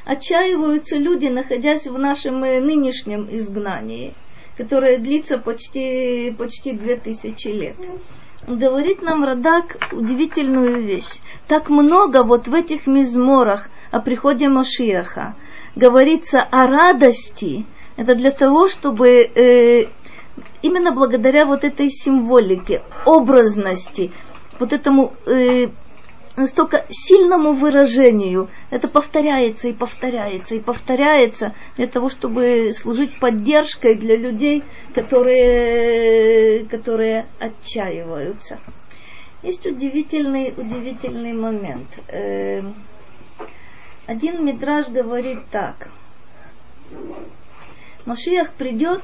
отчаиваются 0.05 0.97
люди, 0.97 1.27
находясь 1.27 1.87
в 1.87 1.97
нашем 1.97 2.43
э, 2.43 2.59
нынешнем 2.59 3.27
изгнании, 3.31 4.13
которое 4.57 4.99
длится 4.99 5.37
почти, 5.37 6.33
почти 6.37 6.73
две 6.73 6.95
тысячи 6.95 7.47
лет 7.47 7.77
говорит 8.47 9.01
нам 9.01 9.23
Радак 9.23 9.77
удивительную 9.91 10.83
вещь. 10.83 11.19
Так 11.47 11.69
много 11.69 12.23
вот 12.23 12.47
в 12.47 12.53
этих 12.53 12.87
мизморах 12.87 13.69
о 13.91 13.99
приходе 13.99 14.49
Машиаха 14.49 15.35
говорится 15.75 16.41
о 16.41 16.67
радости. 16.67 17.65
Это 17.97 18.15
для 18.15 18.31
того, 18.31 18.67
чтобы 18.67 19.09
э, 19.09 19.87
именно 20.61 20.91
благодаря 20.91 21.45
вот 21.45 21.63
этой 21.63 21.89
символике, 21.89 22.81
образности, 23.05 24.11
вот 24.59 24.73
этому 24.73 25.13
э, 25.25 25.67
настолько 26.37 26.85
сильному 26.89 27.53
выражению. 27.53 28.49
Это 28.69 28.87
повторяется 28.87 29.67
и 29.69 29.73
повторяется 29.73 30.55
и 30.55 30.59
повторяется 30.59 31.53
для 31.77 31.87
того, 31.87 32.09
чтобы 32.09 32.71
служить 32.73 33.17
поддержкой 33.19 33.95
для 33.95 34.15
людей, 34.15 34.63
которые, 34.93 36.65
которые 36.65 37.25
отчаиваются. 37.39 38.59
Есть 39.43 39.65
удивительный, 39.65 40.53
удивительный 40.55 41.33
момент. 41.33 41.87
Эм, 42.07 42.75
один 44.05 44.45
мидраж 44.45 44.87
говорит 44.89 45.39
так. 45.49 45.89
Машиях 48.05 48.51
придет. 48.53 49.01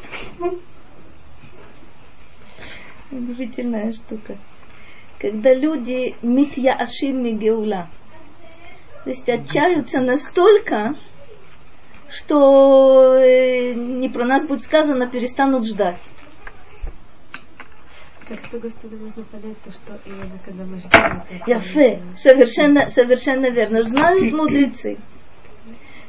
Удивительная 3.10 3.94
штука 3.94 4.38
когда 5.20 5.54
люди 5.54 6.16
митья 6.22 6.74
ашим 6.74 7.24
мигеула, 7.24 7.90
то 9.04 9.10
есть 9.10 9.28
отчаются 9.30 10.02
настолько, 10.02 10.96
что 12.12 13.16
э, 13.16 13.74
не 13.74 14.10
про 14.10 14.26
нас 14.26 14.46
будет 14.46 14.64
сказано, 14.64 15.08
перестанут 15.08 15.66
ждать. 15.66 16.02
Как 18.28 18.42
с 18.42 18.50
другой 18.50 18.72
стороны 18.72 18.98
можно 19.04 19.24
понять 19.24 19.58
то, 19.64 19.72
что 19.72 19.98
именно 20.06 20.38
когда 20.44 20.66
мы 20.66 20.78
ждем... 20.78 21.24
Яфе, 21.48 22.02
совершенно, 22.18 22.90
совершенно 22.90 23.50
верно. 23.50 23.84
Знают 23.84 24.34
мудрецы, 24.34 24.98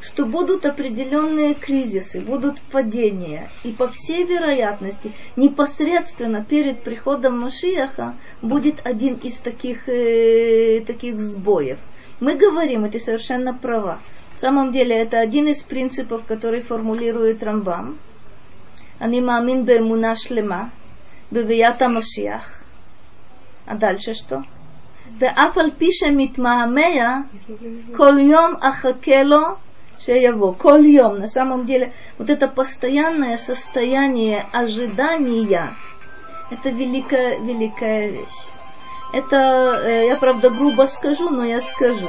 что 0.07 0.25
будут 0.25 0.65
определенные 0.65 1.53
кризисы, 1.53 2.19
будут 2.19 2.59
падения. 2.61 3.49
И 3.63 3.71
по 3.71 3.87
всей 3.87 4.25
вероятности, 4.25 5.13
непосредственно 5.35 6.43
перед 6.43 6.83
приходом 6.83 7.39
Машиаха 7.39 8.15
будет 8.41 8.85
один 8.85 9.15
из 9.15 9.37
таких, 9.37 9.87
э, 9.87 10.81
таких 10.85 11.19
сбоев. 11.19 11.79
Мы 12.19 12.35
говорим, 12.35 12.85
это 12.85 12.99
совершенно 12.99 13.53
права. 13.53 13.99
В 14.35 14.41
самом 14.41 14.71
деле 14.71 14.95
это 14.95 15.19
один 15.19 15.47
из 15.47 15.63
принципов, 15.63 16.25
который 16.25 16.61
формулирует 16.61 17.43
Рамбам. 17.43 17.97
Они 18.99 19.21
мамин 19.21 19.63
бемуна 19.63 20.15
шлема, 20.15 20.71
бевията 21.31 21.87
Машиах. 21.87 22.63
А 23.65 23.75
дальше 23.75 24.13
что? 24.13 24.43
ואף 25.19 25.57
על 25.57 25.69
פי 25.77 25.87
שמתמהמה, 25.91 27.21
כל 27.95 28.19
יום 28.19 28.53
אחכה 28.59 29.23
לו 29.23 29.41
Шеяво, 30.08 30.52
коль 30.52 30.86
йом, 30.86 31.18
на 31.18 31.28
самом 31.28 31.66
деле, 31.66 31.92
вот 32.16 32.30
это 32.30 32.48
постоянное 32.48 33.36
состояние 33.36 34.46
ожидания, 34.52 35.68
это 36.50 36.70
великая, 36.70 37.38
великая 37.40 38.08
вещь. 38.08 38.48
Это, 39.12 39.82
э, 39.84 40.06
я 40.06 40.16
правда 40.16 40.48
грубо 40.48 40.86
скажу, 40.86 41.28
но 41.28 41.44
я 41.44 41.60
скажу. 41.60 42.06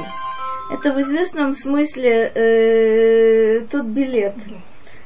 Это 0.70 0.94
в 0.94 1.00
известном 1.02 1.52
смысле 1.52 2.32
э, 2.34 3.66
тот 3.70 3.84
билет 3.84 4.34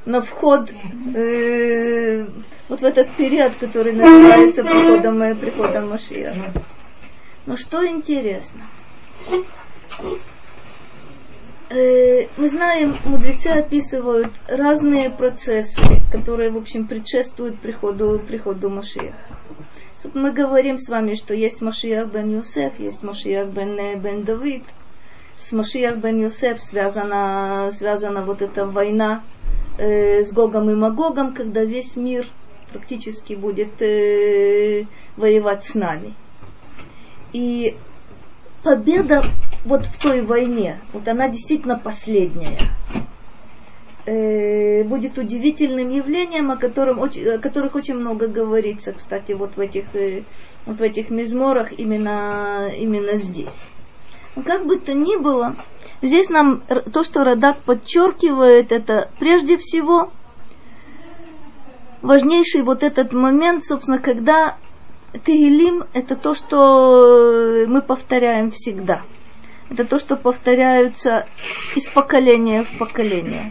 на 0.05 0.22
вход 0.22 0.70
э, 1.16 2.26
вот 2.68 2.80
в 2.80 2.84
этот 2.84 3.09
период, 3.11 3.57
который 3.57 3.92
называется 3.92 4.62
приходом, 4.62 5.20
э, 5.20 5.34
приходом 5.34 5.88
Машия. 5.88 6.32
Но 7.47 7.57
что 7.57 7.84
интересно, 7.84 8.61
Э, 11.75 12.29
мы 12.37 12.49
знаем, 12.49 12.97
мудрецы 13.05 13.49
описывают 13.49 14.31
разные 14.47 15.11
процессы, 15.11 15.81
которые, 16.12 16.51
в 16.51 16.57
общем, 16.57 16.87
предшествуют 16.87 17.59
приходу, 17.59 18.20
приходу 18.25 18.70
Машиаха. 18.70 19.37
Мы 20.12 20.31
говорим 20.31 20.79
с 20.79 20.89
вами, 20.89 21.14
что 21.14 21.35
есть 21.35 21.62
Машиах 21.62 22.12
бен 22.12 22.31
Юсеф, 22.31 22.79
есть 22.79 23.03
Машиах 23.03 23.49
бен, 23.49 23.77
э, 23.77 23.97
бен 23.97 24.22
Давид. 24.22 24.62
С 25.37 25.51
Машиах 25.51 25.97
бен 25.97 26.22
Юсеф 26.22 26.62
связана, 26.62 27.70
связана 27.72 28.22
вот 28.22 28.41
эта 28.41 28.66
война 28.66 29.25
э, 29.77 30.22
с 30.22 30.33
Гогом 30.33 30.70
и 30.70 30.77
Магогом, 30.77 31.35
когда 31.35 31.64
весь 31.64 31.97
мир 31.97 32.29
практически 32.70 33.33
будет 33.33 33.83
э, 33.83 34.85
воевать 35.16 35.64
с 35.64 35.75
нами. 35.75 36.14
И 37.33 37.75
победа 38.65 39.25
вот 39.65 39.87
в 39.87 40.01
той 40.01 40.23
войне, 40.23 40.81
вот 40.93 41.07
она 41.07 41.29
действительно 41.29 41.79
последняя, 41.79 42.59
э, 44.07 44.83
будет 44.85 45.19
удивительным 45.19 45.91
явлением, 45.91 46.51
о, 46.51 46.57
котором, 46.57 47.03
о 47.03 47.39
которых 47.39 47.75
очень 47.77 47.95
много 47.95 48.27
говорится, 48.27 48.93
кстати, 48.93 49.33
вот 49.33 49.57
в 49.57 49.61
этих, 49.61 49.85
э, 49.95 50.23
вот 50.67 50.79
в 50.79 50.83
этих 50.83 51.11
мизморах 51.11 51.73
именно, 51.79 52.71
именно 52.77 53.15
здесь. 53.15 53.67
Но 54.35 54.43
как 54.43 54.67
бы 54.67 54.79
то 54.79 54.95
ни 54.95 55.17
было, 55.17 55.55
здесь 56.03 56.29
нам 56.29 56.62
то, 56.93 57.05
что 57.05 57.23
Радак 57.23 57.59
подчеркивает, 57.61 58.73
это 58.73 59.11
прежде 59.19 59.59
всего 59.59 60.11
важнейший 62.03 62.62
вот 62.62 62.83
этот 62.83 63.12
момент, 63.12 63.65
собственно, 63.65 63.99
когда 63.99 64.57
Тегилим– 65.25 65.85
это 65.93 66.17
то, 66.17 66.35
что 66.35 67.65
мы 67.67 67.83
повторяем 67.83 68.51
всегда– 68.51 69.03
это 69.71 69.85
то, 69.85 69.99
что 69.99 70.17
повторяются 70.17 71.27
из 71.75 71.89
поколения 71.89 72.65
в 72.65 72.79
поколение. 72.79 73.51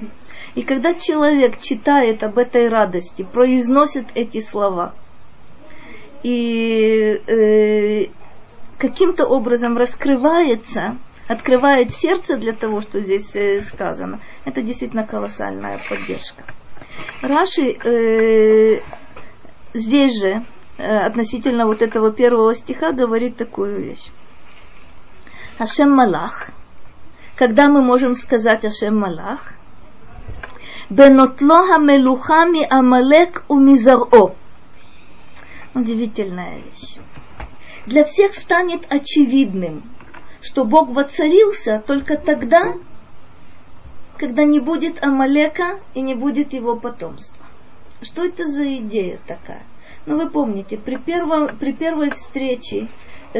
И 0.56 0.62
когда 0.62 0.94
человек 0.94 1.60
читает 1.60 2.24
об 2.24 2.38
этой 2.38 2.70
радости, 2.70 3.24
произносит 3.24 4.06
эти 4.14 4.40
слова, 4.40 4.94
и 6.22 7.22
э, 7.28 8.06
каким-то 8.78 9.26
образом 9.26 9.78
раскрывается, 9.78 10.98
открывает 11.28 11.92
сердце 11.92 12.38
для 12.38 12.54
того, 12.54 12.82
что 12.82 13.02
здесь 13.02 13.36
э, 13.36 13.62
сказано, 13.62 14.20
это 14.46 14.62
действительно 14.62 15.06
колоссальная 15.06 15.82
поддержка. 15.90 16.44
Раши 17.22 17.76
э, 17.84 18.80
здесь 19.74 20.22
же, 20.22 20.44
относительно 20.78 21.66
вот 21.66 21.82
этого 21.82 22.12
первого 22.12 22.54
стиха, 22.56 22.92
говорит 22.92 23.38
такую 23.38 23.80
вещь. 23.80 24.12
Ашем 25.58 25.92
Малах, 25.92 26.50
когда 27.36 27.68
мы 27.68 27.82
можем 27.82 28.16
сказать 28.16 28.66
Ашем 28.66 28.98
Малах, 28.98 29.54
Бенотло 30.90 31.66
хамелуха 31.68 32.46
ми 32.46 32.68
Амалек 32.70 33.44
у 33.48 33.56
Мизаро. 33.56 34.36
Удивительная 35.74 36.60
вещь. 36.60 36.98
Для 37.88 38.04
всех 38.06 38.36
станет 38.36 38.92
очевидным, 38.92 39.84
что 40.42 40.66
Бог 40.66 40.90
воцарился 40.90 41.82
только 41.86 42.18
тогда, 42.18 42.74
когда 44.18 44.44
не 44.44 44.60
будет 44.60 45.04
Амалека 45.04 45.80
и 45.94 46.02
не 46.02 46.16
будет 46.16 46.54
его 46.54 46.76
потомства. 46.76 47.44
Что 48.02 48.26
это 48.26 48.46
за 48.46 48.76
идея 48.78 49.20
такая? 49.26 49.64
Ну, 50.06 50.18
вы 50.18 50.30
помните, 50.30 50.78
при, 50.78 50.98
первом, 50.98 51.56
при 51.58 51.72
первой 51.72 52.12
встрече 52.12 52.88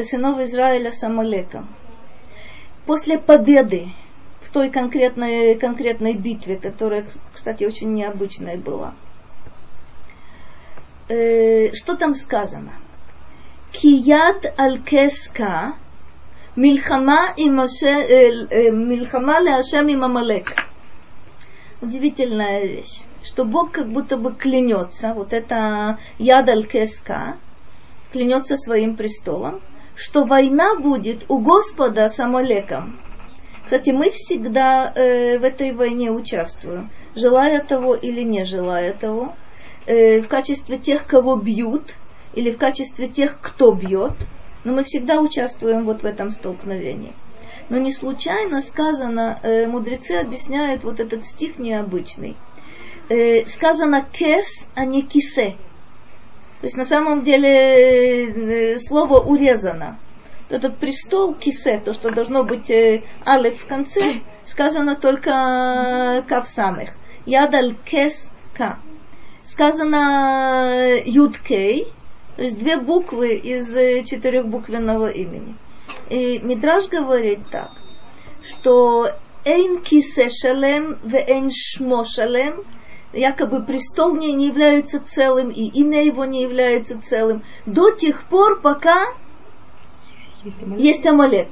сынов 0.02 0.40
Израиля 0.40 0.92
с 0.92 1.02
Амалеком, 1.04 1.68
после 2.86 3.18
победы 3.18 3.88
в 4.40 4.50
той 4.50 4.70
конкретной, 4.70 5.56
конкретной 5.56 6.14
битве, 6.14 6.56
которая, 6.56 7.06
кстати, 7.32 7.64
очень 7.64 7.92
необычная 7.92 8.56
была, 8.56 8.94
э, 11.08 11.74
что 11.74 11.96
там 11.96 12.14
сказано? 12.14 12.72
Кият 13.72 14.58
аль-кеска 14.58 15.74
мильхама 16.56 17.34
и 17.36 17.48
э, 17.50 18.46
э, 18.50 18.70
мильхама 18.70 19.38
леашем 19.40 19.88
и 19.88 19.96
мамалек. 19.96 20.54
Удивительная 21.82 22.64
вещь 22.64 23.02
что 23.24 23.44
Бог 23.44 23.72
как 23.72 23.88
будто 23.88 24.16
бы 24.16 24.32
клянется, 24.32 25.14
вот 25.14 25.32
это 25.32 25.98
Ядаль 26.18 26.66
Кеска, 26.66 27.38
клянется 28.12 28.56
своим 28.56 28.96
престолом, 28.96 29.60
что 29.96 30.24
война 30.24 30.76
будет 30.76 31.24
у 31.28 31.38
Господа 31.38 32.08
с 32.08 32.20
Амалеком. 32.20 33.00
Кстати, 33.64 33.90
мы 33.90 34.10
всегда 34.10 34.92
э, 34.94 35.38
в 35.38 35.44
этой 35.44 35.72
войне 35.72 36.10
участвуем, 36.10 36.90
желая 37.14 37.60
того 37.60 37.94
или 37.94 38.20
не 38.20 38.44
желая 38.44 38.92
того, 38.92 39.34
э, 39.86 40.20
в 40.20 40.28
качестве 40.28 40.76
тех, 40.76 41.06
кого 41.06 41.36
бьют, 41.36 41.94
или 42.34 42.50
в 42.50 42.58
качестве 42.58 43.08
тех, 43.08 43.38
кто 43.40 43.72
бьет, 43.72 44.12
но 44.64 44.74
мы 44.74 44.84
всегда 44.84 45.20
участвуем 45.20 45.86
вот 45.86 46.02
в 46.02 46.04
этом 46.04 46.30
столкновении. 46.30 47.14
Но 47.70 47.78
не 47.78 47.92
случайно 47.92 48.60
сказано, 48.60 49.40
э, 49.42 49.66
мудрецы 49.66 50.12
объясняют 50.12 50.84
вот 50.84 51.00
этот 51.00 51.24
стих 51.24 51.58
необычный– 51.58 52.36
э, 53.08 53.46
сказано 53.46 54.06
кес, 54.12 54.68
а 54.74 54.84
не 54.84 55.02
кисе. 55.02 55.56
То 56.60 56.66
есть 56.66 56.76
на 56.76 56.84
самом 56.84 57.24
деле 57.24 58.74
э, 58.74 58.78
слово 58.78 59.20
урезано. 59.20 59.98
Этот 60.48 60.78
престол 60.78 61.34
кисе, 61.34 61.80
то, 61.84 61.92
что 61.92 62.10
должно 62.10 62.44
быть 62.44 62.70
э, 62.70 63.02
алеф 63.26 63.62
в 63.62 63.66
конце, 63.66 64.20
сказано 64.46 64.96
только 64.96 66.24
кав 66.28 66.48
самых. 66.48 66.90
Ядаль 67.26 67.74
кес 67.84 68.32
ка. 68.54 68.78
Сказано 69.42 70.70
э, 70.70 71.02
юдкей, 71.04 71.86
то 72.36 72.42
есть 72.42 72.58
две 72.58 72.76
буквы 72.78 73.34
из 73.34 73.74
э, 73.76 74.02
четырехбуквенного 74.04 75.08
имени. 75.08 75.54
И 76.08 76.38
Мидраж 76.38 76.88
говорит 76.88 77.40
так, 77.50 77.72
что 78.42 79.10
эйн 79.44 79.82
кисе 79.82 80.30
шалем 80.30 80.98
ве 81.04 81.24
эйн 81.26 81.50
шмо 81.52 82.04
шалем 82.04 82.64
якобы 83.14 83.62
престол 83.62 84.16
не, 84.16 84.32
не 84.32 84.48
является 84.48 85.04
целым, 85.04 85.50
и 85.50 85.62
имя 85.62 86.04
его 86.04 86.24
не 86.24 86.42
является 86.42 87.00
целым, 87.00 87.42
до 87.66 87.90
тех 87.90 88.24
пор, 88.24 88.60
пока 88.60 89.06
есть 90.44 90.62
Амалек. 90.62 90.80
Есть 90.80 91.06
Амалек. 91.06 91.48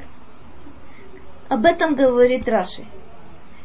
Об 1.49 1.67
этом 1.67 1.95
говорит 1.95 2.49
Раши. 2.49 2.85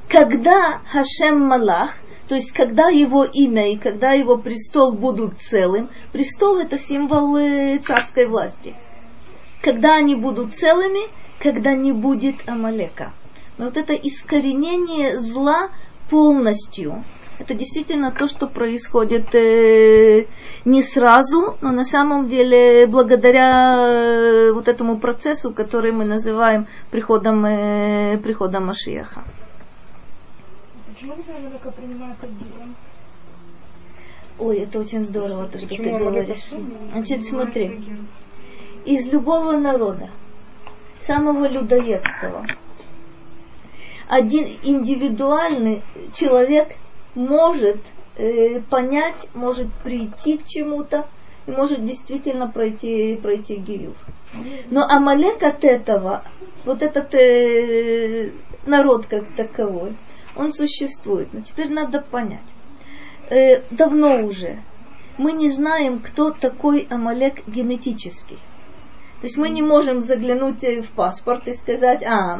Когда 0.09 0.81
Хашем 0.89 1.41
Малах, 1.41 1.91
то 2.27 2.35
есть 2.35 2.51
когда 2.51 2.89
его 2.89 3.23
имя 3.23 3.71
и 3.71 3.77
когда 3.77 4.11
его 4.11 4.37
престол 4.37 4.93
будут 4.93 5.37
целым, 5.39 5.89
престол 6.11 6.57
это 6.59 6.77
символ 6.77 7.37
царской 7.81 8.25
власти. 8.25 8.75
Когда 9.61 9.95
они 9.95 10.15
будут 10.15 10.55
целыми, 10.55 11.09
когда 11.39 11.75
не 11.75 11.91
будет 11.91 12.35
Амалека. 12.47 13.13
Но 13.57 13.65
вот 13.65 13.77
это 13.77 13.93
искоренение 13.93 15.19
зла 15.19 15.69
полностью, 16.09 17.03
это 17.39 17.53
действительно 17.53 18.11
то, 18.11 18.27
что 18.27 18.47
происходит 18.47 19.33
э, 19.35 20.25
не 20.65 20.81
сразу, 20.81 21.57
но 21.61 21.71
на 21.71 21.85
самом 21.85 22.27
деле 22.29 22.87
благодаря 22.87 23.75
э, 23.77 24.51
вот 24.53 24.67
этому 24.67 24.97
процессу, 24.97 25.53
который 25.53 25.91
мы 25.91 26.03
называем 26.03 26.67
приходом, 26.89 27.45
э, 27.45 28.17
приходом 28.17 28.65
Машиеха. 28.65 29.23
Почему 30.93 31.13
принимают? 31.75 32.17
Ой, 34.39 34.57
это 34.59 34.79
очень 34.79 35.05
здорово, 35.05 35.47
то, 35.47 35.59
что 35.59 35.67
ты 35.67 35.97
говоришь. 35.97 36.49
Значит, 36.91 37.23
смотри, 37.23 37.83
из 38.85 39.07
любого 39.11 39.57
народа, 39.57 40.09
самого 40.99 41.47
людоедского, 41.47 42.45
один 44.07 44.47
индивидуальный 44.63 45.83
человек– 46.13 46.69
может 47.17 47.77
э, 48.15 48.61
понять, 48.61 49.27
может 49.33 49.71
прийти 49.83 50.37
к 50.37 50.45
чему-то, 50.45 51.07
и 51.47 51.51
может 51.51 51.83
действительно 51.83 52.47
пройти, 52.47 53.15
пройти 53.15 53.55
гиюр. 53.55 53.95
Но 54.69 54.83
Амалек 54.83 55.41
от 55.43 55.63
этого, 55.63 56.23
вот 56.65 56.81
этот 56.81 57.13
э, 57.15 58.31
народ 58.65 59.07
как 59.07 59.27
таковой, 59.35 59.95
он 60.35 60.51
существует. 60.51 61.29
Но 61.33 61.41
теперь 61.41 61.71
надо 61.71 62.01
понять. 62.01 62.39
Э, 63.29 63.61
давно 63.71 64.23
уже 64.23 64.59
мы 65.17 65.31
не 65.31 65.49
знаем, 65.49 65.99
кто 65.99 66.31
такой 66.31 66.87
Амалек 66.89 67.47
генетический. 67.47 68.37
То 69.21 69.25
есть 69.25 69.37
мы 69.37 69.49
не 69.49 69.63
можем 69.63 70.01
заглянуть 70.01 70.63
в 70.63 70.91
паспорт 70.91 71.47
и 71.47 71.53
сказать, 71.53 72.03
а, 72.03 72.39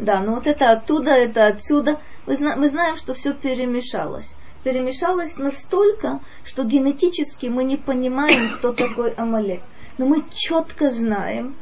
да, 0.00 0.20
ну 0.20 0.34
вот 0.34 0.46
это 0.46 0.70
оттуда, 0.70 1.12
это 1.12 1.46
отсюда 1.46 2.00
мы 2.26 2.36
знаем, 2.36 2.96
что 2.96 3.14
все 3.14 3.34
перемешалось. 3.34 4.34
Перемешалось 4.64 5.36
настолько, 5.38 6.20
что 6.44 6.64
генетически 6.64 7.46
мы 7.46 7.64
не 7.64 7.76
понимаем, 7.76 8.56
кто 8.56 8.72
такой 8.72 9.12
Амалек. 9.12 9.60
Но 9.98 10.06
мы 10.06 10.24
четко 10.34 10.90
знаем, 10.90 11.54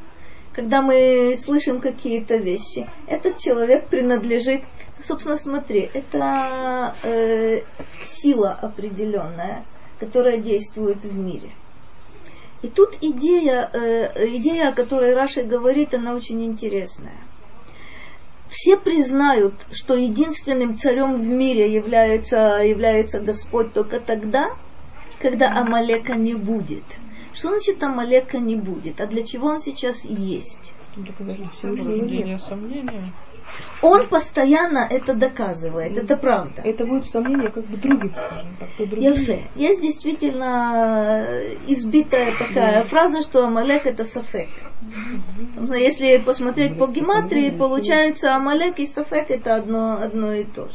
когда 0.53 0.83
мы 0.83 1.35
слышим 1.37 1.81
какие-то 1.81 2.37
вещи, 2.37 2.89
этот 3.07 3.39
человек 3.39 3.87
принадлежит, 3.87 4.63
собственно, 5.01 5.37
смотри, 5.37 5.89
это 5.93 6.97
э, 7.03 7.61
сила 8.05 8.53
определенная, 8.53 9.65
которая 10.01 10.39
действует 10.39 11.05
в 11.05 11.17
мире. 11.17 11.51
И 12.63 12.69
тут 12.69 12.99
идея, 13.01 13.71
э, 13.73 14.27
идея, 14.37 14.71
о 14.71 14.73
которой 14.73 15.15
Раша 15.15 15.45
говорит, 15.45 15.95
она 15.95 16.15
очень 16.15 16.45
интересная 16.45 17.28
все 18.49 18.77
признают, 18.77 19.55
что 19.73 19.95
единственным 19.95 20.75
царем 20.75 21.15
в 21.17 21.27
мире 21.27 21.73
является, 21.73 22.61
является 22.65 23.21
Господь 23.21 23.73
только 23.73 24.01
тогда, 24.01 24.57
когда 25.21 25.51
Амалека 25.51 26.15
не 26.15 26.35
будет. 26.35 26.85
Что 27.33 27.51
значит 27.51 27.83
Амалека 27.83 28.39
не 28.39 28.57
будет? 28.57 29.01
А 29.01 29.07
для 29.07 29.23
чего 29.25 29.49
он 29.49 29.61
сейчас 29.61 30.05
есть? 30.05 30.73
Сомнения, 31.61 32.39
сомнения. 32.39 33.13
Он 33.81 34.07
постоянно 34.09 34.87
это 34.91 35.15
доказывает, 35.15 35.97
это 35.97 36.17
правда. 36.17 36.63
Это 36.65 36.85
будет 36.85 37.05
в 37.05 37.11
сомнении 37.11 37.49
как 37.49 37.65
бы 37.67 37.77
других, 37.77 38.13
скажем 38.13 38.57
так. 38.59 38.69
Яфе. 38.99 39.49
Есть 39.55 39.81
действительно 39.81 41.25
избитая 41.69 42.33
такая 42.37 42.83
фраза, 42.85 43.23
что 43.23 43.45
Амалек 43.47 43.87
это 43.87 44.05
Сафек. 44.05 44.49
Если 45.57 46.19
посмотреть 46.19 46.77
по 46.77 46.89
гематрии, 46.89 47.51
получается 47.51 48.35
Амалек 48.35 48.81
и 48.81 48.87
Сафек 48.87 49.31
это 49.31 49.55
одно, 49.55 50.01
одно 50.03 50.33
и 50.33 50.45
то 50.45 50.67
же. 50.67 50.75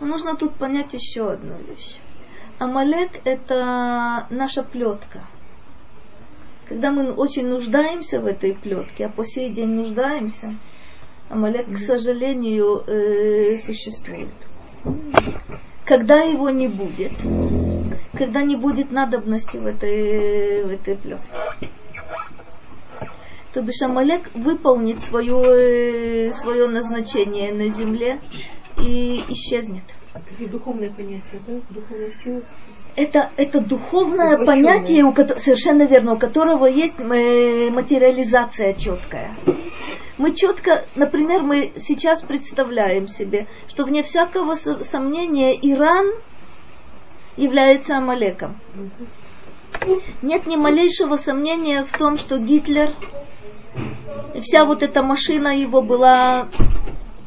Но 0.00 0.06
нужно 0.06 0.34
тут 0.34 0.54
понять 0.54 0.94
еще 0.94 1.30
одну 1.30 1.56
вещь. 1.58 1.98
Амалек 2.58 3.10
это 3.24 4.26
наша 4.30 4.62
плетка. 4.62 5.20
Когда 6.68 6.90
мы 6.90 7.12
очень 7.12 7.46
нуждаемся 7.46 8.20
в 8.20 8.26
этой 8.26 8.54
плетке, 8.54 9.06
а 9.06 9.08
по 9.10 9.24
сей 9.24 9.50
день 9.50 9.70
нуждаемся, 9.70 10.56
Амалек, 11.28 11.72
к 11.72 11.78
сожалению, 11.78 12.84
э, 12.86 13.56
существует. 13.58 14.28
Когда 15.84 16.20
его 16.22 16.50
не 16.50 16.68
будет, 16.68 17.12
когда 18.16 18.42
не 18.42 18.56
будет 18.56 18.90
надобности 18.90 19.56
в 19.56 19.66
этой, 19.66 20.64
в 20.64 20.70
этой 20.70 20.96
плетке. 20.96 21.28
то 23.52 23.62
бишь 23.62 23.82
Амалек 23.82 24.30
выполнит 24.34 25.02
свое, 25.02 26.32
свое 26.32 26.68
назначение 26.68 27.52
на 27.52 27.68
земле 27.68 28.20
и 28.78 29.22
исчезнет. 29.28 29.84
Какие 30.12 30.48
духовные 30.48 30.90
понятия, 30.90 31.40
да? 31.46 31.54
Духовная 31.70 32.12
сила. 32.22 32.42
Это, 32.96 33.30
это 33.36 33.60
духовное 33.60 34.38
Воплощенное. 34.38 34.72
понятие, 34.72 35.04
у 35.04 35.12
совершенно 35.38 35.82
верно, 35.82 36.14
у 36.14 36.18
которого 36.18 36.66
есть 36.66 37.00
э, 37.00 37.70
материализация 37.70 38.74
четкая. 38.74 39.34
Мы 40.16 40.32
четко, 40.32 40.84
например, 40.94 41.42
мы 41.42 41.72
сейчас 41.76 42.22
представляем 42.22 43.08
себе, 43.08 43.46
что 43.68 43.84
вне 43.84 44.02
всякого 44.02 44.54
со- 44.54 44.78
сомнения 44.78 45.54
Иран 45.60 46.12
является 47.36 47.96
Амалеком. 47.98 48.56
Нет 50.22 50.46
ни 50.46 50.56
малейшего 50.56 51.16
сомнения 51.16 51.84
в 51.84 51.98
том, 51.98 52.16
что 52.16 52.38
Гитлер, 52.38 52.94
вся 54.40 54.64
вот 54.64 54.84
эта 54.84 55.02
машина 55.02 55.48
его 55.48 55.82
была, 55.82 56.46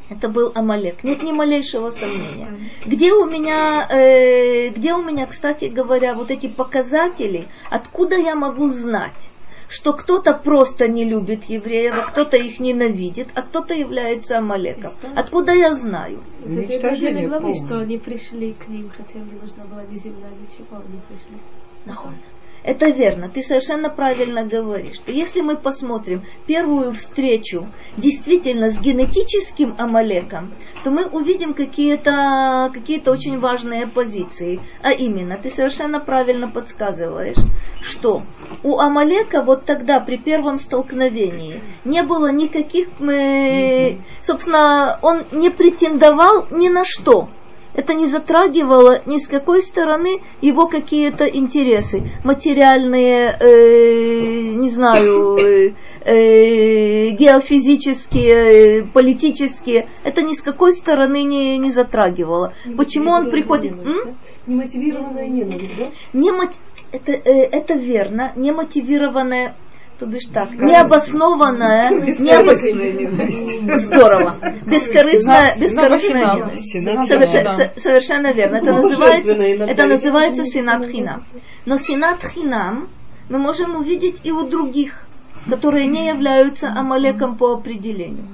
это 0.09 0.29
был 0.29 0.53
Амалек. 0.55 1.03
Нет 1.03 1.23
ни 1.23 1.33
малейшего 1.33 1.89
сомнения. 1.89 2.71
Где 2.85 3.11
у 3.11 3.25
меня, 3.25 3.85
э, 3.89 4.69
где 4.69 4.93
у 4.93 5.03
меня, 5.03 5.25
кстати 5.25 5.65
говоря, 5.65 6.13
вот 6.13 6.31
эти 6.31 6.47
показатели, 6.47 7.47
откуда 7.69 8.15
я 8.15 8.35
могу 8.35 8.69
знать, 8.69 9.29
что 9.69 9.93
кто-то 9.93 10.33
просто 10.33 10.87
не 10.87 11.05
любит 11.05 11.45
евреев, 11.45 11.93
а 11.97 12.01
кто-то 12.09 12.37
их 12.37 12.59
ненавидит, 12.59 13.29
а 13.33 13.41
кто-то 13.41 13.73
является 13.73 14.37
Амалеком. 14.37 14.93
Откуда 15.15 15.53
я 15.53 15.73
знаю? 15.73 16.23
Из 16.45 16.57
этой 16.57 17.27
главы, 17.27 17.53
что 17.53 17.79
они 17.79 17.97
пришли 17.97 18.53
к 18.53 18.67
ним, 18.67 18.89
хотя 18.95 19.19
им 19.19 19.25
не 19.33 19.39
нужна 19.39 19.65
была 19.65 19.83
ни 19.83 19.95
земля, 19.95 20.27
ничего, 20.41 20.77
они 20.77 20.99
пришли. 21.09 21.41
Нахон. 21.85 22.15
Это 22.63 22.89
верно, 22.89 23.29
ты 23.29 23.41
совершенно 23.41 23.89
правильно 23.89 24.43
говоришь, 24.43 24.95
что 24.95 25.11
если 25.11 25.41
мы 25.41 25.55
посмотрим 25.55 26.23
первую 26.47 26.93
встречу 26.93 27.67
действительно 27.95 28.69
с 28.69 28.79
генетическим 28.79 29.75
Амалеком, 29.77 30.53
то 30.83 30.91
мы 30.91 31.05
увидим 31.05 31.53
какие-то 31.53 32.69
какие 32.73 33.07
очень 33.07 33.39
важные 33.39 33.87
позиции. 33.87 34.59
А 34.81 34.91
именно, 34.91 35.37
ты 35.37 35.49
совершенно 35.49 35.99
правильно 35.99 36.49
подсказываешь, 36.49 37.37
что 37.81 38.23
у 38.63 38.79
Амалека 38.79 39.43
вот 39.43 39.65
тогда 39.65 39.99
при 39.99 40.17
первом 40.17 40.59
столкновении 40.59 41.61
не 41.85 42.03
было 42.03 42.31
никаких, 42.31 42.89
э, 43.01 43.97
собственно, 44.21 44.99
он 45.01 45.25
не 45.31 45.49
претендовал 45.49 46.47
ни 46.51 46.67
на 46.67 46.83
что 46.83 47.29
это 47.77 47.93
не 47.93 48.07
затрагивало 48.07 49.01
ни 49.05 49.17
с 49.19 49.27
какой 49.27 49.61
стороны 49.61 50.19
его 50.41 50.67
какие-то 50.67 51.25
интересы, 51.25 52.11
материальные, 52.25 53.37
э, 53.39 54.53
не 54.55 54.69
знаю, 54.69 55.37
э, 55.37 55.71
э, 56.03 57.09
геофизические, 57.11 58.79
э, 58.79 58.83
политические. 58.83 59.87
Это 60.03 60.21
ни 60.23 60.33
с 60.33 60.41
какой 60.41 60.73
стороны 60.73 61.23
не, 61.23 61.57
не 61.59 61.71
затрагивало. 61.71 62.53
Почему 62.75 63.11
он 63.11 63.29
приходит? 63.29 63.73
М? 63.73 64.15
Немотивированная 64.47 65.27
ненависть, 65.27 65.77
да? 65.77 65.85
Не 66.13 66.31
мот- 66.31 66.55
это, 66.91 67.11
э, 67.11 67.43
это 67.51 67.73
верно, 67.73 68.31
не 68.35 68.51
мотивированное, 68.51 69.55
то 69.99 70.05
бишь 70.05 70.25
так, 70.31 70.51
необоснованное, 70.53 71.89
необос- 71.91 72.05
Бескорыстная 72.05 72.91
ненависть. 72.93 73.61
Здорово. 73.85 74.35
Бескорыстная, 74.65 75.55
бескорыстная 75.59 76.21
Сенат 76.21 76.35
ненависть. 76.37 76.71
Сенат 76.71 77.07
Соверше- 77.07 77.43
да. 77.43 77.51
со- 77.51 77.79
совершенно 77.79 78.31
верно. 78.31 78.57
Это 78.57 78.73
называется, 78.73 79.33
это 79.33 79.85
называется 79.87 80.45
синат 80.45 80.87
хинам. 80.87 81.25
Но 81.65 81.77
синат 81.77 82.23
хинам 82.23 82.89
мы 83.29 83.39
можем 83.39 83.75
увидеть 83.75 84.21
и 84.23 84.31
у 84.31 84.43
других, 84.47 85.01
которые 85.49 85.87
не 85.87 86.07
являются 86.07 86.69
Амалеком 86.69 87.37
по 87.37 87.53
определению. 87.53 88.27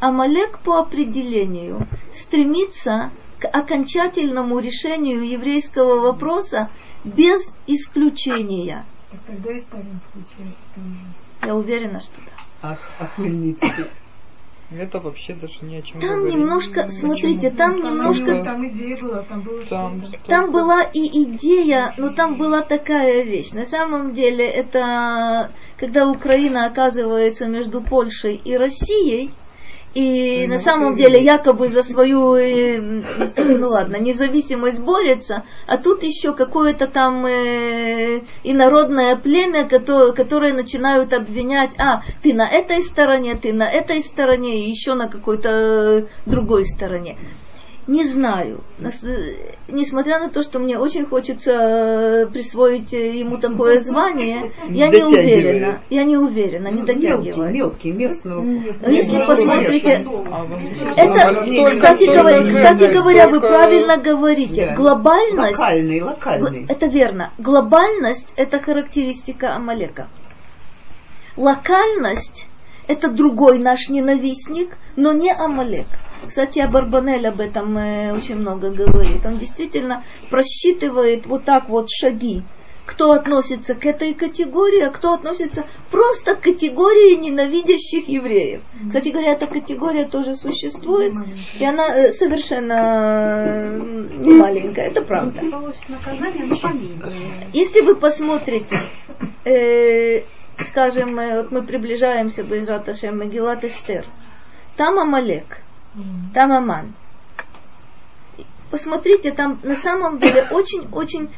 Амалек 0.00 0.58
по 0.60 0.78
определению 0.80 1.86
стремится 2.12 3.10
к 3.38 3.46
окончательному 3.46 4.58
решению 4.58 5.26
еврейского 5.28 6.00
вопроса 6.00 6.68
без 7.04 7.54
исключения. 7.66 8.84
Так 9.14 9.22
тогда 9.26 9.52
и 9.52 9.60
Сталин 9.60 10.00
включается 10.08 10.64
там 10.74 10.84
же. 10.84 11.46
Я 11.46 11.54
уверена, 11.54 12.00
что 12.00 12.16
да. 12.16 12.32
А, 12.62 12.78
а 12.98 13.06
Хмельницкий? 13.06 13.70
Это 14.70 14.98
вообще 14.98 15.34
даже 15.34 15.58
ни 15.62 15.76
о 15.76 15.82
чем 15.82 16.00
Там 16.00 16.10
говорить. 16.20 16.34
немножко, 16.34 16.90
смотрите, 16.90 17.50
там 17.50 17.80
Там, 17.80 17.92
немножко 17.92 18.42
там 18.42 18.66
идея 18.68 18.96
была, 18.96 19.22
там 19.22 19.40
было 19.42 19.64
Там, 19.66 20.02
что-то. 20.04 20.26
Там 20.26 20.50
была 20.50 20.82
и 20.82 21.24
идея, 21.24 21.94
но 21.96 22.08
там 22.08 22.36
была 22.36 22.62
такая 22.62 23.22
вещь. 23.22 23.52
На 23.52 23.66
самом 23.66 24.14
деле 24.14 24.44
это 24.46 25.52
когда 25.76 26.08
Украина 26.08 26.66
оказывается 26.66 27.46
между 27.46 27.82
Польшей 27.82 28.34
и 28.34 28.56
Россией, 28.56 29.30
и 29.94 30.46
на 30.48 30.58
самом 30.58 30.96
деле 30.96 31.22
якобы 31.22 31.68
за 31.68 31.82
свою, 31.82 32.34
э, 32.34 32.78
ну 33.36 33.68
ладно, 33.68 33.96
независимость 33.96 34.80
борется, 34.80 35.44
а 35.66 35.78
тут 35.78 36.02
еще 36.02 36.32
какое-то 36.32 36.88
там 36.88 37.24
э, 37.26 38.22
инородное 38.42 39.14
племя, 39.16 39.68
которое, 39.68 40.12
которое 40.12 40.52
начинают 40.52 41.12
обвинять, 41.12 41.78
а, 41.78 42.02
ты 42.22 42.34
на 42.34 42.48
этой 42.48 42.82
стороне, 42.82 43.36
ты 43.36 43.52
на 43.52 43.70
этой 43.70 44.02
стороне, 44.02 44.66
и 44.66 44.70
еще 44.70 44.94
на 44.94 45.08
какой-то 45.08 45.48
э, 45.50 46.04
другой 46.26 46.66
стороне. 46.66 47.16
Не 47.86 48.04
знаю. 48.04 48.60
Э, 48.78 48.88
Несмотря 49.68 50.18
на 50.18 50.30
то, 50.30 50.42
что 50.42 50.58
мне 50.58 50.78
очень 50.78 51.04
хочется 51.04 51.52
э, 51.52 52.26
присвоить 52.26 52.94
э, 52.94 53.16
ему 53.16 53.36
такое 53.36 53.78
звание, 53.88 54.52
я 54.70 54.88
не 54.88 55.02
уверена. 55.02 55.80
Я 55.90 56.04
не 56.04 56.16
уверена, 56.16 56.68
не 56.68 56.80
Ну, 56.80 56.86
Мелкий, 56.86 56.94
дотягивает. 57.10 57.52
мелкий, 57.52 57.92
местного. 57.92 58.42
Если 58.86 59.18
Ну, 59.18 59.26
посмотрите, 59.26 60.02
А, 60.30 60.46
это, 60.96 61.70
кстати, 61.70 62.04
столько 62.04 62.22
говоря, 62.22 62.48
кстати 62.50 62.92
говоря, 62.92 63.28
вы 63.28 63.40
правильно 63.40 63.96
говорите. 63.98 64.74
Глобальность, 64.76 65.58
Локальный, 65.58 66.00
локальный. 66.00 66.66
это 66.68 66.86
верно. 66.86 67.32
Глобальность– 67.38 68.32
это 68.36 68.60
характеристика 68.60 69.54
Амалека. 69.54 70.08
Локальность– 71.36 72.46
это 72.88 73.08
другой 73.10 73.58
наш 73.58 73.88
ненавистник, 73.88 74.76
но 74.96 75.12
не 75.12 75.30
Амалек. 75.32 75.86
Кстати, 76.26 76.58
Абарбанель 76.58 77.26
об 77.26 77.40
этом 77.40 77.76
э, 77.76 78.12
очень 78.12 78.36
много 78.36 78.70
говорит. 78.70 79.24
Он 79.26 79.38
действительно 79.38 80.02
просчитывает 80.30 81.26
вот 81.26 81.44
так 81.44 81.68
вот 81.68 81.90
шаги, 81.90 82.42
кто 82.86 83.12
относится 83.12 83.74
к 83.74 83.86
этой 83.86 84.14
категории, 84.14 84.82
а 84.82 84.90
кто 84.90 85.14
относится 85.14 85.64
просто 85.90 86.34
к 86.34 86.40
категории 86.40 87.16
ненавидящих 87.16 88.08
евреев. 88.08 88.62
Кстати 88.86 89.08
говоря, 89.08 89.32
эта 89.32 89.46
категория 89.46 90.04
тоже 90.04 90.34
существует, 90.34 91.14
и 91.58 91.64
она 91.64 91.86
э, 91.88 92.12
совершенно 92.12 92.74
э, 92.74 93.80
не 94.18 94.34
маленькая, 94.34 94.88
это 94.88 95.02
правда. 95.02 95.40
Поменьше. 96.60 97.22
Если 97.52 97.80
вы 97.80 97.96
посмотрите, 97.96 98.82
э, 99.44 100.22
скажем, 100.62 101.16
вот 101.16 101.50
мы 101.50 101.62
приближаемся 101.62 102.42
к 102.42 102.46
Безраташем 102.46 103.18
Магилат 103.18 103.64
Эстер, 103.64 104.04
там 104.76 104.98
Амалек, 104.98 105.63
там 106.32 106.52
Аман. 106.52 106.92
Посмотрите, 108.70 109.32
там 109.32 109.60
на 109.62 109.76
самом 109.76 110.18
деле 110.18 110.46
очень-очень 110.50 111.28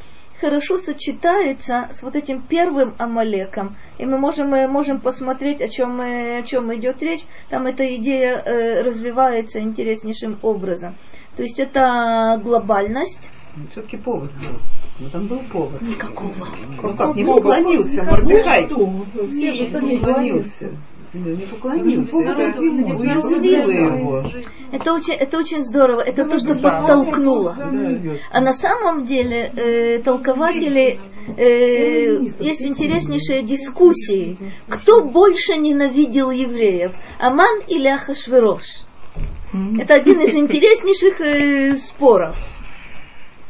хорошо 0.41 0.79
сочетается 0.79 1.89
с 1.91 2.03
вот 2.03 2.17
этим 2.17 2.43
первым 2.43 2.95
Амалеком. 2.99 3.77
И 3.99 4.07
мы 4.07 4.19
можем, 4.19 4.49
мы 4.49 4.69
можем 4.69 5.01
посмотреть, 5.01 5.61
о 5.61 5.69
чем, 5.69 6.01
о 6.01 6.43
чем 6.43 6.75
идет 6.75 7.03
речь. 7.03 7.25
Там 7.49 7.67
эта 7.67 7.95
идея 7.97 8.37
э, 8.39 8.83
развивается 8.83 9.61
интереснейшим 9.61 10.39
образом. 10.43 10.95
То 11.37 11.43
есть 11.43 11.61
это 11.61 12.41
глобальность, 12.43 13.31
Все-таки 13.71 13.97
повод 13.97 14.31
был. 14.33 14.61
Ну, 14.99 15.11
там 15.11 15.27
был 15.27 15.41
повод. 15.53 15.83
Никакого. 15.83 16.33
Ну 16.83 16.97
как, 16.97 17.15
не 17.15 17.25
поклонился 17.25 18.03
Мордекай. 18.03 18.67
Все 19.31 19.53
же 19.53 19.67
Не 19.67 19.99
поклонился. 19.99 20.71
Ну, 21.25 21.35
Не 21.37 21.47
поклонился. 21.47 22.17
Это 24.73 24.91
его. 24.91 24.95
Очень, 24.95 25.15
это 25.15 25.39
очень 25.39 25.63
здорово. 25.63 26.01
Это 26.01 26.25
то, 26.25 26.39
что 26.39 26.55
Да. 26.55 26.61
подтолкнуло. 26.81 27.57
А 28.31 28.41
на 28.41 28.53
самом 28.53 29.05
деле 29.05 29.51
э, 29.57 29.99
толкователи 30.03 30.99
э, 31.37 32.19
есть 32.41 32.63
интереснейшие 32.65 33.43
дискуссии. 33.43 34.39
Кто 34.69 35.03
больше 35.05 35.57
ненавидел 35.57 36.31
евреев? 36.31 36.93
Аман 37.19 37.61
или 37.69 37.89
Ахашверош? 37.89 38.85
Это 39.79 39.95
один 39.95 40.21
из 40.21 40.35
интереснейших 40.35 41.21
э, 41.21 41.77
споров. 41.77 42.37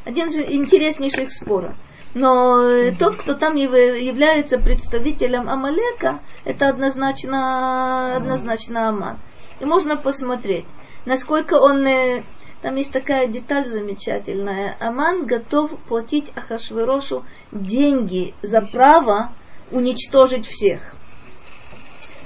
Один 0.05 0.29
из 0.29 0.39
интереснейших 0.39 1.33
споров. 1.33 1.75
Но 2.17 2.63
э, 2.63 2.93
тот, 2.99 3.17
кто 3.17 3.35
там 3.35 3.57
яв- 3.57 4.01
является 4.01 4.57
представителем 4.59 5.51
Амалека, 5.51 6.21
это 6.47 6.67
однозначно, 6.71 8.17
однозначно 8.17 8.89
Аман. 8.89 9.19
И 9.61 9.67
можно 9.67 9.99
посмотреть, 9.99 10.65
насколько 11.05 11.61
он... 11.61 11.87
э, 11.87 12.23
Там 12.63 12.77
есть 12.77 12.91
такая 12.91 13.27
деталь 13.27 13.67
замечательная. 13.67 14.79
Аман 14.81 15.27
готов 15.27 15.79
платить 15.81 16.33
Ахашверошу 16.35 17.23
деньги 17.53 18.33
за 18.41 18.63
право 18.63 19.33
уничтожить 19.71 20.47
всех. 20.47 20.95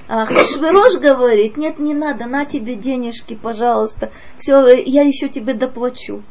А 0.07 0.25
Хашвирош 0.25 0.99
говорит, 1.01 1.57
нет, 1.57 1.79
не 1.79 1.93
надо, 1.93 2.27
на 2.27 2.45
тебе 2.45 2.75
денежки, 2.75 3.35
пожалуйста, 3.35 4.09
все, 4.37 4.67
я 4.67 5.01
еще 5.01 5.27
тебе 5.27 5.53
доплачу. 5.53 6.23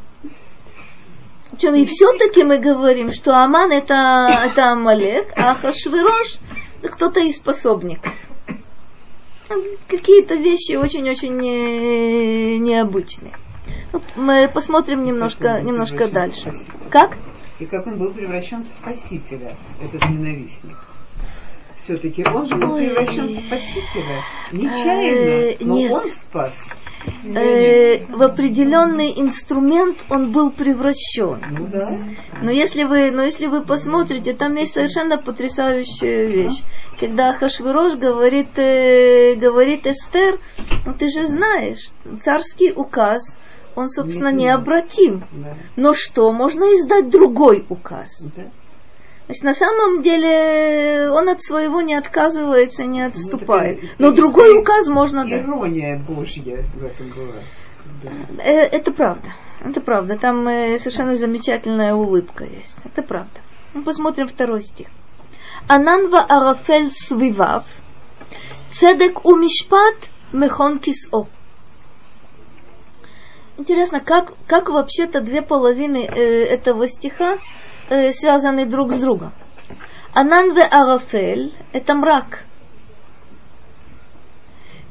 И 1.52 1.86
все-таки 1.86 2.44
мы 2.44 2.58
говорим, 2.58 3.12
что 3.12 3.34
Аман 3.34 3.72
это, 3.72 4.28
это 4.44 4.72
Амалек, 4.72 5.32
а 5.36 5.54
Хашвирош 5.54 6.38
это 6.80 6.88
кто-то 6.88 7.20
из 7.20 7.36
способников. 7.36 8.14
Какие-то 9.88 10.36
вещи 10.36 10.76
очень-очень 10.76 11.36
не, 11.36 12.58
необычные. 12.58 13.36
Ну, 13.92 14.00
мы 14.16 14.48
посмотрим 14.48 15.02
немножко, 15.02 15.60
немножко 15.60 16.08
дальше. 16.08 16.54
Как? 16.88 17.16
И 17.58 17.66
как 17.66 17.86
он 17.86 17.98
был 17.98 18.14
превращен 18.14 18.64
в 18.64 18.68
спасителя, 18.68 19.56
этот 19.82 20.08
ненавистник. 20.08 20.76
Все-таки 21.90 22.24
он 22.24 22.46
же 22.46 22.54
был 22.54 22.76
превращен 22.76 23.26
в 23.26 23.32
спасителя. 23.32 24.22
Нечаянно, 24.52 25.56
но 25.58 25.74
Нет. 25.74 25.90
он 25.90 26.10
спас. 26.12 26.68
Э, 27.34 28.06
в 28.06 28.22
определенный 28.22 29.12
инструмент 29.16 30.04
он 30.08 30.30
был 30.30 30.52
превращен. 30.52 31.42
Ну 31.50 31.66
да. 31.66 31.98
Но 32.42 32.52
если 32.52 32.84
вы, 32.84 33.10
но 33.10 33.24
если 33.24 33.46
вы 33.46 33.62
посмотрите, 33.64 34.34
там 34.34 34.54
есть 34.54 34.74
совершенно 34.74 35.18
потрясающая 35.18 36.26
вещь. 36.26 36.62
Когда 37.00 37.32
Хашвирош 37.32 37.96
говорит, 37.96 38.56
э, 38.56 39.34
говорит 39.34 39.84
Эстер, 39.84 40.38
ну 40.86 40.94
ты 40.94 41.08
же 41.08 41.26
знаешь, 41.26 41.90
царский 42.20 42.70
указ, 42.70 43.36
он, 43.74 43.88
собственно, 43.88 44.30
необратим. 44.30 45.24
да. 45.32 45.56
Но 45.74 45.94
что, 45.94 46.30
можно 46.32 46.62
издать 46.66 47.10
другой 47.10 47.66
указ. 47.68 48.28
да. 48.36 48.44
Значит, 49.30 49.44
на 49.44 49.54
самом 49.54 50.02
деле 50.02 51.08
он 51.12 51.28
от 51.28 51.40
своего 51.40 51.82
не 51.82 51.94
отказывается, 51.94 52.82
не 52.82 53.02
отступает. 53.02 53.80
такая 53.80 53.94
Но 53.98 54.10
другой 54.10 54.58
указ 54.58 54.88
можно 54.88 55.22
дать. 55.22 55.44
Ирония 55.44 55.96
Божья 55.98 56.64
в 56.74 56.84
этом 56.84 57.10
была. 57.10 57.38
Да. 58.02 58.42
Э, 58.42 58.66
Это 58.72 58.90
правда. 58.90 59.32
Это 59.60 59.80
правда. 59.80 60.18
Там 60.18 60.48
э, 60.48 60.80
совершенно 60.80 61.14
замечательная 61.14 61.94
улыбка 61.94 62.42
есть. 62.42 62.76
Это 62.84 63.02
правда. 63.02 63.40
Ну, 63.72 63.84
посмотрим 63.84 64.26
второй 64.26 64.62
стих. 64.62 64.88
Ананва 65.68 66.22
арафель 66.22 66.90
свивав, 66.90 67.66
цедек 68.68 69.24
у 69.24 69.36
мишпат 69.36 69.94
мехон 70.32 70.80
кисо. 70.80 71.28
Интересно, 73.58 74.00
как, 74.00 74.32
как 74.48 74.70
вообще-то 74.70 75.20
две 75.20 75.40
половины 75.40 76.04
э, 76.04 76.46
этого 76.46 76.88
стиха 76.88 77.38
э, 77.90 78.12
связаны 78.12 78.64
друг 78.64 78.92
с 78.92 79.00
другом. 79.00 79.32
Ананве 80.14 80.64
арафель– 80.64 81.52
это 81.72 81.94
мрак. 81.94 82.44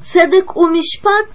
Цедек 0.05 0.55
у 0.55 0.67
мишпат 0.67 1.27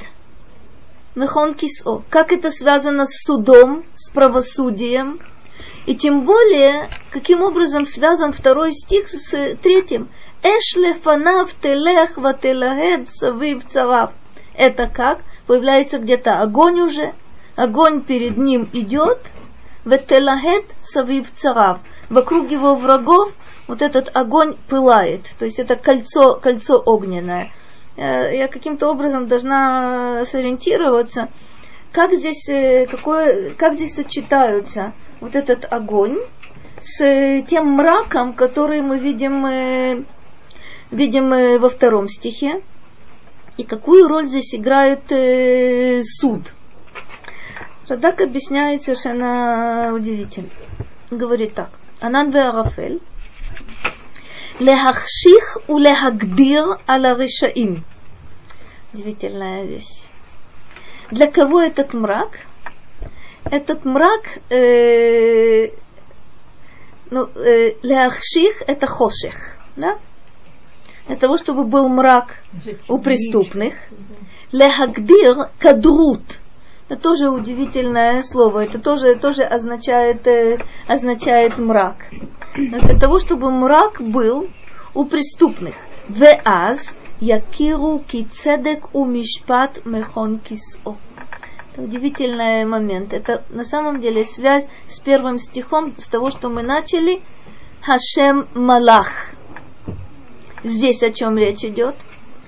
Мехон 1.14 1.54
кисо. 1.54 2.02
Как 2.08 2.32
это 2.32 2.50
связано 2.50 3.06
с 3.06 3.24
судом, 3.24 3.84
с 3.94 4.10
правосудием? 4.10 5.20
И 5.86 5.94
тем 5.94 6.22
более, 6.22 6.88
каким 7.10 7.42
образом 7.42 7.86
связан 7.86 8.32
второй 8.32 8.72
стих 8.72 9.08
с 9.08 9.56
третьим. 9.62 10.08
Эш 10.42 10.76
лефанав 10.76 11.54
телех 11.60 12.16
вателахед 12.16 13.10
савив 13.10 13.64
царав. 13.66 14.12
Это 14.54 14.88
как? 14.88 15.20
Появляется 15.46 15.98
где-то 15.98 16.40
огонь 16.40 16.80
уже, 16.80 17.12
огонь 17.54 18.00
перед 18.00 18.36
ним 18.38 18.68
идет, 18.72 19.18
ветелахет 19.84 20.64
савив 20.80 21.32
царав. 21.34 21.78
Вокруг 22.08 22.50
его 22.50 22.74
врагов 22.74 23.32
вот 23.66 23.82
этот 23.82 24.10
огонь 24.14 24.56
пылает. 24.68 25.26
То 25.38 25.44
есть 25.44 25.58
это 25.58 25.76
кольцо, 25.76 26.34
кольцо 26.34 26.78
огненное 26.78 27.52
э, 27.96 28.36
я 28.36 28.48
каким-то 28.48 28.90
образом 28.90 29.26
должна 29.26 30.24
сориентироваться, 30.26 31.28
как 31.92 32.12
здесь, 32.14 32.48
э, 32.48 32.86
какое, 32.90 33.50
как 33.52 33.74
здесь 33.74 33.94
сочетаются 33.94 34.92
вот 35.20 35.34
этот 35.36 35.72
огонь 35.72 36.18
с 36.80 37.00
э, 37.02 37.42
тем 37.46 37.66
мраком, 37.68 38.34
который 38.34 38.82
мы 38.82 38.98
видим, 38.98 40.06
видим 40.90 41.60
во 41.60 41.68
втором 41.68 42.08
стихе, 42.08 42.62
и 43.56 43.62
какую 43.62 44.08
роль 44.08 44.26
здесь 44.26 44.54
играет 44.54 45.04
суд. 46.04 46.52
Радак 47.86 48.22
объясняет 48.22 48.82
совершенно 48.82 49.92
удивительно. 49.92 50.48
Говорит 51.10 51.54
так. 51.54 51.68
"Ананда 52.00 52.48
Арафель. 52.48 53.00
Лехахших 54.58 55.58
у 55.68 55.76
лехагдир 55.76 56.80
аля 56.88 57.14
ришаим. 57.14 57.84
Удивительная 58.94 59.64
вещь. 59.64 60.06
Для 61.10 61.30
кого 61.30 61.60
этот 61.60 61.92
мрак? 61.92 62.38
Этот 63.44 63.84
мрак, 63.84 64.22
э, 64.48 65.68
ну, 67.10 67.28
э, 67.34 67.72
это 68.66 68.86
хоших, 68.86 69.58
да? 69.76 69.98
Для 71.06 71.16
того, 71.16 71.36
чтобы 71.36 71.64
был 71.64 71.88
мрак 71.90 72.42
у 72.88 72.98
преступных. 72.98 73.74
Лехагдир 74.52 75.50
кадрут 75.58 76.22
это 76.88 77.00
тоже 77.00 77.30
удивительное 77.30 78.22
слово. 78.22 78.64
Это 78.64 78.78
тоже, 78.78 79.14
тоже 79.14 79.42
означает, 79.42 80.26
э, 80.26 80.58
означает 80.86 81.58
мрак. 81.58 81.96
Для 82.54 82.98
того, 82.98 83.18
чтобы 83.18 83.50
мрак 83.50 84.02
был 84.02 84.48
у 84.92 85.04
преступных. 85.06 85.74
Веаз 86.08 86.96
якиру 87.20 88.02
кицедек 88.06 88.94
у 88.94 89.06
мишпат 89.06 89.86
мехон 89.86 90.38
кисо. 90.38 90.96
Это 91.72 91.82
удивительный 91.82 92.66
момент. 92.66 93.14
Это 93.14 93.42
на 93.48 93.64
самом 93.64 93.98
деле 94.00 94.26
связь 94.26 94.68
с 94.86 95.00
первым 95.00 95.38
стихом, 95.38 95.94
с 95.96 96.08
того, 96.08 96.30
что 96.30 96.50
мы 96.50 96.62
начали. 96.62 97.22
Хашем 97.80 98.46
Малах. 98.54 99.30
Здесь 100.62 101.02
о 101.02 101.10
чем 101.10 101.38
речь 101.38 101.64
идет? 101.64 101.94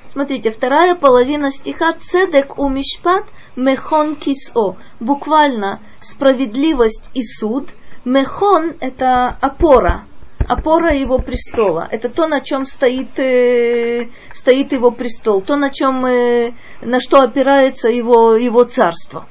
Смотрите, 0.09 0.51
вторая 0.51 0.95
половина 0.95 1.51
стиха 1.51 1.93
Цедек 1.93 2.59
у 2.59 2.69
Мишпат 2.69 3.25
Мехон 3.57 4.17
Кисо. 4.17 4.77
Буквально 5.01 5.81
справедливость 6.01 7.11
и 7.15 7.23
суд. 7.23 7.71
Мехон– 8.05 8.75
это 8.81 9.37
опора, 9.41 10.05
опора 10.47 10.95
его 10.95 11.19
престола. 11.19 11.89
Это 11.91 12.09
то, 12.09 12.29
на 12.29 12.41
чем 12.41 12.65
стоит, 12.65 13.19
э, 13.19 14.09
стоит 14.33 14.73
его 14.73 14.91
престол, 14.91 15.41
то, 15.41 15.57
на 15.57 15.71
чем, 15.71 16.07
э, 16.07 16.53
на 16.83 17.01
что 17.01 17.23
опирается 17.23 17.89
его, 17.89 18.37
его 18.37 18.63
царство. 18.65 19.27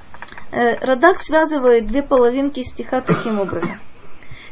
Э, 0.51 0.75
Радак 0.81 1.21
связывает 1.21 1.87
две 1.87 2.03
половинки 2.03 2.63
стиха 2.63 3.01
таким 3.01 3.39
образом. 3.39 3.79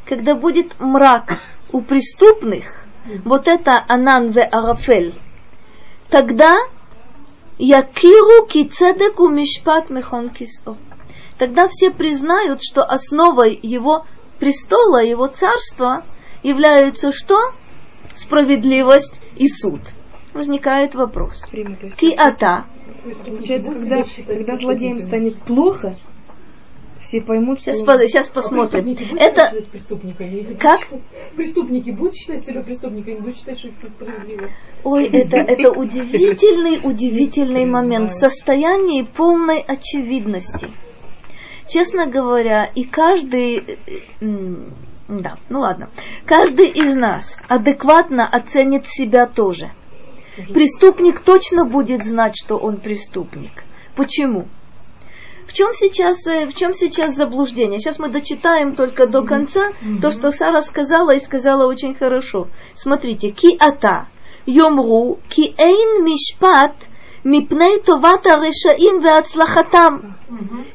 Когда 0.05 0.35
будет 0.35 0.79
мрак 0.79 1.39
у 1.71 1.81
преступных, 1.81 2.85
вот 3.25 3.47
это 3.47 3.83
Анан 3.87 4.29
ве 4.29 4.43
Арафель, 4.43 5.13
тогда 6.09 6.55
Якиру 7.57 8.45
кицедек 8.47 9.19
у 9.19 9.29
мишпат 9.29 9.89
мехон 9.89 10.29
кисо. 10.29 10.77
Тогда 11.37 11.67
все 11.67 11.91
признают, 11.91 12.63
что 12.63 12.83
основой 12.83 13.59
его 13.61 14.05
престола, 14.39 15.03
его 15.03 15.27
царства 15.27 16.03
является 16.41 17.11
что? 17.11 17.53
Справедливость 18.15 19.19
и 19.35 19.47
суд. 19.47 19.81
Возникает 20.33 20.95
вопрос. 20.95 21.43
Киата. 21.97 22.65
Получается, 23.25 23.73
когда, 23.73 24.03
когда 24.25 24.55
злодеям 24.55 24.99
станет 24.99 25.37
плохо, 25.41 25.95
все 27.03 27.21
поймут, 27.21 27.59
Сейчас, 27.59 27.77
что... 27.77 27.85
по- 27.85 28.07
сейчас 28.07 28.29
посмотрим. 28.29 28.83
Преступники 28.95 29.09
будут 29.09 29.21
Это? 29.21 29.55
Или 30.23 30.53
Как? 30.55 30.79
считать- 30.81 31.03
Преступники 31.35 31.89
будут 31.91 32.15
считать 32.15 32.43
себя 32.43 32.61
преступниками, 32.61 33.15
будут 33.19 33.37
считать, 33.37 33.59
что 33.59 33.67
это 33.67 33.89
справедливо. 33.89 34.49
Ой, 34.83 35.05
это, 35.07 35.37
это 35.37 35.71
удивительный, 35.71 36.79
удивительный 36.83 37.65
момент 37.65 38.11
в 38.11 38.15
состоянии 38.15 39.03
полной 39.03 39.59
очевидности. 39.59 40.69
Честно 41.67 42.05
говоря, 42.07 42.65
и 42.65 42.83
каждый, 42.83 43.77
э, 44.21 44.55
да, 45.07 45.35
ну 45.49 45.59
ладно, 45.61 45.89
каждый 46.25 46.69
из 46.69 46.95
нас 46.95 47.41
адекватно 47.47 48.27
оценит 48.27 48.85
себя 48.85 49.27
тоже. 49.27 49.71
Преступник 50.53 51.19
точно 51.19 51.63
будет 51.65 52.03
знать, 52.03 52.33
что 52.35 52.57
он 52.57 52.77
преступник. 52.77 53.63
Почему? 53.95 54.47
В 55.53 55.55
чем 55.55 55.71
сейчас, 55.71 56.25
э, 56.25 56.47
в 56.47 56.55
чем 56.55 56.73
сейчас 56.73 57.13
заблуждение? 57.13 57.79
Сейчас 57.79 57.99
мы 57.99 58.07
дочитаем 58.07 58.73
только 58.73 59.05
до 59.05 59.21
конца 59.21 59.71
то, 60.01 60.09
что 60.09 60.31
Сара 60.31 60.63
сказала 60.63 61.13
и 61.13 61.19
сказала 61.19 61.67
очень 61.67 61.93
хорошо. 61.93 62.47
Смотрите, 62.73 63.29
ки 63.29 63.55
ата, 63.59 64.07
йомру, 64.47 65.19
ки 65.29 65.53
эйн 65.55 66.03
мишпат, 66.03 66.73
Мипней 67.23 67.79
товата 67.79 68.35
решаим 68.35 68.99
веацлахатам. 68.99 70.17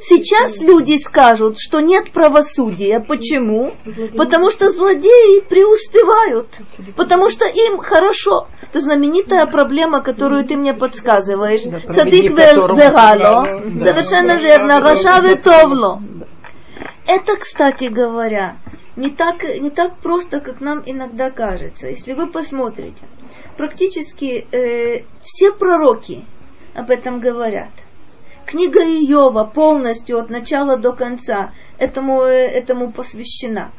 Сейчас 0.00 0.60
люди 0.60 0.96
скажут, 0.96 1.58
что 1.58 1.80
нет 1.80 2.12
правосудия. 2.12 3.00
Почему? 3.00 3.74
Потому 4.16 4.50
что 4.50 4.70
злодеи 4.70 5.40
преуспевают. 5.40 6.48
Потому 6.96 7.28
что 7.28 7.46
им 7.46 7.78
хорошо. 7.78 8.48
Это 8.62 8.80
знаменитая 8.80 9.44
проблема, 9.46 10.00
которую 10.00 10.44
ты 10.44 10.56
мне 10.56 10.72
подсказываешь. 10.72 11.62
Цадик 11.94 12.30
верало. 12.30 13.62
Совершенно 13.78 14.36
верно. 14.36 14.80
Раша 14.80 15.20
ветовло. 15.20 16.00
Это, 17.06 17.36
кстати 17.36 17.84
говоря, 17.84 18.56
не 18.96 19.10
так, 19.10 19.42
не 19.42 19.70
так 19.70 19.96
просто, 19.98 20.40
как 20.40 20.60
нам 20.60 20.82
иногда 20.84 21.30
кажется. 21.30 21.88
Если 21.88 22.12
вы 22.12 22.26
посмотрите, 22.26 23.06
практически 23.56 24.46
э, 24.52 25.04
все 25.24 25.52
пророки 25.52 26.24
об 26.78 26.90
этом 26.90 27.20
говорят. 27.20 27.70
Книга 28.46 28.80
Иова 28.80 29.44
полностью 29.44 30.18
от 30.18 30.30
начала 30.30 30.76
до 30.76 30.92
конца 30.92 31.52
этому, 31.76 32.22
э, 32.22 32.46
этому 32.46 32.92
посвящена. 32.92 33.72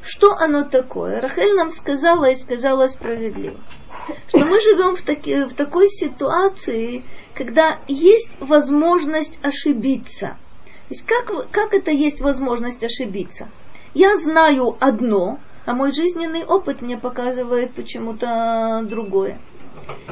Что 0.00 0.34
оно 0.36 0.64
такое? 0.64 1.20
Рахель 1.20 1.54
нам 1.54 1.70
сказала 1.70 2.30
и 2.30 2.36
сказала 2.36 2.86
справедливо, 2.88 3.58
что 4.28 4.38
мы 4.38 4.60
живем 4.60 4.96
в, 4.96 5.02
таки, 5.02 5.44
в 5.44 5.52
такой 5.52 5.88
ситуации, 5.88 7.02
когда 7.34 7.78
есть 7.88 8.30
возможность 8.38 9.38
ошибиться. 9.42 10.38
То 10.88 10.94
есть 10.94 11.04
как, 11.04 11.50
как 11.50 11.74
это 11.74 11.90
есть 11.90 12.20
возможность 12.20 12.84
ошибиться? 12.84 13.48
Я 13.92 14.16
знаю 14.16 14.76
одно, 14.80 15.40
а 15.66 15.74
мой 15.74 15.92
жизненный 15.92 16.44
опыт 16.44 16.80
мне 16.80 16.96
показывает 16.96 17.74
почему-то 17.74 18.82
другое. 18.84 19.38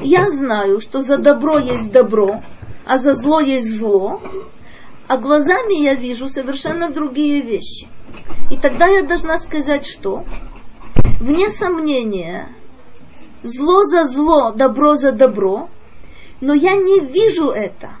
Я 0.01 0.29
знаю, 0.31 0.79
что 0.79 1.01
за 1.01 1.17
добро 1.17 1.59
есть 1.59 1.91
добро, 1.91 2.41
а 2.85 2.97
за 2.97 3.13
зло 3.13 3.39
есть 3.39 3.77
зло, 3.77 4.21
а 5.07 5.17
глазами 5.17 5.83
я 5.83 5.95
вижу 5.95 6.27
совершенно 6.27 6.89
другие 6.89 7.41
вещи. 7.41 7.87
И 8.51 8.57
тогда 8.57 8.87
я 8.87 9.03
должна 9.03 9.37
сказать, 9.37 9.85
что 9.85 10.23
вне 11.19 11.49
сомнения, 11.49 12.49
зло 13.43 13.83
за 13.83 14.05
зло, 14.05 14.51
добро 14.51 14.95
за 14.95 15.11
добро, 15.11 15.69
но 16.41 16.53
я 16.53 16.73
не 16.75 16.99
вижу 16.99 17.49
это. 17.49 17.91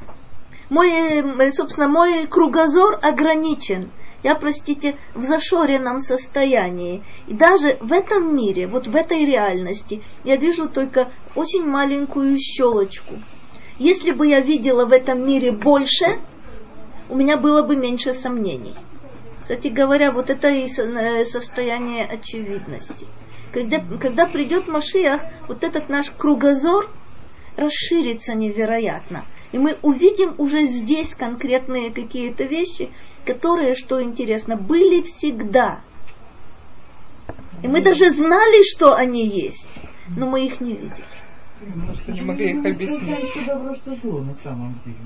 Мой, 0.69 0.89
э, 0.91 1.51
собственно, 1.51 1.87
мой 1.87 2.27
кругозор 2.27 2.99
ограничен 3.01 3.91
я, 4.23 4.35
простите, 4.35 4.95
в 5.13 5.23
зашоренном 5.23 5.99
состоянии. 5.99 7.03
И 7.27 7.33
даже 7.33 7.77
в 7.79 7.93
этом 7.93 8.35
мире, 8.35 8.67
вот 8.67 8.87
в 8.87 8.95
этой 8.95 9.25
реальности, 9.25 10.01
я 10.23 10.35
вижу 10.35 10.67
только 10.67 11.11
очень 11.35 11.65
маленькую 11.65 12.37
щелочку. 12.37 13.15
Если 13.77 14.11
бы 14.11 14.27
я 14.27 14.41
видела 14.41 14.85
в 14.85 14.91
этом 14.91 15.25
мире 15.25 15.51
больше, 15.51 16.19
у 17.07 17.15
меня 17.15 17.37
было 17.37 17.63
бы 17.63 17.75
меньше 17.75 18.13
сомнений. 18.13 18.75
Кстати 19.41 19.69
говоря, 19.69 20.11
вот 20.11 20.29
это 20.29 20.49
и 20.49 20.67
э, 20.67 21.25
состояние 21.25 22.05
очевидности. 22.05 23.07
Когда, 23.51 23.79
когда 23.99 24.25
придет 24.27 24.67
Машиах, 24.67 25.21
вот 25.47 25.63
этот 25.63 25.89
наш 25.89 26.11
кругозор 26.11 26.89
расширится 27.55 28.35
невероятно. 28.35 29.23
И 29.51 29.57
мы 29.57 29.77
увидим 29.81 30.35
уже 30.37 30.67
здесь 30.67 31.15
конкретные 31.15 31.89
какие-то 31.89 32.43
вещи, 32.43 32.89
которые, 33.33 33.75
что 33.75 34.01
интересно, 34.01 34.55
были 34.55 35.03
всегда. 35.03 35.81
И 37.61 37.67
мы 37.67 37.83
даже 37.83 38.09
знали, 38.09 38.63
что 38.63 38.95
они 38.95 39.27
есть, 39.27 39.69
но 40.17 40.27
мы 40.27 40.45
их 40.45 40.61
не 40.61 40.73
видели. 40.73 41.05
Просто 41.85 42.13
не 42.13 42.21
могли 42.21 42.51
их 42.51 42.65
объяснить. 42.65 43.45
Добро, 43.45 43.75
что 43.75 43.93
зло 43.93 44.21
на 44.21 44.33
самом 44.33 44.79
деле. 44.83 44.97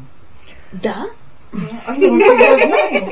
Да, 0.72 1.08
А 1.86 1.94
что, 1.94 2.10
тогда 2.10 2.56
знаем, 2.56 3.10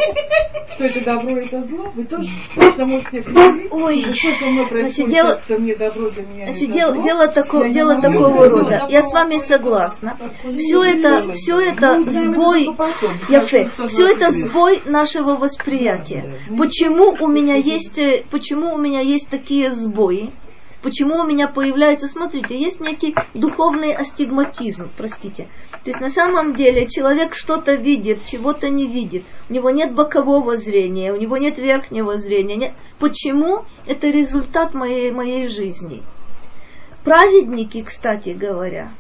что 0.73 0.83
это 0.85 1.01
добро, 1.03 1.37
это 1.37 1.63
зло? 1.63 1.91
Вы 1.93 2.05
тоже 2.05 2.29
точно 2.55 2.85
можете 2.85 3.19
определить? 3.19 3.71
Ой, 3.71 4.01
что 4.03 4.33
со 4.39 4.45
мной 4.49 4.67
происходит, 4.67 5.11
дело- 5.11 5.41
что 5.45 5.57
мне 5.59 5.75
добро, 5.75 6.09
для 6.09 6.23
меня 6.23 6.45
Значит, 6.45 6.63
это 6.63 6.73
дело, 6.73 6.93
зло? 6.93 7.03
дело, 7.03 7.27
тако- 7.27 7.63
Я 7.65 7.69
дело 7.71 8.01
такого 8.01 8.43
это 8.45 8.55
рода. 8.55 8.87
Я 8.89 9.03
с 9.03 9.13
вами 9.13 9.37
согласна. 9.37 10.17
Все 10.57 10.83
это, 10.83 11.33
все 11.33 11.59
это 11.59 11.95
Ну, 11.97 11.99
виду 12.01 12.11
сбой, 12.11 12.69
Яфе, 13.29 13.69
все 13.87 14.07
это 14.11 14.31
сбой 14.31 14.81
нашего 14.85 15.35
восприятия. 15.35 16.33
Почему 16.57 17.11
у 17.19 17.27
меня 17.27 17.55
есть, 17.55 17.99
э, 17.99 18.23
почему 18.31 18.73
у 18.73 18.77
меня 18.77 19.01
есть 19.01 19.29
такие 19.29 19.69
сбои? 19.71 20.31
Почему 20.81 21.17
у 21.17 21.23
меня 21.27 21.47
появляется, 21.47 22.07
смотрите, 22.07 22.59
есть 22.59 22.81
некий 22.81 23.13
духовный 23.35 23.93
астигматизм, 23.93 24.89
простите. 24.97 25.47
То 25.83 25.89
есть 25.89 25.99
на 25.99 26.11
самом 26.11 26.53
деле 26.55 26.87
человек 26.87 27.33
что-то 27.33 27.73
видит, 27.73 28.25
чего-то 28.25 28.69
не 28.69 28.87
видит. 28.87 29.23
У 29.49 29.53
него 29.53 29.71
нет 29.71 29.95
бокового 29.95 30.55
зрения, 30.55 31.11
у 31.11 31.17
него 31.17 31.37
нет 31.37 31.57
верхнего 31.57 32.19
зрения. 32.19 32.55
Нет. 32.55 32.73
Почему? 32.99 33.65
Это 33.87 34.09
результат 34.09 34.75
моей, 34.75 35.11
моей 35.11 35.47
жизни. 35.47 36.03
Праведники, 37.03 37.81
кстати 37.81 38.29
говоря, 38.29 38.91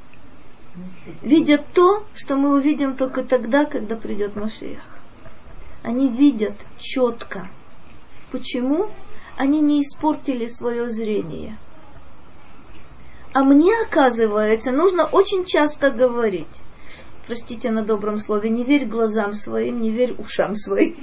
видят 1.21 1.63
то, 1.73 2.03
что 2.15 2.35
мы 2.35 2.55
увидим 2.55 2.95
только 2.95 3.23
тогда, 3.23 3.65
когда 3.65 3.95
придет 3.95 4.35
Машиах. 4.35 4.81
Они 5.83 6.09
видят 6.09 6.55
четко. 6.79 7.47
Почему? 8.31 8.89
Они 9.37 9.61
не 9.61 9.83
испортили 9.83 10.47
свое 10.47 10.89
зрение. 10.89 11.57
А 13.33 13.43
мне, 13.43 13.71
оказывается, 13.83 14.71
нужно 14.71 15.05
очень 15.05 15.45
часто 15.45 15.91
говорить. 15.91 16.60
Простите 17.31 17.71
на 17.71 17.81
добром 17.81 18.17
слове, 18.17 18.49
не 18.49 18.65
верь 18.65 18.85
глазам 18.85 19.31
своим, 19.31 19.79
не 19.79 19.89
верь 19.89 20.13
ушам 20.17 20.53
своим. 20.53 20.97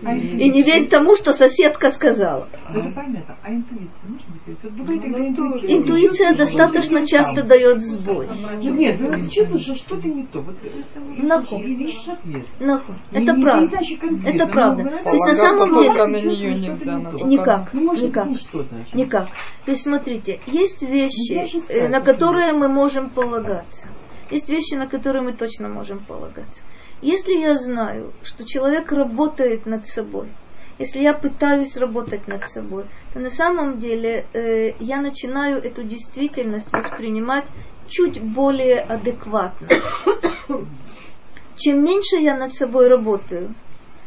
И 0.00 0.48
не 0.48 0.62
верь 0.62 0.88
тому, 0.88 1.14
что 1.14 1.34
соседка 1.34 1.90
сказала. 1.90 2.48
Это 2.70 2.90
понятно. 2.94 3.36
А 3.42 3.52
интуиция 3.52 4.08
можно 4.08 5.26
интуиция... 5.26 5.76
Интуиция 5.76 6.34
достаточно 6.34 7.06
часто 7.06 7.42
дает 7.42 7.82
сбой. 7.82 8.28
Нет, 8.62 8.98
ну, 8.98 9.12
ты 9.12 9.28
чувствуешь, 9.28 9.64
что 9.64 9.76
что-то 9.76 10.08
не 10.08 10.24
то. 10.24 10.40
Вот, 10.40 10.56
это 13.12 13.34
правда. 13.34 13.78
Это 14.24 14.46
правда. 14.46 14.84
То 15.04 15.10
есть 15.10 15.26
на 15.26 15.34
самом 15.34 15.82
деле 15.82 16.06
на 16.06 16.16
нее 16.16 16.54
нельзя. 16.54 16.98
никак, 17.26 17.74
Ну, 17.74 17.92
никак. 17.92 18.28
Никак. 18.94 19.28
То 19.66 19.72
есть, 19.72 19.82
смотрите, 19.82 20.40
есть 20.46 20.82
вещи, 20.82 21.46
э, 21.70 21.88
на 21.88 22.00
которые 22.00 22.54
мы 22.54 22.68
можем 22.68 23.10
полагаться. 23.10 23.88
Есть 24.30 24.50
вещи, 24.50 24.74
на 24.74 24.86
которые 24.86 25.22
мы 25.22 25.32
точно 25.32 25.68
можем 25.68 26.00
полагаться. 26.00 26.60
Если 27.00 27.32
я 27.32 27.56
знаю, 27.56 28.12
что 28.22 28.44
человек 28.44 28.92
работает 28.92 29.66
над 29.66 29.86
собой, 29.86 30.28
если 30.78 31.00
я 31.00 31.14
пытаюсь 31.14 31.76
работать 31.76 32.28
над 32.28 32.48
собой, 32.48 32.84
то 33.12 33.18
на 33.18 33.30
самом 33.30 33.78
деле 33.78 34.26
э, 34.32 34.74
я 34.78 35.00
начинаю 35.00 35.62
эту 35.62 35.82
действительность 35.82 36.70
воспринимать 36.72 37.44
чуть 37.88 38.20
более 38.20 38.80
адекватно. 38.80 39.68
Чем 41.56 41.82
меньше 41.82 42.16
я 42.16 42.36
над 42.36 42.54
собой 42.54 42.88
работаю, 42.88 43.54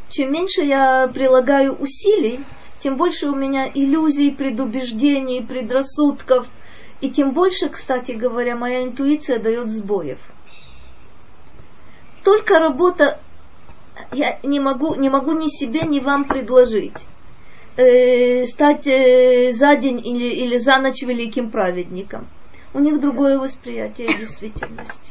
чем 0.10 0.32
меньше 0.32 0.62
я 0.62 1.10
прилагаю 1.14 1.74
усилий, 1.74 2.40
тем 2.80 2.96
больше 2.96 3.28
у 3.28 3.36
меня 3.36 3.70
иллюзий, 3.74 4.32
предубеждений, 4.32 5.42
предрассудков, 5.46 6.48
и 7.02 7.10
тем 7.10 7.32
больше, 7.32 7.70
кстати 7.70 8.12
говоря, 8.12 8.56
моя 8.56 8.84
интуиция 8.84 9.40
дает 9.40 9.70
сбоев. 9.70 10.20
Только 12.24 12.60
работа 12.60 13.20
я 14.12 14.40
не 14.44 14.60
могу, 14.60 14.96
не 14.96 15.10
могу 15.10 15.34
ни 15.34 15.48
себе, 15.48 15.82
ни 15.82 16.00
вам 16.00 16.26
предложить. 16.26 17.08
Э, 17.78 18.46
стать 18.46 18.86
э, 18.86 19.52
за 19.54 19.76
день 19.76 20.06
или, 20.06 20.26
или 20.26 20.58
за 20.58 20.78
ночь 20.80 21.02
великим 21.02 21.50
праведником. 21.50 22.28
У 22.74 22.80
них 22.80 23.02
другое 23.02 23.40
восприятие 23.40 24.14
действительности. 24.14 25.11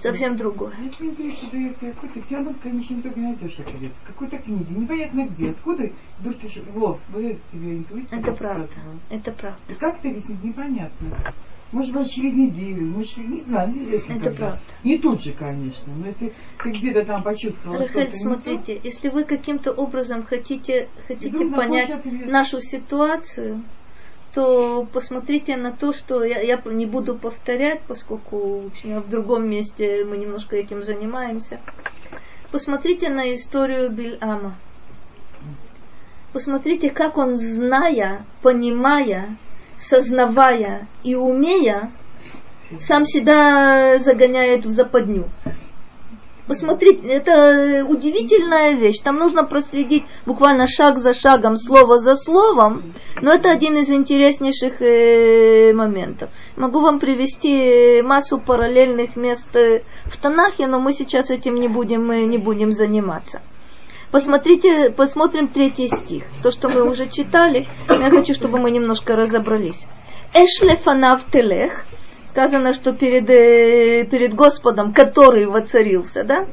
Совсем 0.00 0.36
другое. 0.36 0.72
Если 0.82 1.06
интуиция 1.08 1.50
дается 1.50 1.86
какой-то, 1.92 2.22
все 2.22 2.36
равно 2.36 2.52
в 2.52 2.58
конечном 2.58 3.00
итоге 3.00 3.20
найдешь 3.20 3.58
ответ. 3.58 3.92
Какой-то 4.06 4.38
книге, 4.38 4.74
непонятно 4.74 5.26
где, 5.26 5.50
откуда, 5.50 5.90
вдруг 6.20 6.38
ты, 6.38 6.48
ж- 6.48 6.62
вот, 6.72 6.98
вот 7.10 7.22
это 7.22 7.38
тебе 7.52 7.76
интуиция 7.78 8.20
Это 8.20 8.32
правда. 8.32 8.68
Это 9.10 9.32
правда. 9.32 9.58
И 9.68 9.74
как 9.74 9.98
это 9.98 10.08
объяснить, 10.08 10.42
непонятно. 10.42 11.08
Может 11.72 11.94
быть, 11.94 12.10
через 12.10 12.32
неделю, 12.32 12.86
может, 12.86 13.16
не 13.18 13.40
знаю, 13.40 13.70
неизвестно 13.70 14.12
Это 14.12 14.24
когда. 14.26 14.36
правда. 14.36 14.60
Не 14.84 14.98
тут 14.98 15.22
же, 15.22 15.32
конечно, 15.32 15.92
но 15.94 16.06
если 16.06 16.32
ты 16.62 16.70
где-то 16.70 17.04
там 17.04 17.22
почувствовал 17.24 17.78
Рахель, 17.78 17.90
что-то 18.02 18.16
смотрите, 18.16 18.80
если 18.82 19.08
вы 19.08 19.24
каким-то 19.24 19.72
образом 19.72 20.22
хотите, 20.22 20.88
хотите 21.08 21.36
Вдруг 21.36 21.56
понять 21.56 22.04
нашу 22.26 22.60
ситуацию, 22.60 23.62
то 24.36 24.86
посмотрите 24.92 25.56
на 25.56 25.72
то, 25.72 25.94
что 25.94 26.22
я, 26.22 26.42
я 26.42 26.60
не 26.66 26.84
буду 26.84 27.14
повторять, 27.14 27.80
поскольку 27.88 28.60
в 28.60 28.66
общем, 28.66 29.00
в 29.00 29.08
другом 29.08 29.48
месте 29.48 30.04
мы 30.04 30.18
немножко 30.18 30.56
этим 30.56 30.82
занимаемся. 30.82 31.58
Посмотрите 32.52 33.08
на 33.08 33.34
историю 33.34 33.88
Бильама. 33.88 34.54
Посмотрите, 36.34 36.90
как 36.90 37.16
он, 37.16 37.38
зная, 37.38 38.26
понимая, 38.42 39.38
сознавая 39.74 40.86
и 41.02 41.14
умея, 41.14 41.90
сам 42.78 43.06
себя 43.06 43.98
загоняет 44.00 44.66
в 44.66 44.70
западню. 44.70 45.30
Посмотрите, 46.46 47.08
это 47.08 47.84
удивительная 47.88 48.74
вещь. 48.74 49.00
Там 49.00 49.16
нужно 49.16 49.42
проследить 49.42 50.04
буквально 50.26 50.68
шаг 50.68 50.96
за 50.96 51.12
шагом, 51.12 51.56
слово 51.56 51.98
за 51.98 52.16
словом. 52.16 52.94
Но 53.20 53.32
это 53.32 53.50
один 53.50 53.76
из 53.76 53.90
интереснейших 53.90 54.80
э, 54.80 55.72
моментов. 55.74 56.30
Могу 56.56 56.80
вам 56.80 57.00
привести 57.00 58.00
массу 58.02 58.38
параллельных 58.38 59.16
мест 59.16 59.56
э, 59.56 59.82
в 60.04 60.16
Танахе, 60.18 60.68
но 60.68 60.78
мы 60.78 60.92
сейчас 60.92 61.30
этим 61.30 61.56
не 61.56 61.66
будем, 61.66 62.08
э, 62.12 62.24
не 62.26 62.38
будем 62.38 62.72
заниматься. 62.72 63.42
Посмотрите, 64.12 64.90
посмотрим 64.90 65.48
третий 65.48 65.88
стих. 65.88 66.22
То, 66.44 66.52
что 66.52 66.68
мы 66.68 66.88
уже 66.88 67.08
читали, 67.08 67.66
я 67.88 68.08
хочу, 68.08 68.34
чтобы 68.34 68.58
мы 68.58 68.70
немножко 68.70 69.16
разобрались. 69.16 69.86
Эшлефанав 70.32 71.22
телех, 71.32 71.86
сказано, 72.36 72.74
что 72.74 72.92
перед, 72.92 73.30
э, 73.30 74.04
перед 74.04 74.34
Господом, 74.34 74.92
который 74.92 75.46
воцарился, 75.46 76.22
да, 76.22 76.46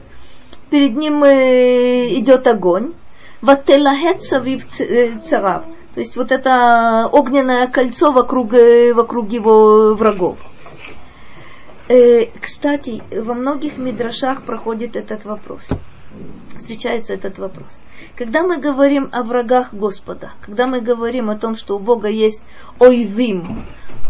перед 0.69 0.95
ним 0.95 1.21
э, 1.25 2.07
идет 2.19 2.47
огонь. 2.47 2.93
Вателахеца 3.41 4.41
э, 4.45 5.19
царав. 5.25 5.65
То 5.93 5.99
есть 5.99 6.15
вот 6.15 6.31
это 6.31 7.09
огненное 7.11 7.67
кольцо 7.67 8.13
вокруг, 8.13 8.53
вокруг 8.95 9.29
его 9.29 9.93
врагов. 9.93 10.37
Кстати, 12.39 13.03
во 13.11 13.33
многих 13.33 13.77
мидрашах 13.77 14.43
проходит 14.43 14.95
этот 14.95 15.25
вопрос 15.25 15.69
встречается 16.57 17.13
этот 17.13 17.37
вопрос. 17.37 17.79
Когда 18.15 18.43
мы 18.43 18.57
говорим 18.57 19.09
о 19.11 19.23
врагах 19.23 19.73
Господа, 19.73 20.31
когда 20.41 20.67
мы 20.67 20.81
говорим 20.81 21.29
о 21.29 21.37
том, 21.37 21.55
что 21.55 21.75
у 21.75 21.79
Бога 21.79 22.07
есть 22.07 22.43
ойвим, 22.79 23.65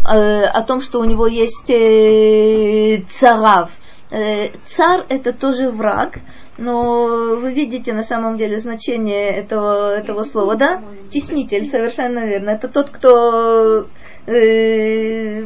э, 0.08 0.44
о 0.44 0.62
том, 0.62 0.80
что 0.80 1.00
у 1.00 1.04
него 1.04 1.26
есть 1.26 1.70
э, 1.70 3.02
царав, 3.08 3.70
э, 4.10 4.50
царь 4.64 5.04
это 5.08 5.32
тоже 5.32 5.70
враг, 5.70 6.18
но 6.58 7.36
вы 7.36 7.52
видите 7.52 7.92
на 7.92 8.04
самом 8.04 8.36
деле 8.36 8.58
значение 8.58 9.30
этого, 9.30 9.96
этого 9.96 10.24
слова, 10.24 10.56
да? 10.56 10.82
Теснитель, 11.10 11.66
совершенно 11.66 12.26
верно. 12.26 12.50
Это 12.50 12.68
тот, 12.68 12.90
кто 12.90 13.86
э, 14.26 15.44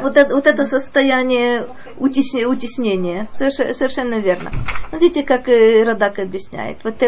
вот, 0.00 0.16
это, 0.16 0.66
состояние 0.66 1.66
утесне, 1.98 2.46
утеснения. 2.46 3.28
Совершенно, 3.34 4.18
верно. 4.18 4.52
Смотрите, 4.88 5.22
как 5.22 5.48
э, 5.48 5.82
Радак 5.84 6.18
объясняет. 6.18 6.78
Вот 6.84 7.02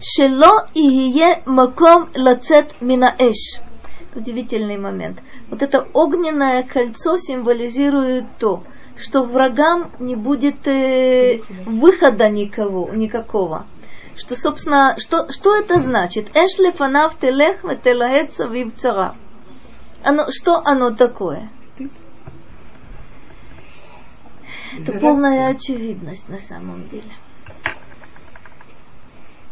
шело 0.00 0.66
ие 0.74 1.42
маком 1.46 2.10
лацет 2.14 2.80
минаэш. 2.80 3.60
Удивительный 4.14 4.78
момент. 4.78 5.18
Вот 5.50 5.62
это 5.62 5.86
огненное 5.92 6.62
кольцо 6.62 7.18
символизирует 7.18 8.24
то, 8.38 8.62
что 8.96 9.22
врагам 9.24 9.90
не 9.98 10.16
будет 10.16 10.66
э, 10.66 11.40
выхода 11.66 12.28
никого, 12.30 12.90
никакого. 12.94 13.66
Что, 14.16 14.34
собственно, 14.34 14.96
что, 14.98 15.30
что 15.30 15.54
это 15.54 15.78
значит? 15.78 16.34
Эшле 16.34 16.72
фанав 16.72 17.18
телех 17.18 17.62
цавив 18.32 18.74
цара 18.74 19.14
оно, 20.06 20.26
что 20.30 20.62
оно 20.64 20.90
такое? 20.90 21.50
Это 24.78 24.92
полная 24.98 25.48
очевидность 25.48 26.28
на 26.28 26.38
самом 26.38 26.88
деле. 26.88 27.10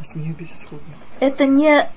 А 0.01 0.05
с 0.05 0.15
нее 0.15 0.33
безысходно. 0.33 0.95
Это 1.19 1.47
не 1.47 1.89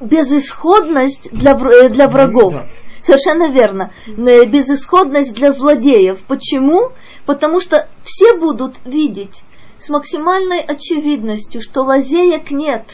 безысходность 0.00 1.30
для, 1.32 1.52
э, 1.52 1.88
для 1.88 2.08
врагов. 2.08 2.54
Да. 2.54 2.66
Совершенно 3.00 3.50
верно. 3.50 3.92
Безысходность 4.06 5.34
для 5.34 5.52
злодеев. 5.52 6.22
Почему? 6.24 6.92
Потому 7.24 7.60
что 7.60 7.88
все 8.04 8.36
будут 8.36 8.76
видеть 8.84 9.42
с 9.78 9.88
максимальной 9.88 10.60
очевидностью, 10.60 11.62
что 11.62 11.82
лазеек 11.82 12.50
нет. 12.50 12.84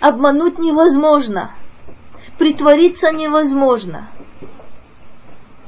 Обмануть 0.00 0.58
невозможно. 0.58 1.52
Притвориться 2.38 3.12
невозможно. 3.12 4.08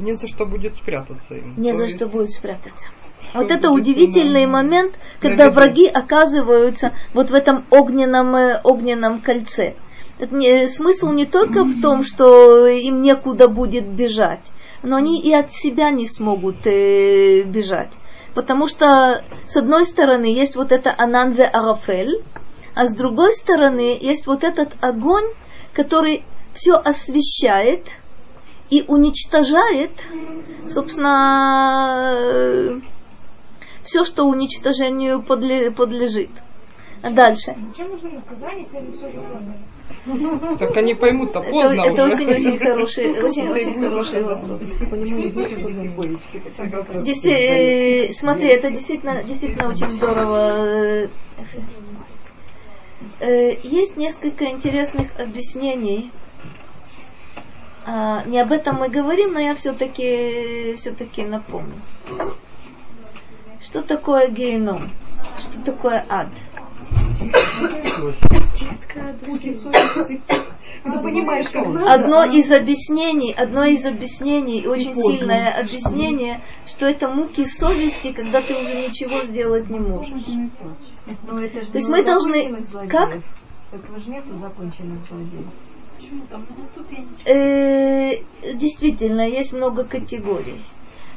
Не 0.03 0.15
за 0.15 0.27
что 0.27 0.47
будет 0.47 0.75
спрятаться 0.75 1.35
им. 1.35 1.55
Не 1.57 1.73
за 1.75 1.85
есть... 1.85 1.97
что 1.97 2.07
будет 2.07 2.31
спрятаться. 2.31 2.89
Что 3.31 3.39
вот 3.39 3.51
это 3.53 3.71
удивительный 3.71 4.47
на... 4.47 4.53
момент, 4.53 4.95
когда 5.21 5.49
враги 5.49 5.87
оказываются 5.87 6.93
вот 7.15 7.31
в 7.31 7.35
этом 7.35 7.65
огненном, 7.71 8.35
э, 8.35 8.61
огненном 8.65 9.21
кольце. 9.21 9.77
Не, 10.19 10.67
смысл 10.69 11.13
не 11.13 11.25
только 11.25 11.63
в 11.63 11.81
том, 11.81 12.03
что 12.03 12.67
им 12.67 13.01
некуда 13.01 13.47
будет 13.47 13.87
бежать, 13.87 14.51
но 14.83 14.97
они 14.97 15.23
и 15.23 15.33
от 15.33 15.53
себя 15.53 15.91
не 15.91 16.09
смогут 16.09 16.67
э, 16.67 17.43
бежать. 17.43 17.93
Потому 18.35 18.67
что, 18.67 19.23
с 19.47 19.57
одной 19.57 19.87
стороны, 19.87 20.25
есть 20.25 20.57
вот 20.57 20.73
это 20.73 20.93
Ананве 20.99 21.45
Арафель, 21.45 22.25
а 22.75 22.87
с 22.87 22.95
другой 22.95 23.35
стороны, 23.35 23.97
есть 24.01 24.27
вот 24.27 24.43
этот 24.43 24.73
огонь, 24.81 25.27
который 25.73 26.25
все 26.55 26.75
освещает– 26.75 27.85
и 28.73 28.85
уничтожает, 28.89 29.91
собственно, 30.67 32.81
все, 33.83 34.05
что 34.05 34.25
уничтожению 34.25 35.23
подле, 35.23 35.71
подлежит. 35.71 36.31
А 37.03 37.11
дальше. 37.11 37.55
Зачем 37.69 37.91
нужно 37.91 38.13
наказание, 38.13 38.63
если 38.63 38.79
они 38.79 38.93
все 38.93 39.11
же 39.11 39.21
поняли? 39.21 39.59
Так 40.59 40.75
они 40.75 40.95
поймут-то 40.95 41.43
поздно 41.43 41.83
это, 41.83 41.91
это 41.91 42.05
уже. 42.05 42.15
очень-очень 42.15 42.59
хороший, 42.59 43.11
очень-очень 43.23 43.79
хороший 43.79 44.23
вопрос. 44.23 44.63
Здесь, 47.03 47.27
э, 47.27 48.11
смотри, 48.15 48.49
это 48.49 48.71
действительно, 48.71 49.23
действительно 49.23 49.69
очень 49.69 49.93
здорово. 49.93 51.11
Э, 53.21 53.55
есть 53.65 53.99
несколько 53.99 54.47
интересных 54.47 55.09
объяснений 55.21 56.11
а, 57.85 58.25
не 58.25 58.39
об 58.39 58.53
этом 58.53 58.77
мы 58.77 58.89
говорим, 58.89 59.33
но 59.33 59.41
я 59.41 59.55
все-таки 59.55 60.75
все-таки 60.77 61.25
напомню. 61.25 61.81
Что 63.61 63.83
такое 63.83 64.29
гейном? 64.29 64.91
Что 65.39 65.65
такое 65.65 66.05
ад? 66.09 66.29
Одно 70.85 72.25
из 72.25 72.51
объяснений, 72.51 73.33
одно 73.33 73.65
из 73.65 73.87
объяснений, 73.87 74.67
очень 74.67 74.95
сильное 74.95 75.61
объяснение, 75.61 76.41
что 76.67 76.87
это 76.87 77.09
муки 77.09 77.47
совести, 77.47 78.13
когда 78.13 78.43
ты 78.43 78.55
уже 78.55 78.89
ничего 78.89 79.25
сделать 79.25 79.71
не 79.71 79.79
можешь. 79.79 80.11
То 81.71 81.79
есть 81.79 81.89
мы 81.89 82.03
должны... 82.03 82.65
Как? 82.89 83.19
Этого 83.71 84.01
же 84.01 84.11
нету 84.11 84.37
законченных 84.39 84.99
злодеев. 85.09 85.47
Почему 86.03 86.27
там 86.27 86.47
много 86.49 86.67
ступенечек? 86.67 87.29
Э, 87.29 88.57
действительно, 88.57 89.29
есть 89.29 89.53
много 89.53 89.85
категорий. 89.85 90.61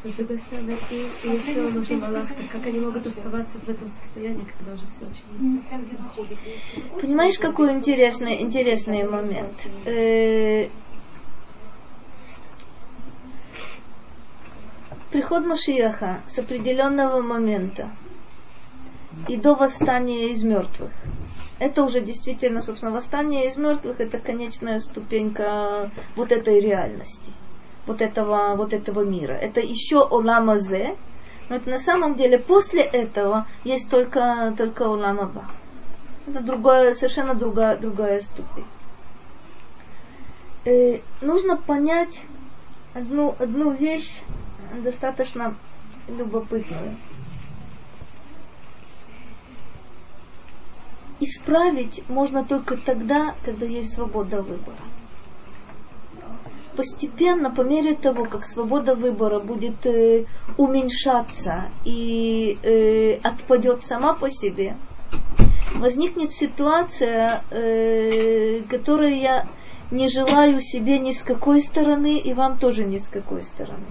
С 0.04 0.12
другой 0.14 0.38
стороны, 0.38 0.78
и, 0.92 1.08
если 1.24 1.60
он 1.60 1.78
уже 1.78 1.96
Малах, 1.96 2.28
как 2.52 2.68
они 2.68 2.80
могут 2.80 3.08
оставаться 3.08 3.58
в 3.58 3.68
этом 3.68 3.90
состоянии, 3.90 4.46
когда 4.56 4.74
уже 4.74 4.86
все 4.88 5.08
очень 5.08 7.02
Понимаешь, 7.02 7.40
какой 7.40 7.74
интересный, 7.74 8.40
интересный 8.44 9.04
момент? 9.04 9.68
Э, 9.86 10.70
приход 15.10 15.48
Машияха 15.48 16.22
с 16.28 16.38
определенного 16.38 17.24
момента 17.24 17.90
и 19.28 19.38
до 19.38 19.56
восстания 19.56 20.30
из 20.30 20.44
мертвых– 20.44 20.92
это 21.60 21.84
уже 21.84 22.02
действительно, 22.02 22.62
собственно, 22.62 22.92
восстание 22.92 23.48
из 23.48 23.56
мертвых, 23.58 24.00
это 24.00 24.20
конечная 24.20 24.80
ступенька 24.80 25.90
вот 26.16 26.32
этой 26.32 26.60
реальности, 26.60 27.32
вот 27.86 28.02
этого, 28.02 28.56
вот 28.56 28.74
этого 28.74 29.04
мира. 29.04 29.34
Это 29.34 29.62
еще 29.62 30.06
Оламазе, 30.06 30.98
но 31.50 31.56
это 31.56 31.70
на 31.70 31.80
самом 31.80 32.16
деле 32.16 32.40
после 32.40 32.82
этого 32.82 33.48
есть 33.64 33.90
только, 33.90 34.54
только 34.58 34.86
Оламаба. 34.86 35.46
Это 36.28 36.42
другая, 36.42 36.94
совершенно 36.94 37.36
другая, 37.36 37.78
другая 37.78 38.20
ступень. 38.22 38.66
Э, 40.66 41.00
нужно 41.22 41.56
понять 41.56 42.24
одну, 42.94 43.36
одну 43.40 43.72
вещь 43.72 44.24
достаточно 44.74 45.56
любопытную. 46.08 46.96
Исправить 51.20 52.04
можно 52.10 52.44
только 52.44 52.78
тогда, 52.78 53.36
когда 53.44 53.66
есть 53.66 53.94
свобода 53.94 54.42
выбора. 54.42 54.78
Постепенно, 56.76 57.50
по 57.50 57.62
мере 57.62 57.96
того, 57.96 58.26
как 58.26 58.46
свобода 58.46 58.96
выбора 58.96 59.40
будет 59.40 59.86
э, 59.86 60.26
уменьшаться 60.58 61.70
и 61.86 62.58
э, 62.62 63.20
отпадет 63.24 63.84
сама 63.86 64.14
по 64.14 64.30
себе, 64.30 64.76
возникнет 65.76 66.32
ситуация, 66.32 67.44
э, 67.50 68.62
которую 68.70 69.18
я 69.18 69.48
не 69.92 70.10
желаю 70.10 70.60
себе 70.60 71.00
ни 71.00 71.14
с 71.14 71.24
какой 71.24 71.62
стороны 71.62 72.18
и 72.18 72.34
вам 72.34 72.58
тоже 72.58 72.84
ни 72.84 72.98
с 72.98 73.08
какой 73.08 73.44
стороны. 73.44 73.86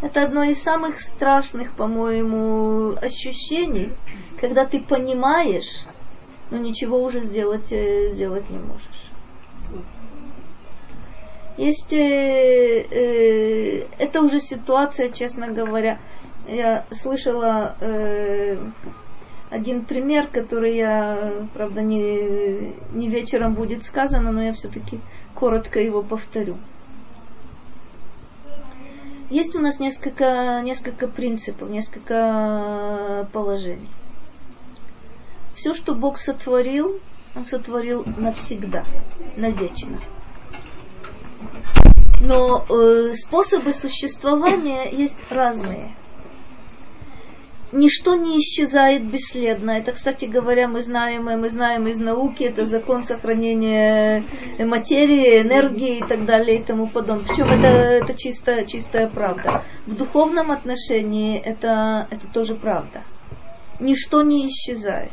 Это 0.00 0.22
одно 0.22 0.44
из 0.44 0.62
самых 0.62 0.98
страшных, 0.98 1.72
по-моему, 1.72 2.94
ощущений, 3.02 3.92
когда 4.40 4.64
ты 4.64 4.80
понимаешь, 4.80 5.84
но 6.50 6.58
ничего 6.58 7.02
уже 7.02 7.20
сделать, 7.20 7.72
э, 7.72 8.08
сделать 8.08 8.48
не 8.50 8.58
можешь. 8.58 9.10
Есть, 11.60 11.92
э, 11.92 12.86
э, 12.90 13.86
это 13.98 14.22
уже 14.22 14.40
ситуация, 14.40 15.10
честно 15.10 15.48
говоря. 15.48 15.98
Я 16.48 16.86
слышала 16.90 17.76
э, 17.80 18.56
один 19.50 19.84
пример, 19.84 20.28
который 20.28 20.76
я, 20.76 21.34
правда, 21.52 21.82
не, 21.82 22.72
не 22.92 23.08
вечером 23.08 23.52
будет 23.54 23.84
сказано, 23.84 24.32
но 24.32 24.42
я 24.42 24.54
все-таки 24.54 25.00
коротко 25.34 25.80
его 25.80 26.02
повторю. 26.02 26.56
Есть 29.28 29.54
у 29.54 29.60
нас 29.60 29.80
несколько, 29.80 30.62
несколько 30.64 31.08
принципов, 31.08 31.68
несколько 31.68 33.28
положений. 33.34 33.88
Все, 35.60 35.74
что 35.74 35.94
Бог 35.94 36.16
сотворил, 36.16 36.98
Он 37.36 37.44
сотворил 37.44 38.02
навсегда, 38.16 38.86
навечно. 39.36 40.00
Но 42.22 42.64
э, 42.66 43.12
способы 43.12 43.74
существования 43.74 44.90
есть 44.90 45.22
разные 45.28 45.94
ничто 47.72 48.16
не 48.16 48.38
исчезает 48.38 49.04
бесследно. 49.04 49.72
Это, 49.72 49.92
кстати 49.92 50.24
говоря, 50.24 50.66
мы 50.66 50.80
знаем, 50.80 51.26
мы 51.26 51.50
знаем 51.50 51.86
из 51.88 52.00
науки, 52.00 52.42
это 52.42 52.64
закон 52.64 53.04
сохранения 53.04 54.24
материи, 54.58 55.42
энергии 55.42 55.98
и 55.98 56.02
так 56.02 56.24
далее 56.24 56.56
и 56.56 56.62
тому 56.62 56.86
подобное. 56.86 57.26
Причем 57.28 57.48
это, 57.48 57.68
это 57.68 58.14
чистая, 58.14 58.64
чистая 58.64 59.08
правда. 59.08 59.62
В 59.86 59.94
духовном 59.94 60.50
отношении 60.50 61.38
это, 61.38 62.08
это 62.10 62.26
тоже 62.28 62.54
правда. 62.54 63.02
Ничто 63.78 64.22
не 64.22 64.48
исчезает. 64.48 65.12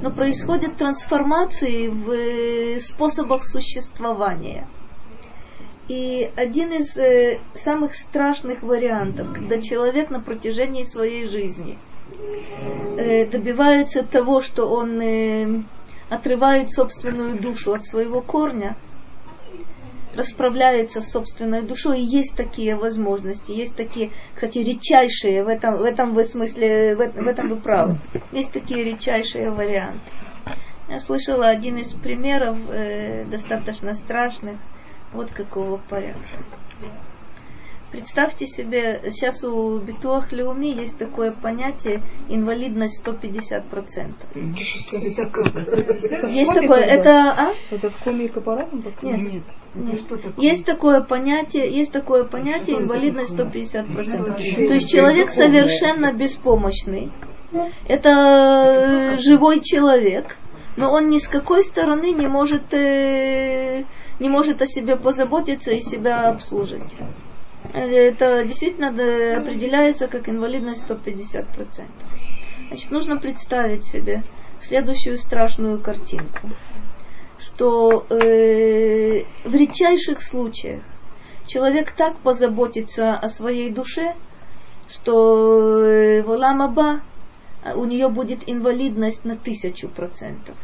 Но 0.00 0.10
происходят 0.10 0.76
трансформации 0.76 1.88
в 1.88 2.80
способах 2.80 3.44
существования– 3.44 4.66
и 5.88 6.30
один 6.34 6.72
из 6.72 6.96
э, 6.96 7.38
самых 7.54 7.94
страшных 7.94 8.62
вариантов, 8.62 9.32
когда 9.32 9.62
человек 9.62 10.10
на 10.10 10.20
протяжении 10.20 10.82
своей 10.82 11.28
жизни 11.28 11.78
э, 12.98 13.24
добивается 13.26 14.02
того, 14.02 14.40
что 14.40 14.66
он 14.66 15.00
э, 15.00 15.62
отрывает 16.08 16.72
собственную 16.72 17.40
душу 17.40 17.72
от 17.72 17.84
своего 17.84 18.20
корня, 18.20 18.76
расправляется 20.16 21.00
с 21.00 21.10
собственной 21.10 21.62
душой, 21.62 22.00
и 22.00 22.04
есть 22.04 22.36
такие 22.36 22.76
возможности, 22.76 23.52
есть 23.52 23.76
такие, 23.76 24.10
кстати, 24.34 24.58
редчайшие, 24.58 25.44
в 25.44 25.48
этом, 25.48 25.74
в 25.74 25.84
этом 25.84 26.14
вы 26.14 26.24
смысле, 26.24 26.96
в, 26.96 26.98
в 26.98 27.28
этом 27.28 27.48
вы 27.48 27.56
правы, 27.56 27.98
есть 28.32 28.52
такие 28.52 28.84
редчайшие 28.84 29.50
варианты. 29.50 30.00
Я 30.88 31.00
слышала 31.00 31.48
один 31.48 31.78
из 31.78 31.92
примеров, 31.94 32.56
э, 32.68 33.24
достаточно 33.24 33.94
страшных, 33.94 34.56
вот 35.12 35.30
какого 35.30 35.78
порядка. 35.78 36.38
Представьте 37.92 38.46
себе, 38.46 39.00
сейчас 39.10 39.44
у 39.44 39.78
Битуах 39.78 40.32
Леуми 40.32 40.66
есть 40.66 40.98
такое 40.98 41.30
понятие 41.30 42.02
инвалидность 42.28 43.06
150%. 43.06 44.12
Есть 46.28 46.54
такое, 46.54 46.80
это, 46.80 47.32
а? 47.32 47.54
Это 47.70 47.90
в 47.90 47.96
коме 48.02 48.26
и 48.26 48.28
капаратом? 48.28 48.84
Нет. 49.02 49.42
Нет. 49.74 50.00
Есть 50.36 50.66
такое 50.66 51.00
понятие, 51.00 51.70
есть 51.70 51.92
такое 51.92 52.24
понятие 52.24 52.78
инвалидность 52.78 53.36
150%. 53.36 54.66
То 54.68 54.74
есть 54.74 54.90
человек 54.90 55.30
совершенно 55.30 56.12
беспомощный. 56.12 57.12
Это 57.86 59.16
живой 59.18 59.60
человек, 59.60 60.36
но 60.76 60.90
он 60.90 61.08
ни 61.08 61.20
с 61.20 61.28
какой 61.28 61.62
стороны 61.62 62.12
не 62.12 62.26
может 62.26 62.74
э, 62.74 63.84
не 64.18 64.28
может 64.28 64.60
о 64.62 64.66
себе 64.66 64.96
позаботиться 64.96 65.72
и 65.72 65.80
себя 65.80 66.28
обслужить. 66.28 66.82
Это 67.72 68.44
действительно 68.44 68.88
определяется 68.88 70.08
как 70.08 70.28
инвалидность 70.28 70.86
150%. 70.88 71.84
Значит, 72.68 72.90
нужно 72.90 73.16
представить 73.16 73.84
себе 73.84 74.22
следующую 74.60 75.18
страшную 75.18 75.80
картинку, 75.80 76.50
что 77.38 78.06
э, 78.10 79.22
в 79.44 79.54
редчайших 79.54 80.22
случаях 80.22 80.82
человек 81.46 81.92
так 81.92 82.18
позаботится 82.18 83.14
о 83.14 83.28
своей 83.28 83.70
душе, 83.70 84.14
что 84.88 85.84
э, 85.84 86.22
в 86.22 86.30
Оламаба 86.32 87.00
у 87.74 87.84
нее 87.84 88.08
будет 88.08 88.40
инвалидность 88.46 89.24
на 89.24 89.36
тысячу 89.36 89.88
процентов. 89.88 90.56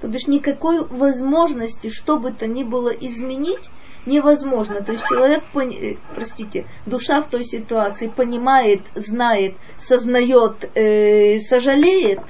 То 0.00 0.08
бишь 0.08 0.26
никакой 0.26 0.86
возможности, 0.86 1.88
что 1.88 2.18
бы 2.18 2.32
то 2.32 2.46
ни 2.46 2.62
было 2.62 2.90
изменить, 2.90 3.70
невозможно. 4.06 4.82
То 4.82 4.92
есть 4.92 5.04
человек, 5.06 5.42
э, 5.54 5.96
простите, 6.14 6.66
душа 6.86 7.22
в 7.22 7.28
той 7.28 7.44
ситуации 7.44 8.08
понимает, 8.08 8.82
знает, 8.94 9.54
сознает, 9.76 10.70
э, 10.74 11.38
сожалеет, 11.40 12.20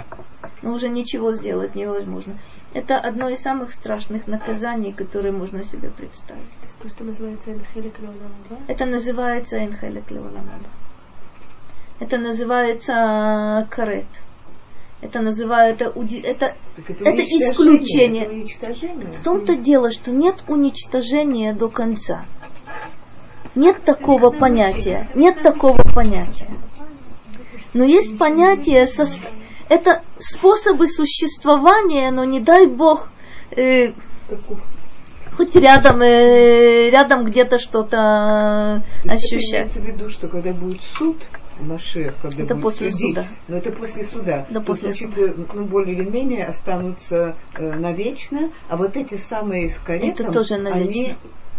но 0.62 0.72
уже 0.72 0.88
ничего 0.88 1.32
сделать 1.32 1.74
невозможно. 1.74 2.38
Это 2.72 2.98
одно 2.98 3.28
из 3.28 3.40
самых 3.40 3.72
страшных 3.72 4.26
наказаний, 4.26 4.92
которые 4.92 5.32
можно 5.32 5.62
себе 5.62 5.90
представить. 5.90 6.50
То 6.60 6.64
есть 6.64 6.78
то, 6.78 6.88
что 6.88 7.04
называется 7.04 7.52
Энхелек 7.52 7.94
да? 8.50 8.56
Это 8.66 8.84
называется 8.86 9.64
Энхелек 9.64 10.04
Это 12.00 12.18
называется 12.18 13.68
карет. 13.70 14.06
Это 15.04 15.20
называют, 15.20 15.82
это, 15.82 15.92
это, 15.98 16.54
это, 16.78 17.04
это 17.04 17.22
исключение. 17.22 18.46
Это 18.58 19.20
В 19.20 19.22
том-то 19.22 19.56
дело, 19.56 19.92
что 19.92 20.10
нет 20.10 20.36
уничтожения 20.48 21.52
до 21.52 21.68
конца. 21.68 22.24
Нет 23.54 23.84
такого 23.84 24.30
понятия. 24.30 25.10
Нет 25.14 25.42
такого 25.42 25.76
понятия. 25.94 26.48
Но 27.74 27.84
есть 27.84 28.16
понятие, 28.16 28.86
со, 28.86 29.04
это 29.68 30.00
способы 30.18 30.88
существования, 30.88 32.10
но 32.10 32.24
не 32.24 32.40
дай 32.40 32.66
Бог, 32.66 33.10
э, 33.50 33.92
хоть 35.36 35.54
рядом, 35.54 36.00
э, 36.00 36.88
рядом 36.88 37.26
где-то 37.26 37.58
что-то 37.58 38.82
ощущать. 39.06 39.76
Имеется 39.76 39.80
в 39.80 39.84
виду, 39.84 40.08
что 40.08 40.28
когда 40.28 40.54
будет 40.54 40.80
суд, 40.96 41.18
Машех, 41.60 42.14
когда 42.20 42.42
это 42.44 42.56
после 42.56 42.90
судить. 42.90 43.16
суда. 43.16 43.26
Но 43.48 43.56
это 43.56 43.70
после 43.72 44.04
суда. 44.04 44.46
Да, 44.50 44.60
То, 44.60 44.66
после 44.66 44.92
значит, 44.92 45.14
суда. 45.14 45.26
э, 45.26 45.34
ну, 45.54 45.64
более 45.64 45.94
или 45.96 46.08
менее 46.08 46.46
останутся 46.46 47.36
э, 47.54 47.74
навечно, 47.74 48.50
а 48.68 48.76
вот 48.76 48.96
эти 48.96 49.14
самые 49.14 49.70
с 49.70 49.78
каретом, 49.78 50.26
Это 50.26 50.32
тоже 50.32 50.56
навечно. 50.58 50.90
они 50.90 51.14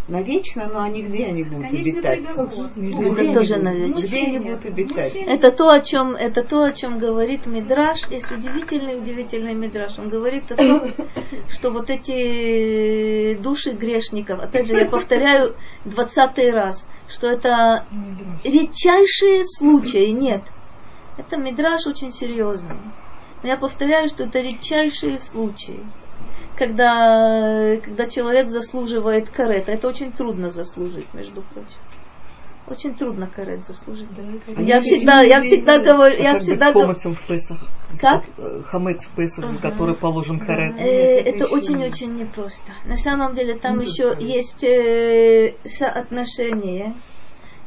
навечно, 0.08 0.68
но 0.72 0.84
они 0.84 1.02
где 1.02 1.26
они 1.26 1.44
будут 1.44 1.70
Конечно, 1.70 1.92
обитать? 1.92 2.28
приговор. 2.28 2.70
Где 2.76 3.24
Это 3.24 3.34
тоже 3.34 3.56
будут? 3.56 3.64
навечно. 3.64 4.08
Где 4.08 4.24
они 4.24 4.40
будут 4.40 4.66
обитать? 4.66 5.16
Это 5.16 5.52
то, 5.52 5.70
о 5.70 5.80
чем, 5.82 6.16
это 6.16 6.44
то, 6.44 6.64
о 6.64 6.72
чем 6.72 7.00
говорит 7.00 7.46
Мидраш. 7.48 8.08
Есть 8.10 8.32
удивительный, 8.32 8.98
удивительный 8.98 9.54
Мидраш. 9.56 9.98
Он 9.98 10.10
говорит 10.10 10.52
о 10.52 10.56
том, 10.56 10.94
что 11.50 11.72
вот 11.72 11.90
эти 11.90 13.34
души 13.36 13.72
грешников, 13.72 14.40
опять 14.40 14.68
же, 14.68 14.76
я 14.76 14.86
повторяю 14.86 15.56
двадцатый 15.86 16.52
раз, 16.52 16.88
что 17.08 17.28
это 17.28 17.86
редчайшие 18.44 19.44
случаи, 19.44 20.12
нет. 20.12 20.44
Это 21.18 21.38
Мидраш 21.38 21.88
очень 21.88 22.12
серьезный. 22.12 22.78
Но 23.42 23.50
я 23.50 23.58
повторяю, 23.58 24.08
что 24.08 24.24
это 24.26 24.40
редчайшие 24.42 25.18
случаи 25.18 25.84
когда, 26.56 27.78
когда 27.84 28.08
человек 28.08 28.50
заслуживает 28.50 29.30
карета. 29.30 29.72
Это 29.72 29.88
очень 29.88 30.12
трудно 30.12 30.52
заслужить, 30.52 31.14
между 31.14 31.42
прочим. 31.42 31.80
Очень 32.68 32.96
трудно 32.96 33.28
карет 33.28 33.64
заслужить. 33.64 34.08
я 34.58 34.82
всегда, 34.82 35.22
я 35.22 35.40
всегда 35.42 35.78
говорю, 35.78 36.20
я 36.20 36.40
всегда 36.40 36.72
говорю. 36.72 36.94
в 36.98 37.28
Песах. 37.28 37.60
Как? 38.02 38.24
Хамец 38.66 39.06
в 39.06 39.16
Песах, 39.16 39.50
за 39.52 39.60
который 39.60 39.94
положен 39.94 40.40
карет. 40.40 40.76
Э, 40.80 41.20
это 41.22 41.46
очень-очень 41.46 42.16
непросто. 42.16 42.74
На 42.86 42.98
самом 42.98 43.36
деле 43.36 43.54
там 43.54 43.80
еще 43.80 44.16
есть 44.20 44.64
э, 44.64 45.54
соотношение, 45.64 46.96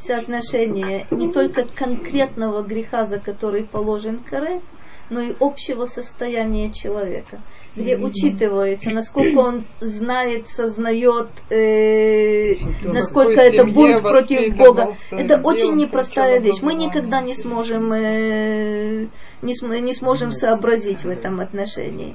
соотношение 0.01 1.07
не 1.13 1.33
только 1.33 1.65
конкретного 1.65 2.63
греха, 2.63 3.07
за 3.07 3.21
который 3.21 3.63
положен 3.63 4.19
карет, 4.19 4.63
но 5.11 5.21
и 5.21 5.37
общего 5.39 5.85
состояния 5.85 6.73
человека 6.73 7.41
где 7.77 7.97
учитывается, 7.97 8.91
насколько 8.91 9.39
он 9.39 9.65
знает, 9.81 10.49
сознает, 10.49 11.29
э, 11.51 12.55
насколько 12.83 13.41
это 13.41 13.65
будет 13.73 14.03
против 14.03 14.39
Бога. 14.57 14.95
Это 15.11 15.41
очень 15.43 15.77
непростая 15.77 16.41
вещь. 16.41 16.61
Мы 16.63 16.75
никогда 16.75 17.21
не 17.21 17.35
сможем, 17.35 17.93
э, 17.93 19.07
не, 19.43 19.55
см- 19.55 19.81
не 19.81 19.95
сможем 19.95 20.33
сообразить 20.33 21.05
в 21.05 21.09
этом 21.09 21.41
отношении. 21.41 22.15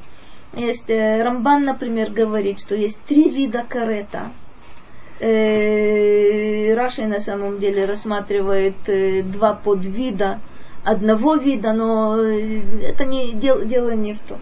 Есть 0.56 0.90
э, 0.90 1.24
Рамбан, 1.24 1.64
например, 1.64 2.12
говорит, 2.12 2.60
что 2.60 2.76
есть 2.76 3.00
три 3.08 3.30
вида 3.30 3.64
карета. 3.68 4.32
Э, 5.20 6.74
Раши 6.76 7.06
на 7.06 7.20
самом 7.20 7.60
деле 7.60 7.86
рассматривает 7.86 8.76
э, 8.88 9.22
два 9.24 9.54
подвида 9.54 10.42
одного 10.84 11.36
вида, 11.36 11.72
но 11.74 12.18
э, 12.18 12.62
это 12.84 13.06
не 13.06 13.32
дел, 13.32 13.64
дело 13.66 13.92
не 13.92 14.14
в 14.14 14.20
том. 14.20 14.40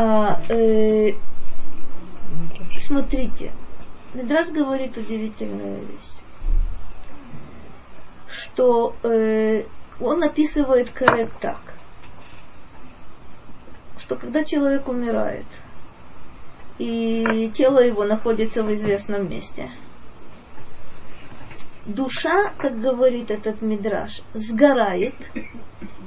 А, 0.00 0.40
э, 0.48 1.14
смотрите, 2.86 3.50
Медраж 4.14 4.50
говорит 4.50 4.96
удивительную 4.96 5.80
вещь, 5.86 6.20
что 8.30 8.94
э, 9.02 9.64
он 9.98 10.22
описывает 10.22 10.92
Карет 10.92 11.32
так, 11.40 11.74
что 13.98 14.14
когда 14.14 14.44
человек 14.44 14.86
умирает, 14.86 15.46
и 16.78 17.50
тело 17.52 17.84
его 17.84 18.04
находится 18.04 18.62
в 18.62 18.72
известном 18.72 19.28
месте, 19.28 19.68
душа, 21.86 22.52
как 22.56 22.80
говорит 22.80 23.32
этот 23.32 23.62
мидраж, 23.62 24.22
сгорает, 24.32 25.16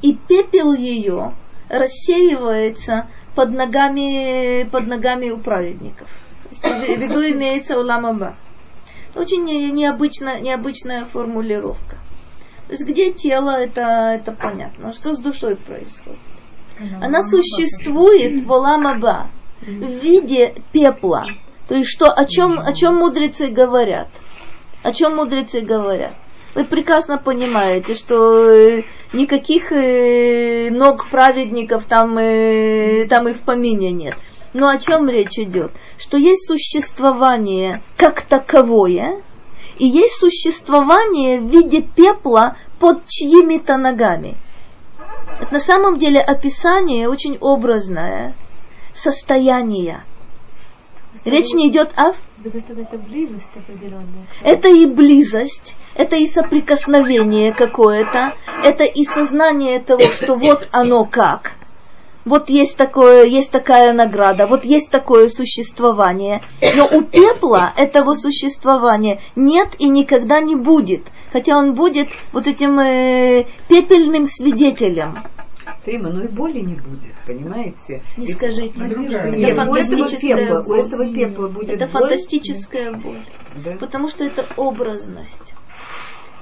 и 0.02 0.14
пепел 0.30 0.72
ее 0.72 1.34
рассеивается 1.68 3.08
под 3.36 3.52
ногами, 3.52 4.64
под 4.70 4.88
ногами 4.88 5.30
у 5.30 5.38
праведников. 5.38 6.10
В 6.52 6.98
виду 6.98 7.20
имеется 7.32 7.80
уламаба. 7.80 8.36
Очень 9.16 9.44
необычная, 9.46 10.40
необычная 10.40 11.06
формулировка. 11.06 11.98
То 12.68 12.74
есть 12.74 12.86
где 12.86 13.12
тело, 13.12 13.50
это, 13.52 13.82
это 14.16 14.32
понятно. 14.32 14.94
Что 14.94 15.14
с 15.14 15.20
душой 15.20 15.58
происходит? 15.58 16.20
Она 17.02 17.22
существует 17.22 18.46
в 18.46 18.52
Оламаба 18.52 19.30
в 19.62 19.66
виде 19.66 20.56
пепла. 20.72 21.28
То 21.68 21.76
есть 21.76 21.90
что, 21.90 22.12
о 22.12 22.26
чем, 22.26 22.60
о 22.60 22.74
чем 22.74 22.96
мудрецы 22.96 23.48
говорят? 23.48 24.08
О 24.84 24.92
чем 24.92 25.16
мудрецы 25.16 25.62
говорят? 25.62 26.14
Вы 26.54 26.66
прекрасно 26.66 27.18
понимаете, 27.18 27.96
что 27.96 28.50
э, 28.50 28.84
никаких 29.14 29.72
э, 29.72 30.70
ног 30.70 31.10
праведников 31.10 31.86
там, 31.86 32.18
э, 32.18 33.06
там 33.10 33.30
и 33.30 33.34
в 33.34 33.42
помине 33.42 33.92
нет. 33.92 34.16
Но 34.54 34.68
о 34.68 34.78
чем 34.78 35.08
речь 35.08 35.40
идет? 35.40 35.72
Что 35.98 36.18
есть 36.18 36.46
существование 36.46 37.82
как 37.96 38.24
таковое, 38.24 39.22
и 39.78 39.88
есть 39.88 40.16
существование 40.16 41.40
в 41.40 41.50
виде 41.50 41.82
пепла 41.82 42.58
под 42.80 43.08
чьими-то 43.08 43.78
ногами. 43.78 44.36
Это 45.40 45.54
на 45.54 45.60
самом 45.60 45.98
деле 45.98 46.20
описание 46.20 47.08
очень 47.08 47.38
образное 47.40 48.36
состояние. 48.94 50.04
Речь 51.24 51.54
не 51.54 51.70
идет 51.70 51.98
о... 51.98 52.14
Это 52.50 52.98
близость 52.98 53.52
определенная. 53.56 54.28
Это 54.44 54.68
и 54.68 54.86
близость, 54.86 55.76
это 55.96 56.16
и 56.16 56.26
соприкосновение 56.26 57.54
какое-то, 57.54 58.34
это 58.64 58.84
и 58.84 59.04
сознание 59.04 59.80
того, 59.80 60.04
что 60.12 60.36
вот 60.36 60.68
оно 60.72 61.06
как. 61.06 61.54
Вот 62.24 62.50
есть 62.50 62.78
такое, 62.78 63.26
есть 63.26 63.50
такая 63.50 63.94
награда, 63.94 64.46
вот 64.46 64.64
есть 64.64 64.92
такое 64.92 65.28
существование. 65.28 66.44
Но 66.76 66.86
у 66.86 67.02
пепла 67.02 67.74
этого 67.76 68.14
существования 68.14 69.20
нет 69.36 69.70
и 69.80 69.90
никогда 69.90 70.40
не 70.40 70.56
будет. 70.56 71.02
Хотя 71.34 71.58
он 71.58 71.74
будет 71.74 72.10
вот 72.32 72.46
этим 72.46 72.80
э, 72.80 73.46
пепельным 73.68 74.28
свидетелем. 74.28 75.20
Рима, 75.86 76.10
ну 76.10 76.24
и 76.24 76.28
боли 76.28 76.60
не 76.60 76.76
будет, 76.76 77.14
понимаете? 77.26 78.02
Не 78.18 78.28
Ведь 78.28 78.36
скажите. 78.36 78.80
Нет, 78.80 79.58
это 79.58 79.70
у 79.70 79.76
этого 79.76 80.10
пепла, 80.10 80.62
боль. 80.62 80.80
У 80.80 80.86
этого 80.86 81.14
пепла 81.14 81.48
будет 81.48 81.70
Это 81.70 81.88
боль. 81.88 82.02
фантастическая 82.02 82.92
боль. 82.94 83.22
Да? 83.64 83.72
Потому 83.80 84.08
что 84.08 84.24
это 84.24 84.46
образность. 84.58 85.54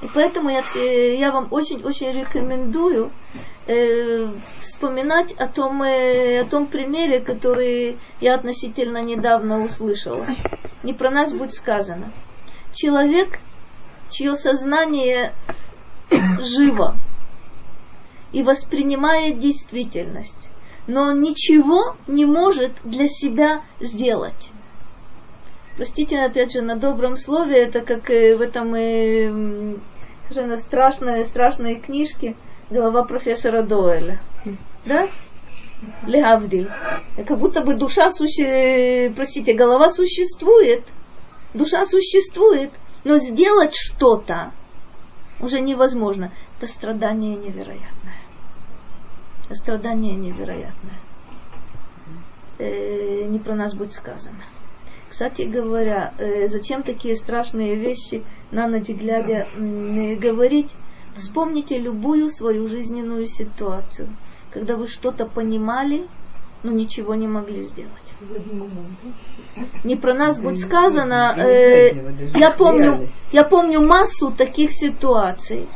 И 0.02 0.08
поэтому 0.14 0.50
я, 0.50 0.62
все, 0.62 1.18
я 1.18 1.32
вам 1.32 1.48
очень-очень 1.52 2.14
рекомендую 2.14 3.12
э, 3.68 4.28
вспоминать 4.62 5.34
о 5.34 5.48
том, 5.48 5.84
э, 5.84 6.42
о 6.42 6.46
том 6.46 6.68
примере, 6.68 7.20
который 7.20 7.98
я 8.22 8.36
относительно 8.36 9.02
недавно 9.02 9.62
услышала. 9.62 10.26
Не 10.84 10.94
про 10.94 11.12
нас 11.12 11.34
будет 11.34 11.54
сказано. 11.54 12.12
Человек, 12.74 13.40
чье 14.10 14.38
сознание 14.38 15.34
живо, 16.40 16.96
и 18.32 18.44
воспринимает 18.44 19.40
действительность, 19.40 20.50
но 20.88 21.04
он 21.04 21.22
ничего 21.22 21.96
не 22.08 22.26
может 22.26 22.74
для 22.84 23.08
себя 23.08 23.62
сделать. 23.80 24.52
Простите, 25.78 26.20
опять 26.20 26.52
же, 26.52 26.62
на 26.62 26.76
добром 26.76 27.16
слове, 27.16 27.64
это 27.64 27.82
как 27.82 28.10
в 28.10 28.42
этом 28.42 28.76
э, 28.76 29.76
совершенно 30.24 30.58
страшной, 30.58 31.26
страшной 31.26 31.76
книжке 31.76 32.36
голова 32.70 33.04
профессора 33.04 33.64
Доэля. 33.64 34.20
Да? 34.86 35.08
Легавдиль. 36.06 36.70
Как 37.26 37.40
будто 37.40 37.62
бы 37.62 37.76
душа 37.76 38.12
суще... 38.12 39.12
простите, 39.16 39.54
голова 39.54 39.90
существует, 39.90 40.84
душа 41.54 41.86
существует, 41.86 42.72
но 43.06 43.18
сделать 43.18 43.74
что-то 43.74 44.52
уже 45.40 45.62
невозможно. 45.62 46.34
Это 46.58 46.70
страдание 46.70 47.38
невероятное 47.38 48.19
страдание 49.56 50.16
невероятное. 50.16 51.00
Э, 52.60 53.24
не 53.26 53.40
про 53.40 53.56
нас 53.56 53.74
будет 53.74 53.94
сказано. 53.94 54.44
Кстати 55.10 55.44
говоря, 55.44 56.14
э, 56.20 56.48
зачем 56.48 56.84
такие 56.84 57.16
страшные 57.16 57.76
вещи 57.76 58.24
на 58.52 58.68
ночь 58.68 58.90
глядя 58.90 59.48
э, 59.56 60.16
говорить? 60.16 60.70
Вспомните 61.16 61.80
любую 61.80 62.30
свою 62.30 62.68
жизненную 62.68 63.28
ситуацию, 63.28 64.08
когда 64.52 64.78
вы 64.78 64.88
что-то 64.88 65.26
понимали, 65.26 66.06
но 66.62 66.72
ничего 66.72 67.16
не 67.16 67.28
могли 67.28 67.62
сделать. 67.62 68.14
Не 69.84 69.96
про 69.96 70.14
нас 70.14 70.38
будет 70.38 70.60
сказано. 70.60 71.34
Э, 71.38 71.92
я 72.36 72.52
помню, 72.52 73.08
я 73.32 73.44
помню 73.44 73.82
массу 73.82 74.32
таких 74.32 74.72
ситуаций, 74.72 75.68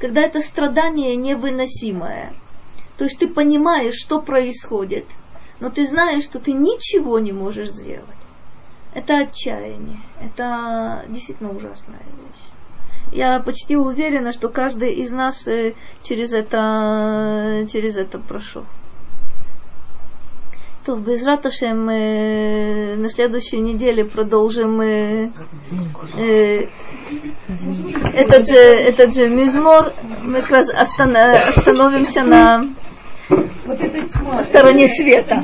когда 0.00 0.20
это 0.20 0.40
страдание 0.40 1.16
невыносимое 1.16 2.32
то 2.96 3.04
есть 3.04 3.18
ты 3.18 3.28
понимаешь, 3.28 3.94
что 3.94 4.20
происходит, 4.20 5.06
но 5.60 5.70
ты 5.70 5.86
знаешь, 5.86 6.24
что 6.24 6.38
ты 6.38 6.52
ничего 6.52 7.18
не 7.18 7.32
можешь 7.32 7.70
сделать. 7.70 8.04
Это 8.94 9.18
отчаяние. 9.18 10.00
Это 10.20 11.04
действительно 11.08 11.50
ужасная 11.50 11.98
вещь. 11.98 12.46
Я 13.12 13.40
почти 13.40 13.76
уверена, 13.76 14.32
что 14.32 14.48
каждый 14.48 14.94
из 14.94 15.10
нас 15.10 15.46
э, 15.46 15.74
через 16.02 16.32
это, 16.32 17.66
через 17.70 17.96
это 17.96 18.18
прошел. 18.18 18.64
То 20.84 20.96
без 20.96 21.24
Раташем 21.26 21.84
мы 21.84 22.94
на 22.96 23.10
следующей 23.10 23.60
неделе 23.60 24.04
продолжим 24.04 24.80
э, 24.80 25.30
э, 26.16 26.66
этот 28.14 28.46
же, 28.46 28.56
этот 28.56 29.14
же 29.14 29.28
мизмор. 29.28 29.92
Мы 30.22 30.40
как 30.40 30.50
раз 30.50 30.70
остановимся 30.70 32.22
на 32.22 32.66
вот 33.28 33.80
эта 33.80 34.06
тьма. 34.08 34.42
стороне 34.42 34.88
света. 34.88 35.42